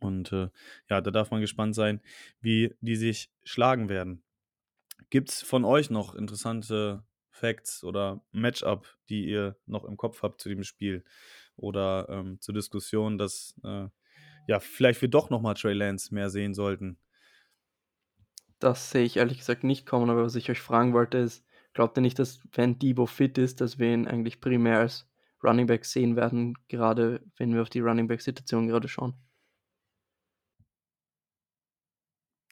Und 0.00 0.32
äh, 0.32 0.48
ja, 0.90 1.00
da 1.00 1.12
darf 1.12 1.30
man 1.30 1.40
gespannt 1.40 1.76
sein, 1.76 2.00
wie 2.40 2.74
die 2.80 2.96
sich 2.96 3.30
schlagen 3.44 3.88
werden. 3.88 4.24
Gibt 5.10 5.30
es 5.30 5.42
von 5.42 5.64
euch 5.64 5.90
noch 5.90 6.16
interessante 6.16 7.04
Facts 7.30 7.84
oder 7.84 8.20
Matchup, 8.32 8.98
die 9.08 9.26
ihr 9.26 9.56
noch 9.66 9.84
im 9.84 9.96
Kopf 9.96 10.22
habt 10.22 10.40
zu 10.40 10.48
dem 10.48 10.64
Spiel 10.64 11.04
oder 11.54 12.08
ähm, 12.10 12.40
zur 12.40 12.54
Diskussion, 12.54 13.16
dass 13.16 13.54
äh, 13.62 13.86
ja, 14.46 14.60
vielleicht 14.60 15.02
wir 15.02 15.08
doch 15.08 15.30
nochmal 15.30 15.54
Trey 15.54 15.74
Lance 15.74 16.14
mehr 16.14 16.30
sehen 16.30 16.54
sollten. 16.54 16.98
Das 18.58 18.90
sehe 18.90 19.04
ich 19.04 19.16
ehrlich 19.18 19.38
gesagt 19.38 19.64
nicht 19.64 19.86
kommen, 19.86 20.10
aber 20.10 20.24
was 20.24 20.34
ich 20.34 20.50
euch 20.50 20.60
fragen 20.60 20.94
wollte 20.94 21.18
ist, 21.18 21.44
glaubt 21.74 21.98
ihr 21.98 22.00
nicht, 22.00 22.18
dass 22.18 22.40
wenn 22.52 22.78
Debo 22.78 23.06
fit 23.06 23.36
ist, 23.38 23.60
dass 23.60 23.78
wir 23.78 23.92
ihn 23.92 24.08
eigentlich 24.08 24.40
primär 24.40 24.78
als 24.80 25.06
Running 25.44 25.66
Back 25.66 25.84
sehen 25.84 26.16
werden, 26.16 26.54
gerade 26.68 27.22
wenn 27.36 27.52
wir 27.54 27.62
auf 27.62 27.70
die 27.70 27.80
Running 27.80 28.08
Back 28.08 28.22
Situation 28.22 28.66
gerade 28.66 28.88
schauen? 28.88 29.14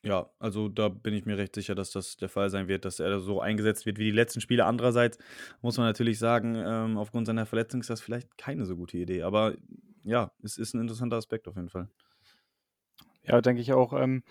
Ja, 0.04 0.30
also 0.38 0.68
da 0.68 0.90
bin 0.90 1.14
ich 1.14 1.24
mir 1.24 1.38
recht 1.38 1.54
sicher, 1.54 1.74
dass 1.74 1.90
das 1.90 2.18
der 2.18 2.28
Fall 2.28 2.50
sein 2.50 2.68
wird, 2.68 2.85
dass 2.85 3.00
er 3.00 3.20
so 3.20 3.40
eingesetzt 3.40 3.87
wird 3.87 3.96
wie 3.96 4.04
die 4.04 4.11
letzten 4.11 4.42
Spiele. 4.42 4.66
Andererseits 4.66 5.16
muss 5.62 5.78
man 5.78 5.87
natürlich 5.87 6.18
sagen, 6.18 6.57
ähm, 6.57 6.98
aufgrund 6.98 7.26
seiner 7.26 7.46
Verletzung 7.46 7.80
ist 7.80 7.88
das 7.88 8.02
vielleicht 8.02 8.37
keine 8.37 8.66
so 8.66 8.76
gute 8.76 8.98
Idee. 8.98 9.22
Aber 9.22 9.54
ja, 10.05 10.31
es 10.43 10.59
ist 10.59 10.75
ein 10.75 10.81
interessanter 10.81 11.17
Aspekt 11.17 11.49
auf 11.49 11.57
jeden 11.57 11.71
Fall. 11.71 11.88
Ja, 13.23 13.40
denke 13.40 13.62
ich 13.62 13.73
auch. 13.73 13.93
Ähm, 13.95 14.23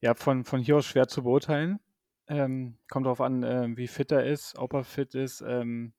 ja, 0.00 0.14
von, 0.14 0.44
von 0.44 0.60
hier 0.60 0.76
aus 0.76 0.86
schwer 0.86 1.08
zu 1.08 1.22
beurteilen. 1.22 1.80
Ähm, 2.26 2.76
kommt 2.90 3.06
darauf 3.06 3.20
an, 3.20 3.42
äh, 3.42 3.76
wie 3.76 3.88
fit 3.88 4.12
er 4.12 4.26
ist, 4.26 4.58
ob 4.58 4.74
er 4.74 4.84
fit 4.84 5.14
ist. 5.14 5.40
Ähm, 5.40 5.92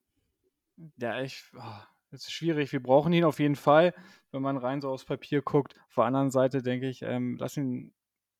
ja, 0.97 1.21
ich, 1.21 1.45
oh, 1.57 1.81
ist 2.11 2.31
schwierig. 2.31 2.71
Wir 2.71 2.83
brauchen 2.83 3.13
ihn 3.13 3.23
auf 3.23 3.39
jeden 3.39 3.55
Fall, 3.55 3.93
wenn 4.31 4.41
man 4.41 4.57
rein 4.57 4.81
so 4.81 4.89
aufs 4.89 5.05
Papier 5.05 5.41
guckt. 5.41 5.75
Auf 5.87 5.95
der 5.95 6.05
anderen 6.05 6.31
Seite 6.31 6.61
denke 6.61 6.87
ich, 6.87 7.01
ähm, 7.01 7.37
lass 7.39 7.57
ihn 7.57 7.93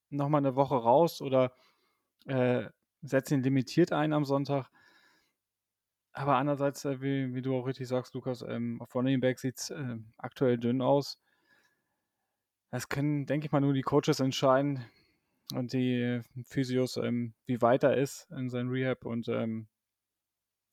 nochmal 0.10 0.40
eine 0.40 0.56
Woche 0.56 0.76
raus 0.76 1.22
oder 1.22 1.54
äh, 2.26 2.66
setz 3.02 3.32
ihn 3.32 3.44
limitiert 3.44 3.92
ein 3.92 4.14
am 4.14 4.26
Sonntag. 4.26 4.70
Aber 6.14 6.38
andererseits, 6.38 6.86
äh, 6.86 7.02
wie, 7.02 7.34
wie, 7.34 7.42
du 7.42 7.56
auch 7.56 7.66
richtig 7.66 7.88
sagst, 7.88 8.14
Lukas, 8.14 8.42
ähm, 8.42 8.82
auf 8.82 8.94
Running 8.96 9.20
Back 9.20 9.40
sieht 9.40 9.58
es 9.58 9.70
äh, 9.70 9.98
aktuell 10.18 10.58
dünn 10.58 10.82
aus. 10.82 11.20
Das 12.72 12.90
können, 12.90 13.26
denke 13.26 13.46
ich 13.46 13.52
mal, 13.52 13.62
nur 13.62 13.74
die 13.74 13.82
Coaches 13.82 14.20
entscheiden 14.20 14.86
und 15.54 15.74
die 15.74 16.22
Physios, 16.46 16.98
ähm, 16.98 17.34
wie 17.46 17.62
weit 17.62 17.84
er 17.84 17.98
ist 17.98 18.30
in 18.32 18.50
seinem 18.50 18.70
Rehab. 18.70 19.06
Und 19.06 19.28
ähm, 19.28 19.68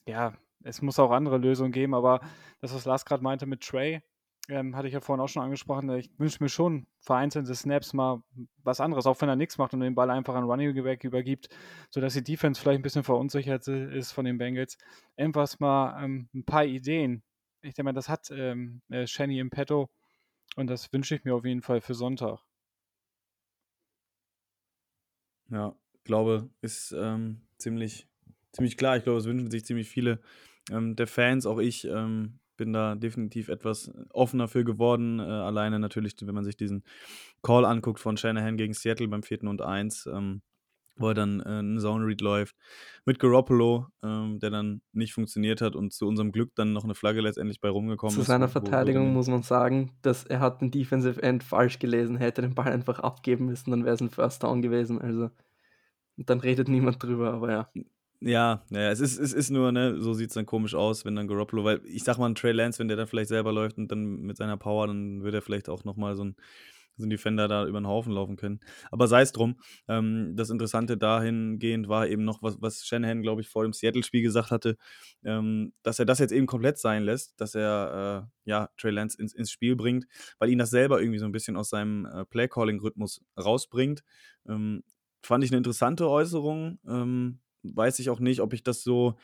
ja, 0.07 0.35
es 0.63 0.83
muss 0.83 0.99
auch 0.99 1.11
andere 1.11 1.39
Lösungen 1.39 1.73
geben, 1.73 1.95
aber 1.95 2.21
das, 2.61 2.75
was 2.75 2.85
Lars 2.85 3.05
gerade 3.05 3.23
meinte 3.23 3.47
mit 3.47 3.63
Trey, 3.63 4.03
ähm, 4.49 4.77
hatte 4.77 4.89
ich 4.89 4.95
ja 4.95 5.01
vorhin 5.01 5.23
auch 5.23 5.29
schon 5.29 5.43
angesprochen, 5.43 5.91
ich 5.91 6.11
wünsche 6.19 6.43
mir 6.43 6.49
schon 6.49 6.87
vereinzelte 7.01 7.55
Snaps 7.55 7.93
mal 7.93 8.23
was 8.63 8.81
anderes, 8.81 9.07
auch 9.07 9.21
wenn 9.21 9.29
er 9.29 9.37
nichts 9.37 9.59
macht 9.59 9.75
und 9.75 9.81
den 9.81 9.95
Ball 9.95 10.11
einfach 10.11 10.35
an 10.35 10.45
Running 10.45 10.83
Back 10.83 11.05
übergibt, 11.05 11.49
sodass 11.91 12.15
die 12.15 12.25
Defense 12.25 12.61
vielleicht 12.61 12.81
ein 12.81 12.83
bisschen 12.83 13.05
verunsichert 13.05 13.67
ist 13.69 14.13
von 14.13 14.25
den 14.25 14.39
Bengals. 14.39 14.79
Irgendwas 15.17 15.59
mal 15.61 16.03
ähm, 16.03 16.29
ein 16.35 16.45
paar 16.45 16.65
Ideen. 16.65 17.23
Ich 17.63 17.75
denke 17.75 17.85
mal, 17.85 17.93
das 17.93 18.09
hat 18.09 18.31
ähm, 18.31 18.83
äh, 18.89 19.07
Shanny 19.07 19.39
im 19.39 19.51
Petto 19.51 19.89
und 20.57 20.69
das 20.69 20.93
wünsche 20.93 21.17
ich 21.17 21.25
mir 21.25 21.35
auf 21.35 21.45
jeden 21.45 21.63
Fall 21.63 21.81
für 21.81 21.95
Sonntag. 21.95 22.41
Ja, 25.49 25.77
glaube, 26.07 26.49
ist 26.63 26.93
ähm, 26.93 27.43
ziemlich, 27.59 28.09
ziemlich 28.53 28.77
klar. 28.77 28.97
Ich 28.97 29.05
glaube, 29.05 29.19
es 29.19 29.27
wünschen 29.27 29.51
sich 29.51 29.65
ziemlich 29.65 29.89
viele 29.89 30.21
ähm, 30.71 30.97
der 30.97 31.07
Fans, 31.07 31.47
auch 31.47 31.59
ich 31.59 31.85
ähm, 31.85 32.39
bin 32.57 32.73
da 32.73 32.95
definitiv 32.95 33.49
etwas 33.49 33.93
offener 34.11 34.49
für 34.49 34.65
geworden. 34.65 35.19
Äh, 35.21 35.23
alleine 35.23 35.79
natürlich, 35.79 36.17
wenn 36.21 36.35
man 36.35 36.45
sich 36.45 36.57
diesen 36.57 36.83
Call 37.43 37.65
anguckt 37.65 38.01
von 38.01 38.17
Shanahan 38.17 38.57
gegen 38.57 38.75
Seattle 38.75 39.09
beim 39.09 39.23
4. 39.23 39.45
und 39.45 39.63
1, 39.63 40.07
ähm, 40.07 40.43
wo 40.97 41.09
er 41.09 41.15
dann 41.15 41.41
äh, 41.41 41.45
einen 41.45 41.79
Zone 41.79 42.07
Read 42.07 42.21
läuft 42.21 42.57
mit 43.05 43.19
Garoppolo, 43.19 43.87
ähm, 44.03 44.39
der 44.41 44.51
dann 44.51 44.81
nicht 44.93 45.13
funktioniert 45.13 45.61
hat 45.61 45.77
und 45.77 45.93
zu 45.93 46.07
unserem 46.07 46.33
Glück 46.33 46.55
dann 46.55 46.73
noch 46.73 46.85
eine 46.85 46.95
Flagge 46.95 47.21
letztendlich 47.21 47.61
bei 47.61 47.69
rumgekommen 47.69 48.15
zu 48.15 48.21
ist. 48.21 48.27
Zu 48.27 48.33
seiner 48.33 48.49
Verteidigung 48.49 49.13
muss 49.13 49.29
man 49.29 49.43
sagen, 49.43 49.93
dass 50.03 50.25
er 50.25 50.41
hat 50.41 50.61
den 50.61 50.71
Defensive 50.71 51.23
End 51.23 51.45
falsch 51.45 51.79
gelesen, 51.79 52.17
hätte 52.17 52.43
den 52.43 52.55
Ball 52.55 52.73
einfach 52.73 53.01
abgeben 53.01 53.47
müssen, 53.47 53.71
dann 53.71 53.85
wäre 53.85 53.95
es 53.95 54.01
ein 54.01 54.11
First 54.11 54.43
Down 54.43 54.63
gewesen. 54.63 55.01
Also 55.01 55.31
dann 56.17 56.41
redet 56.41 56.69
niemand 56.69 57.03
drüber, 57.03 57.35
aber 57.35 57.51
ja. 57.51 57.71
Ja, 58.21 58.65
ja, 58.71 58.91
es 58.91 59.01
ist, 59.01 59.19
es 59.19 59.33
ist 59.35 59.51
nur, 59.51 59.73
ne, 59.73 60.01
so 60.01 60.15
sieht 60.15 60.31
es 60.31 60.35
dann 60.35 60.47
komisch 60.47 60.75
aus, 60.75 61.05
wenn 61.05 61.15
dann 61.17 61.29
Garoppolo, 61.29 61.65
weil 61.65 61.81
ich 61.85 62.03
sag 62.03 62.17
mal, 62.19 62.27
ein 62.27 62.35
Trey 62.35 62.53
Lance, 62.53 62.79
wenn 62.79 62.89
der 62.89 62.97
dann 62.97 63.07
vielleicht 63.07 63.29
selber 63.29 63.53
läuft 63.53 63.77
und 63.77 63.93
dann 63.93 64.23
mit 64.23 64.39
seiner 64.39 64.57
Power, 64.57 64.87
dann 64.87 65.23
würde 65.23 65.39
er 65.39 65.43
vielleicht 65.43 65.69
auch 65.69 65.85
nochmal 65.85 66.17
so 66.17 66.25
ein, 66.25 66.37
so 66.97 67.05
ein 67.05 67.11
Defender 67.11 67.47
da 67.47 67.67
über 67.67 67.79
den 67.79 67.87
Haufen 67.87 68.13
laufen 68.15 68.37
können. 68.37 68.61
Aber 68.91 69.07
sei 69.07 69.21
es 69.21 69.33
drum. 69.33 69.61
Ähm, 69.87 70.33
das 70.35 70.49
Interessante 70.49 70.97
dahingehend 70.97 71.89
war 71.89 72.09
eben 72.09 72.25
noch, 72.25 72.43
was, 72.43 72.57
was 72.63 72.87
Shanahan, 72.87 73.21
glaube 73.23 73.43
ich, 73.43 73.49
vor 73.49 73.65
dem 73.65 73.75
Seattle-Spiel 73.75 74.23
gesagt 74.23 74.51
hatte, 74.51 74.79
ähm, 75.23 75.75
dass 75.83 75.99
er 75.99 76.07
das 76.07 76.19
jetzt 76.19 76.33
eben 76.33 76.47
komplett 76.47 76.79
sein 76.79 77.03
lässt, 77.05 77.39
dass 77.39 77.55
er 77.55 78.29
äh, 78.47 78.51
ja, 78.51 78.71
Trey 78.79 78.93
Lance 78.93 79.21
ins, 79.21 79.35
ins 79.35 79.51
Spiel 79.51 79.77
bringt, 79.77 80.07
weil 80.39 80.49
ihn 80.49 80.59
das 80.59 80.71
selber 80.71 81.01
irgendwie 81.01 81.19
so 81.19 81.27
ein 81.27 81.33
bisschen 81.33 81.57
aus 81.59 81.69
seinem 81.69 82.07
äh, 82.07 82.25
Play-Calling-Rhythmus 82.25 83.21
rausbringt. 83.39 84.03
Ähm, 84.49 84.83
fand 85.23 85.45
ich 85.45 85.51
eine 85.51 85.59
interessante 85.59 86.09
Äußerung. 86.09 86.79
Ähm, 86.89 87.41
weiß 87.75 87.99
ich 87.99 88.11
auch 88.11 88.21
nicht, 88.21 88.41
ob 88.41 88.53
ich 88.53 88.63
das 88.63 88.83
so 88.83 89.17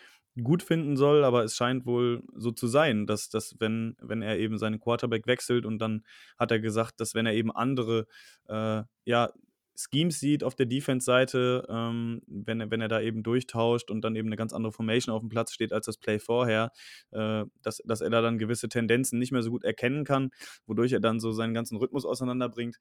gut 0.42 0.62
finden 0.62 0.96
soll, 0.96 1.24
aber 1.24 1.44
es 1.44 1.56
scheint 1.56 1.84
wohl 1.84 2.22
so 2.34 2.52
zu 2.52 2.66
sein, 2.66 3.06
dass, 3.06 3.28
dass 3.28 3.56
wenn, 3.58 3.96
wenn 4.00 4.22
er 4.22 4.38
eben 4.38 4.56
seinen 4.58 4.80
Quarterback 4.80 5.26
wechselt 5.26 5.66
und 5.66 5.78
dann 5.78 6.04
hat 6.38 6.50
er 6.50 6.58
gesagt, 6.58 7.00
dass 7.00 7.14
wenn 7.14 7.26
er 7.26 7.34
eben 7.34 7.50
andere 7.50 8.06
äh, 8.48 8.82
ja, 9.04 9.30
Schemes 9.74 10.20
sieht 10.20 10.44
auf 10.44 10.54
der 10.54 10.66
Defense-Seite, 10.66 11.66
ähm, 11.68 12.22
wenn, 12.26 12.60
er, 12.60 12.70
wenn 12.70 12.80
er 12.80 12.88
da 12.88 13.00
eben 13.00 13.22
durchtauscht 13.22 13.90
und 13.90 14.02
dann 14.02 14.16
eben 14.16 14.28
eine 14.28 14.36
ganz 14.36 14.52
andere 14.52 14.72
Formation 14.72 15.14
auf 15.14 15.20
dem 15.20 15.28
Platz 15.28 15.52
steht 15.52 15.72
als 15.72 15.86
das 15.86 15.98
Play 15.98 16.18
vorher, 16.18 16.72
äh, 17.10 17.44
dass, 17.62 17.78
dass 17.84 18.00
er 18.00 18.10
da 18.10 18.20
dann 18.20 18.38
gewisse 18.38 18.68
Tendenzen 18.68 19.18
nicht 19.18 19.32
mehr 19.32 19.42
so 19.42 19.50
gut 19.50 19.64
erkennen 19.64 20.04
kann, 20.04 20.30
wodurch 20.66 20.92
er 20.92 21.00
dann 21.00 21.20
so 21.20 21.32
seinen 21.32 21.54
ganzen 21.54 21.76
Rhythmus 21.78 22.04
auseinanderbringt. 22.04 22.76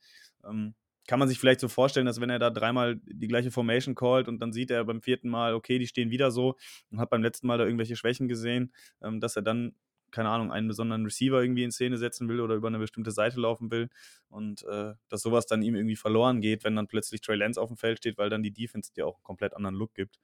Ähm, 0.45 0.75
kann 1.07 1.19
man 1.19 1.27
sich 1.27 1.39
vielleicht 1.39 1.59
so 1.59 1.67
vorstellen, 1.67 2.05
dass 2.05 2.21
wenn 2.21 2.29
er 2.29 2.39
da 2.39 2.49
dreimal 2.49 2.99
die 3.05 3.27
gleiche 3.27 3.51
Formation 3.51 3.95
callt 3.95 4.27
und 4.27 4.39
dann 4.39 4.53
sieht 4.53 4.71
er 4.71 4.83
beim 4.85 5.01
vierten 5.01 5.29
Mal, 5.29 5.53
okay, 5.53 5.79
die 5.79 5.87
stehen 5.87 6.11
wieder 6.11 6.31
so 6.31 6.55
und 6.91 6.99
hat 6.99 7.09
beim 7.09 7.23
letzten 7.23 7.47
Mal 7.47 7.57
da 7.57 7.65
irgendwelche 7.65 7.95
Schwächen 7.95 8.27
gesehen, 8.27 8.73
ähm, 9.01 9.19
dass 9.19 9.35
er 9.35 9.41
dann, 9.41 9.75
keine 10.11 10.29
Ahnung, 10.29 10.51
einen 10.51 10.67
besonderen 10.67 11.03
Receiver 11.03 11.41
irgendwie 11.41 11.63
in 11.63 11.71
Szene 11.71 11.97
setzen 11.97 12.29
will 12.29 12.39
oder 12.41 12.55
über 12.55 12.67
eine 12.67 12.79
bestimmte 12.79 13.11
Seite 13.11 13.39
laufen 13.39 13.71
will 13.71 13.89
und 14.29 14.63
äh, 14.63 14.93
dass 15.09 15.21
sowas 15.21 15.45
dann 15.45 15.61
ihm 15.61 15.75
irgendwie 15.75 15.95
verloren 15.95 16.41
geht, 16.41 16.63
wenn 16.63 16.75
dann 16.75 16.87
plötzlich 16.87 17.21
Trey 17.21 17.35
Lance 17.35 17.59
auf 17.61 17.69
dem 17.69 17.77
Feld 17.77 17.99
steht, 17.99 18.17
weil 18.17 18.29
dann 18.29 18.43
die 18.43 18.51
Defense 18.51 18.91
dir 18.93 19.07
auch 19.07 19.15
einen 19.15 19.23
komplett 19.23 19.53
anderen 19.55 19.75
Look 19.75 19.93
gibt. 19.93 20.19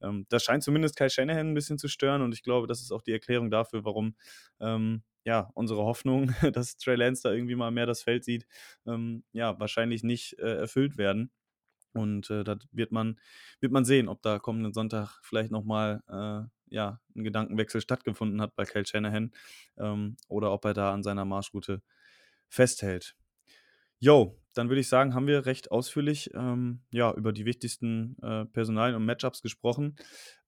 Ähm, 0.00 0.26
das 0.28 0.44
scheint 0.44 0.62
zumindest 0.62 0.96
Kai 0.96 1.08
Shanahan 1.08 1.50
ein 1.50 1.54
bisschen 1.54 1.78
zu 1.78 1.88
stören 1.88 2.22
und 2.22 2.32
ich 2.32 2.42
glaube, 2.42 2.66
das 2.66 2.80
ist 2.80 2.92
auch 2.92 3.02
die 3.02 3.12
Erklärung 3.12 3.50
dafür, 3.50 3.84
warum 3.84 4.14
ähm, 4.60 5.02
ja, 5.24 5.50
unsere 5.54 5.82
Hoffnung, 5.84 6.26
dass 6.52 6.76
Trey 6.76 6.96
Lance 6.96 7.22
da 7.22 7.32
irgendwie 7.32 7.54
mal 7.54 7.70
mehr 7.70 7.86
das 7.86 8.02
Feld 8.02 8.24
sieht, 8.24 8.46
ähm, 8.86 9.24
ja, 9.32 9.58
wahrscheinlich 9.58 10.02
nicht 10.02 10.38
äh, 10.38 10.56
erfüllt 10.56 10.98
werden. 10.98 11.30
Und 11.94 12.30
äh, 12.30 12.44
da 12.44 12.56
wird 12.72 12.92
man, 12.92 13.18
wird 13.60 13.72
man 13.72 13.84
sehen, 13.84 14.08
ob 14.08 14.22
da 14.22 14.38
kommenden 14.38 14.72
Sonntag 14.72 15.20
vielleicht 15.22 15.50
nochmal 15.50 16.02
äh, 16.08 16.74
ja, 16.74 17.00
ein 17.14 17.24
Gedankenwechsel 17.24 17.80
stattgefunden 17.80 18.40
hat 18.40 18.56
bei 18.56 18.64
Kyle 18.64 18.86
Shanahan 18.86 19.32
ähm, 19.78 20.16
oder 20.28 20.52
ob 20.52 20.64
er 20.64 20.74
da 20.74 20.92
an 20.92 21.02
seiner 21.02 21.24
Marschroute 21.24 21.82
festhält. 22.48 23.16
Jo, 24.00 24.38
dann 24.54 24.68
würde 24.68 24.80
ich 24.80 24.88
sagen, 24.88 25.14
haben 25.14 25.26
wir 25.26 25.46
recht 25.46 25.70
ausführlich 25.70 26.30
ähm, 26.34 26.82
ja, 26.90 27.12
über 27.14 27.32
die 27.32 27.44
wichtigsten 27.44 28.16
äh, 28.22 28.44
Personalien 28.46 28.96
und 28.96 29.04
Matchups 29.04 29.40
gesprochen. 29.40 29.96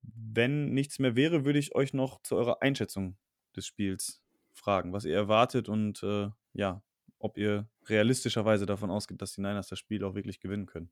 Wenn 0.02 0.74
nichts 0.74 0.98
mehr 0.98 1.16
wäre, 1.16 1.44
würde 1.44 1.58
ich 1.58 1.74
euch 1.74 1.94
noch 1.94 2.22
zu 2.22 2.36
eurer 2.36 2.62
Einschätzung 2.62 3.16
des 3.56 3.66
Spiels 3.66 4.22
fragen, 4.52 4.92
was 4.92 5.04
ihr 5.04 5.14
erwartet 5.14 5.68
und 5.68 6.02
äh, 6.02 6.28
ja, 6.52 6.82
ob 7.18 7.38
ihr 7.38 7.68
realistischerweise 7.86 8.66
davon 8.66 8.90
ausgeht, 8.90 9.22
dass 9.22 9.32
die 9.32 9.40
Niners 9.40 9.68
das 9.68 9.78
Spiel 9.78 10.04
auch 10.04 10.14
wirklich 10.14 10.40
gewinnen 10.40 10.66
können. 10.66 10.90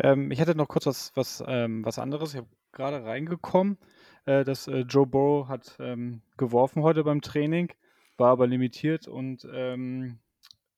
Ähm, 0.00 0.30
ich 0.30 0.40
hätte 0.40 0.54
noch 0.54 0.68
kurz 0.68 0.86
was, 0.86 1.12
was, 1.14 1.44
ähm, 1.46 1.84
was 1.84 1.98
anderes. 1.98 2.32
Ich 2.32 2.38
habe 2.38 2.48
gerade 2.72 3.04
reingekommen, 3.04 3.78
äh, 4.24 4.44
dass 4.44 4.68
äh, 4.68 4.80
Joe 4.80 5.06
Burrow 5.06 5.48
hat 5.48 5.76
ähm, 5.78 6.22
geworfen 6.36 6.82
heute 6.82 7.04
beim 7.04 7.20
Training, 7.20 7.72
war 8.16 8.30
aber 8.30 8.46
limitiert 8.46 9.08
und 9.08 9.46
ähm, 9.52 10.18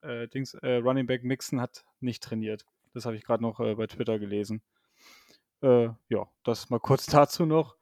äh, 0.03 0.29
Dings, 0.29 0.55
äh, 0.55 0.77
Running 0.77 1.07
Back 1.07 1.25
Mixon 1.25 1.61
hat 1.61 1.85
nicht 2.01 2.23
trainiert. 2.23 2.67
Das 2.93 3.07
habe 3.07 3.17
ich 3.17 3.25
gerade 3.25 3.43
noch 3.43 3.61
äh, 3.61 3.75
bei 3.75 3.87
Twitter 3.87 4.19
gelesen. 4.19 4.63
Äh, 5.63 5.89
ja, 6.09 6.29
das 6.45 6.71
mal 6.71 6.81
kurz 6.81 7.07
dazu 7.07 7.47
noch. 7.47 7.77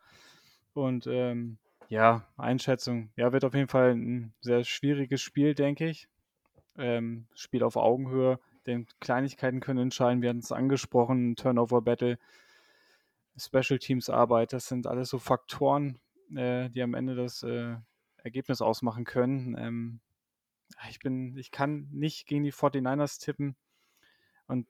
Und 0.75 1.07
ähm, 1.07 1.59
ja, 1.89 2.27
Einschätzung. 2.37 3.11
Ja, 3.17 3.33
wird 3.33 3.45
auf 3.45 3.55
jeden 3.55 3.69
Fall 3.69 3.95
ein 3.95 4.33
sehr 4.41 4.65
schwieriges 4.65 5.21
Spiel, 5.21 5.55
denke 5.55 5.89
ich. 5.89 6.09
Ähm, 6.79 7.27
Spiel 7.35 7.63
auf 7.63 7.77
Augenhöhe, 7.77 8.39
denn 8.67 8.87
Kleinigkeiten 9.01 9.61
können 9.61 9.81
entscheiden. 9.81 10.23
Wir 10.23 10.31
hatten 10.31 10.41
es 10.41 10.53
angesprochen, 10.53 11.37
Turnover-Battle, 11.37 12.19
Special 13.37 13.79
Teams 13.79 14.11
Arbeit, 14.11 14.53
das 14.53 14.67
sind 14.67 14.87
alles 14.87 15.09
so 15.09 15.19
Faktoren, 15.19 15.99
äh, 16.35 16.69
die 16.71 16.83
am 16.83 16.95
Ende 16.95 17.15
das 17.15 17.43
äh, 17.43 17.77
Ergebnis 18.19 18.61
ausmachen 18.61 19.05
können. 19.05 19.57
Ähm, 19.59 20.01
ich 20.89 20.99
bin, 20.99 21.37
ich 21.37 21.51
kann 21.51 21.89
nicht 21.93 22.27
gegen 22.27 22.45
die 22.45 22.53
49ers 22.53 23.21
tippen 23.21 23.57
und 24.47 24.67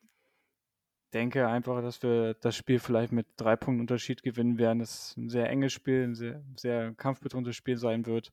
denke 1.12 1.46
einfach, 1.46 1.82
dass 1.82 2.02
wir 2.02 2.34
das 2.34 2.56
Spiel 2.56 2.78
vielleicht 2.78 3.12
mit 3.12 3.26
drei 3.36 3.56
Punkten 3.56 3.80
Unterschied 3.80 4.22
gewinnen 4.22 4.58
werden. 4.58 4.80
Es 4.80 5.08
ist 5.10 5.16
ein 5.16 5.28
sehr 5.28 5.48
enges 5.50 5.72
Spiel, 5.72 6.04
ein 6.04 6.14
sehr, 6.14 6.42
sehr 6.56 6.94
kampfbetontes 6.94 7.54
Spiel 7.54 7.76
sein 7.76 8.06
wird. 8.06 8.32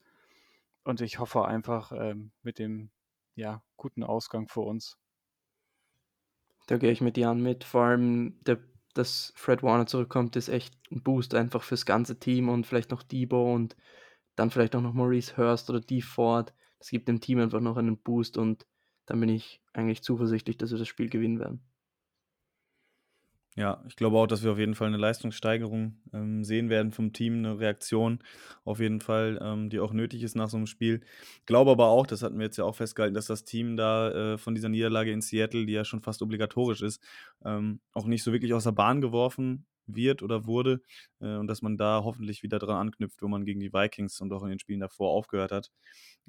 Und 0.84 1.02
ich 1.02 1.20
hoffe 1.20 1.46
einfach 1.46 1.92
ähm, 1.92 2.32
mit 2.42 2.58
dem 2.58 2.90
ja, 3.36 3.62
guten 3.78 4.04
Ausgang 4.04 4.48
für 4.48 4.62
uns. 4.62 4.98
Da 6.70 6.78
gehe 6.78 6.92
ich 6.92 7.02
mit 7.02 7.18
Jan 7.18 7.42
mit. 7.42 7.64
Vor 7.64 7.82
allem, 7.82 8.36
der, 8.44 8.60
dass 8.94 9.34
Fred 9.36 9.64
Warner 9.64 9.88
zurückkommt, 9.88 10.36
ist 10.36 10.50
echt 10.50 10.76
ein 10.92 11.02
Boost 11.02 11.34
einfach 11.34 11.64
fürs 11.64 11.84
ganze 11.84 12.20
Team 12.20 12.48
und 12.48 12.68
vielleicht 12.68 12.92
noch 12.92 13.02
Debo 13.02 13.56
und 13.56 13.76
dann 14.36 14.52
vielleicht 14.52 14.76
auch 14.76 14.82
noch 14.82 14.94
Maurice 14.94 15.36
Hurst 15.36 15.72
oder 15.72 15.82
Dee 15.82 16.02
Ford. 16.02 16.54
Das 16.78 16.90
gibt 16.90 17.08
dem 17.08 17.22
Team 17.22 17.40
einfach 17.40 17.60
noch 17.60 17.78
einen 17.78 17.98
Boost 17.98 18.38
und 18.38 18.68
dann 19.08 19.20
bin 19.20 19.30
ich 19.30 19.64
eigentlich 19.74 20.04
zuversichtlich, 20.04 20.58
dass 20.58 20.70
wir 20.70 20.78
das 20.78 20.88
Spiel 20.88 21.10
gewinnen 21.10 21.40
werden. 21.40 21.64
Ja, 23.60 23.84
ich 23.90 23.98
glaube 23.98 24.18
auch, 24.18 24.26
dass 24.28 24.42
wir 24.42 24.54
auf 24.54 24.58
jeden 24.58 24.74
Fall 24.74 24.88
eine 24.88 24.96
Leistungssteigerung 24.96 25.98
ähm, 26.14 26.46
sehen 26.46 26.70
werden 26.70 26.94
vom 26.94 27.12
Team, 27.12 27.40
eine 27.40 27.60
Reaktion 27.60 28.24
auf 28.64 28.80
jeden 28.80 29.02
Fall, 29.02 29.38
ähm, 29.42 29.70
die 29.70 29.82
auch 29.82 29.92
nötig 29.92 30.24
ist 30.24 30.36
nach 30.38 30.48
so 30.50 30.56
einem 30.56 30.66
Spiel. 30.66 31.02
Glaube 31.46 31.72
aber 31.72 31.88
auch, 31.88 32.08
das 32.08 32.24
hatten 32.24 32.38
wir 32.40 32.46
jetzt 32.46 32.56
ja 32.58 32.64
auch 32.64 32.76
festgehalten, 32.78 33.16
dass 33.16 33.26
das 33.26 33.44
Team 33.44 33.76
da 33.76 34.36
äh, 34.36 34.38
von 34.38 34.56
dieser 34.56 34.70
Niederlage 34.70 35.12
in 35.12 35.20
Seattle, 35.22 35.66
die 35.66 35.74
ja 35.74 35.84
schon 35.84 36.02
fast 36.02 36.22
obligatorisch 36.22 36.82
ist, 36.82 37.04
ähm, 37.44 37.82
auch 37.92 38.06
nicht 38.06 38.24
so 38.24 38.32
wirklich 38.32 38.54
aus 38.54 38.64
der 38.64 38.72
Bahn 38.72 39.02
geworfen 39.02 39.66
wird 39.88 40.22
oder 40.24 40.46
wurde 40.46 40.82
äh, 41.20 41.36
und 41.36 41.48
dass 41.48 41.62
man 41.62 41.76
da 41.78 42.02
hoffentlich 42.06 42.44
wieder 42.44 42.60
dran 42.60 42.78
anknüpft, 42.88 43.22
wo 43.22 43.28
man 43.28 43.44
gegen 43.44 43.60
die 43.60 43.74
Vikings 43.74 44.22
und 44.22 44.32
auch 44.32 44.44
in 44.44 44.50
den 44.52 44.60
Spielen 44.60 44.80
davor 44.80 45.12
aufgehört 45.12 45.52
hat. 45.52 45.70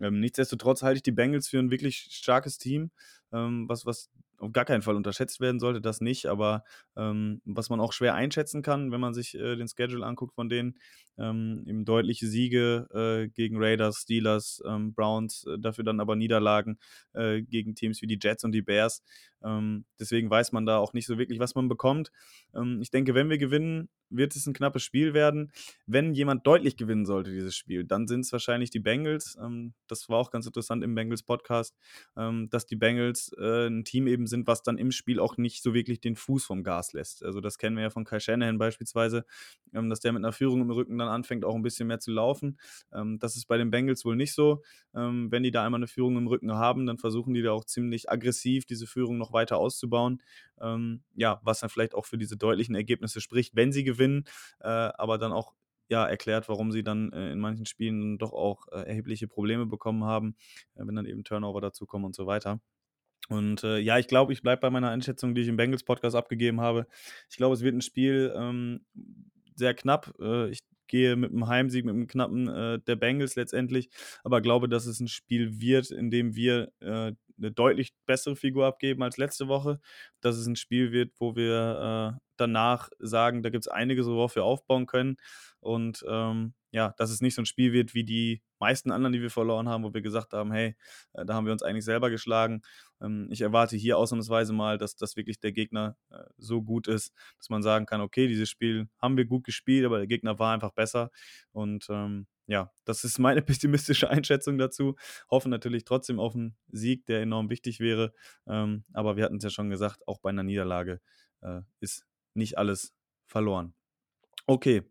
Ähm, 0.01 0.19
nichtsdestotrotz 0.21 0.83
halte 0.83 0.97
ich 0.97 1.03
die 1.05 1.13
Bengals 1.13 1.49
für 1.49 1.59
ein 1.61 1.71
wirklich 1.71 2.09
starkes 2.11 2.59
Team, 2.59 2.91
ähm, 3.33 3.69
was, 3.69 3.87
was 3.87 4.11
auf 4.41 4.53
gar 4.53 4.65
keinen 4.65 4.83
Fall 4.83 4.97
unterschätzt 4.97 5.41
werden 5.41 5.61
sollte, 5.61 5.81
das 5.81 6.01
nicht, 6.01 6.27
aber 6.27 6.65
ähm, 6.97 7.41
was 7.45 7.71
man 7.71 7.81
auch 7.81 7.93
schwer 7.93 8.15
einschätzen 8.15 8.63
kann, 8.63 8.91
wenn 8.91 9.01
man 9.01 9.15
sich 9.15 9.35
äh, 9.35 9.57
den 9.57 9.69
Schedule 9.69 10.05
anguckt 10.05 10.35
von 10.35 10.49
denen, 10.49 10.79
ähm, 11.19 11.65
eben 11.67 11.85
deutliche 11.85 12.27
Siege 12.27 12.89
äh, 12.93 13.29
gegen 13.29 13.57
Raiders, 13.59 13.99
Steelers, 13.99 14.63
ähm, 14.67 14.95
Browns, 14.95 15.45
äh, 15.47 15.59
dafür 15.59 15.85
dann 15.85 16.01
aber 16.01 16.17
Niederlagen 16.17 16.79
äh, 17.13 17.43
gegen 17.43 17.75
Teams 17.75 18.01
wie 18.03 18.07
die 18.07 18.19
Jets 18.21 18.45
und 18.45 18.53
die 18.53 18.63
Bears. 18.63 19.03
Ähm, 19.45 19.85
deswegen 19.99 20.31
weiß 20.31 20.53
man 20.53 20.67
da 20.67 20.79
auch 20.79 20.93
nicht 20.93 21.07
so 21.07 21.19
wirklich, 21.19 21.39
was 21.39 21.55
man 21.55 21.69
bekommt. 21.69 22.11
Ähm, 22.55 22.81
ich 22.81 22.91
denke, 22.91 23.15
wenn 23.15 23.31
wir 23.31 23.39
gewinnen, 23.39 23.89
wird 24.11 24.37
es 24.37 24.47
ein 24.47 24.53
knappes 24.53 24.83
Spiel 24.83 25.15
werden. 25.15 25.53
Wenn 25.87 26.15
jemand 26.15 26.47
deutlich 26.47 26.77
gewinnen 26.77 27.07
sollte, 27.07 27.31
dieses 27.31 27.57
Spiel, 27.57 27.85
dann 27.85 28.07
sind 28.07 28.21
es 28.21 28.33
wahrscheinlich 28.33 28.71
die 28.71 28.81
Bengals. 28.81 29.39
Ähm, 29.41 29.75
das 29.87 30.09
war 30.09 30.19
auch 30.19 30.31
ganz 30.31 30.47
interessant 30.47 30.85
im 30.85 30.95
Bengals-Podcast, 30.95 31.77
ähm, 32.17 32.49
dass 32.51 32.67
die 32.67 32.77
Bengals 32.77 33.33
äh, 33.39 33.69
ein 33.69 33.85
Team 33.85 34.07
eben 34.07 34.27
sind, 34.27 34.47
was 34.47 34.63
dann 34.63 34.79
im 34.79 34.91
Spiel 34.91 35.21
auch 35.21 35.37
nicht 35.37 35.63
so 35.63 35.75
wirklich 35.75 36.01
den 36.01 36.17
Fuß 36.17 36.45
vom 36.45 36.63
Gas 36.63 36.93
lässt. 36.93 37.25
Also 37.25 37.41
das 37.41 37.59
kennen 37.59 37.77
wir 37.77 37.85
ja 37.85 37.91
von 37.91 38.05
Kai 38.05 38.21
Shanahan 38.21 38.59
beispielsweise, 38.59 39.25
ähm, 39.73 39.89
dass 39.89 40.01
der 40.01 40.13
mit 40.13 40.25
einer 40.25 40.33
Führung 40.33 40.61
im 40.61 40.71
Rücken 40.71 40.99
dann 40.99 41.09
anfängt, 41.09 41.45
auch 41.45 41.55
ein 41.55 41.63
bisschen 41.63 41.87
mehr 41.87 42.01
zu 42.01 42.11
laufen. 42.11 42.59
Ähm, 42.93 43.19
das 43.19 43.37
ist 43.37 43.47
bei 43.47 43.57
den 43.57 43.71
Bengals 43.71 44.05
wohl 44.05 44.17
nicht 44.17 44.35
so. 44.35 44.63
Ähm, 44.95 45.31
wenn 45.31 45.43
die 45.43 45.51
da 45.51 45.65
einmal 45.65 45.79
eine 45.79 45.87
Führung 45.87 46.17
im 46.17 46.27
Rücken 46.27 46.53
haben, 46.53 46.87
dann 46.87 46.99
versuchen 46.99 47.35
die 47.35 47.43
da 47.43 47.53
auch 47.53 47.65
ziemlich 47.65 48.11
aggressiv 48.11 48.65
diese 48.65 48.87
Führung 48.87 49.19
noch 49.19 49.33
weiter 49.33 49.59
auszubauen. 49.59 50.21
Ähm, 50.61 51.03
ja, 51.15 51.41
was 51.43 51.61
dann 51.61 51.71
vielleicht 51.71 51.95
auch 51.95 52.05
für 52.05 52.19
diese 52.19 52.37
deutlichen 52.37 52.75
Ergebnisse 52.75 53.21
spricht, 53.21 53.57
wenn 53.57 53.73
sie 53.73 53.85
gewinnen, 53.85 54.00
äh, 54.07 54.69
aber 54.69 55.19
dann 55.19 55.33
auch 55.33 55.55
ja, 55.89 56.07
erklärt, 56.07 56.49
warum 56.49 56.71
sie 56.71 56.85
dann 56.85 57.13
äh, 57.13 57.33
in 57.33 57.41
manchen 57.41 57.67
Spielen 57.67 58.17
doch 58.19 58.33
auch 58.33 58.69
äh, 58.69 58.83
erhebliche 58.83 59.27
Probleme 59.27 59.67
bekommen 59.67 60.05
haben, 60.05 60.37
äh, 60.77 60.87
wenn 60.87 60.95
dann 60.95 61.07
eben 61.07 61.25
Turnover 61.25 61.61
dazu 61.61 61.85
kommen 61.85 62.05
und 62.05 62.15
so 62.15 62.27
weiter. 62.27 62.61
Und 63.29 63.65
äh, 63.65 63.79
ja, 63.79 63.99
ich 63.99 64.09
glaube, 64.09 64.33
ich 64.33 64.43
bleibe 64.43 64.61
bei 64.61 64.71
meiner 64.71 64.91
Einschätzung, 64.91 65.35
die 65.35 65.43
ich 65.43 65.49
im 65.49 65.57
Bengals 65.57 65.85
Podcast 65.85 66.17
abgegeben 66.17 66.61
habe. 66.61 66.87
Ich 67.29 67.37
glaube, 67.37 67.55
es 67.55 67.63
wird 67.63 67.75
ein 67.75 67.83
Spiel 67.83 68.33
ähm, 68.37 68.85
sehr 69.55 69.75
knapp. 69.75 70.15
Äh, 70.21 70.51
ich 70.51 70.61
gehe 70.91 71.17
mit 71.17 71.31
einem 71.31 71.49
Heimsieg, 71.49 71.85
mit 71.87 71.95
einem 71.95 72.07
knappen 72.07 72.49
äh, 72.49 72.79
der 72.81 72.97
Bengals 72.97 73.37
letztendlich, 73.37 73.89
aber 74.25 74.43
glaube, 74.43 74.69
dass 74.69 74.87
es 74.87 75.01
ein 75.01 75.09
Spiel 75.09 75.61
wird, 75.61 75.91
in 75.91 76.11
dem 76.11 76.37
wir 76.37 76.73
äh, 76.81 77.13
eine 77.41 77.51
deutlich 77.53 77.95
bessere 78.07 78.37
Figur 78.37 78.67
abgeben 78.67 79.03
als 79.03 79.17
letzte 79.17 79.49
Woche. 79.49 79.81
Dass 80.21 80.37
es 80.37 80.47
ein 80.47 80.57
Spiel 80.57 80.93
wird, 80.93 81.13
wo 81.19 81.37
wir 81.37 82.17
äh, 82.17 82.21
danach 82.37 82.91
sagen, 82.99 83.43
da 83.43 83.51
gibt 83.51 83.65
es 83.65 83.69
einiges, 83.69 84.07
worauf 84.07 84.37
wir 84.37 84.45
aufbauen 84.45 84.87
können. 84.87 85.17
Und 85.61 86.05
ähm, 86.09 86.53
ja, 86.73 86.95
dass 86.97 87.11
es 87.11 87.21
nicht 87.21 87.35
so 87.35 87.43
ein 87.43 87.47
Spiel 87.47 87.73
wird 87.73 87.95
wie 87.95 88.05
die 88.05 88.43
meisten 88.59 88.93
anderen, 88.93 89.13
die 89.13 89.23
wir 89.23 89.31
verloren 89.31 89.69
haben, 89.69 89.85
wo 89.85 89.93
wir 89.93 90.03
gesagt 90.03 90.33
haben, 90.33 90.53
hey, 90.53 90.77
äh, 91.15 91.25
da 91.25 91.35
haben 91.35 91.47
wir 91.47 91.53
uns 91.53 91.63
eigentlich 91.63 91.85
selber 91.85 92.11
geschlagen. 92.11 92.63
Ähm, 93.01 93.29
ich 93.31 93.41
erwarte 93.41 93.77
hier 93.77 93.99
ausnahmsweise 93.99 94.53
mal, 94.53 94.79
dass 94.79 94.97
das 94.97 95.17
wirklich 95.17 95.41
der 95.41 95.53
Gegner 95.53 95.97
äh, 96.11 96.23
so 96.39 96.63
gut 96.63 96.87
ist, 96.87 97.13
dass 97.39 97.51
man 97.51 97.63
sagen 97.63 97.87
kann, 97.87 98.01
okay, 98.01 98.29
dieses 98.29 98.49
Spiel 98.49 98.89
haben 98.99 99.17
wir 99.17 99.25
gut 99.25 99.45
gespielt, 99.45 99.85
aber 99.85 99.99
der 99.99 100.07
Gegner 100.07 100.39
war 100.39 100.55
einfach 100.55 100.73
besser. 100.73 101.11
Und 101.53 101.87
ähm, 101.91 102.27
ja, 102.47 102.71
das 102.85 103.05
ist 103.05 103.19
meine 103.19 103.43
pessimistische 103.43 104.11
Einschätzung 104.11 104.59
dazu. 104.59 104.97
Hoffen 105.31 105.51
natürlich 105.51 105.85
trotzdem 105.85 106.21
auf 106.21 106.35
einen 106.35 106.57
Sieg, 106.69 107.07
der 107.07 107.23
enorm 107.23 107.51
wichtig 107.51 107.81
wäre. 107.81 108.13
Ähm, 108.47 108.85
aber 108.93 109.17
wir 109.17 109.25
hatten 109.25 109.37
es 109.37 109.45
ja 109.45 109.51
schon 109.51 109.71
gesagt, 109.71 110.07
auch 110.07 110.21
bei 110.21 110.31
einer 110.31 110.43
Niederlage 110.43 111.01
äh, 111.43 111.63
ist 111.81 112.07
nicht 112.35 112.59
alles 112.59 112.93
verloren. 113.27 113.75
Okay, 114.47 114.83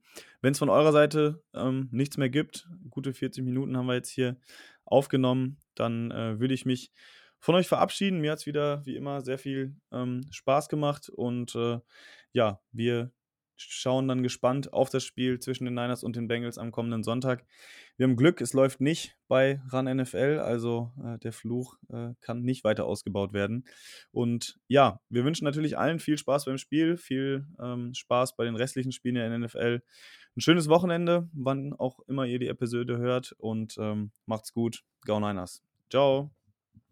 wenn 0.41 0.51
es 0.53 0.59
von 0.59 0.69
eurer 0.69 0.91
Seite 0.91 1.43
ähm, 1.53 1.89
nichts 1.91 2.17
mehr 2.17 2.29
gibt, 2.29 2.67
gute 2.89 3.13
40 3.13 3.43
Minuten 3.43 3.75
haben 3.77 3.87
wir 3.87 3.95
jetzt 3.95 4.09
hier 4.09 4.37
aufgenommen, 4.85 5.57
dann 5.75 6.11
äh, 6.11 6.39
würde 6.39 6.53
ich 6.53 6.65
mich 6.65 6.91
von 7.39 7.55
euch 7.55 7.67
verabschieden. 7.67 8.19
Mir 8.19 8.31
hat 8.31 8.39
es 8.39 8.45
wieder, 8.45 8.85
wie 8.85 8.95
immer, 8.95 9.21
sehr 9.21 9.37
viel 9.37 9.75
ähm, 9.91 10.21
Spaß 10.31 10.69
gemacht 10.69 11.09
und 11.09 11.55
äh, 11.55 11.79
ja, 12.33 12.61
wir 12.71 13.11
schauen 13.61 14.07
dann 14.07 14.23
gespannt 14.23 14.73
auf 14.73 14.89
das 14.89 15.03
Spiel 15.03 15.39
zwischen 15.39 15.65
den 15.65 15.73
Niners 15.73 16.03
und 16.03 16.15
den 16.15 16.27
Bengals 16.27 16.57
am 16.57 16.71
kommenden 16.71 17.03
Sonntag. 17.03 17.45
Wir 17.97 18.05
haben 18.05 18.15
Glück, 18.15 18.41
es 18.41 18.53
läuft 18.53 18.81
nicht 18.81 19.17
bei 19.27 19.61
RAN 19.67 19.85
NFL, 19.85 20.39
also 20.43 20.91
äh, 21.03 21.17
der 21.19 21.33
Fluch 21.33 21.77
äh, 21.89 22.13
kann 22.21 22.41
nicht 22.41 22.63
weiter 22.63 22.85
ausgebaut 22.85 23.33
werden. 23.33 23.65
Und 24.11 24.59
ja, 24.67 25.01
wir 25.09 25.25
wünschen 25.25 25.45
natürlich 25.45 25.77
allen 25.77 25.99
viel 25.99 26.17
Spaß 26.17 26.45
beim 26.45 26.57
Spiel, 26.57 26.97
viel 26.97 27.45
ähm, 27.61 27.93
Spaß 27.93 28.35
bei 28.35 28.45
den 28.45 28.55
restlichen 28.55 28.91
Spielen 28.91 29.15
der 29.15 29.37
NFL. 29.37 29.81
Ein 30.37 30.41
schönes 30.41 30.69
Wochenende, 30.69 31.27
wann 31.33 31.73
auch 31.73 31.99
immer 32.07 32.25
ihr 32.25 32.39
die 32.39 32.47
Episode 32.47 32.97
hört 32.97 33.33
und 33.37 33.75
ähm, 33.77 34.11
macht's 34.25 34.53
gut. 34.53 34.83
Go 35.05 35.19
Niners. 35.19 35.63
Ciao. 35.89 36.38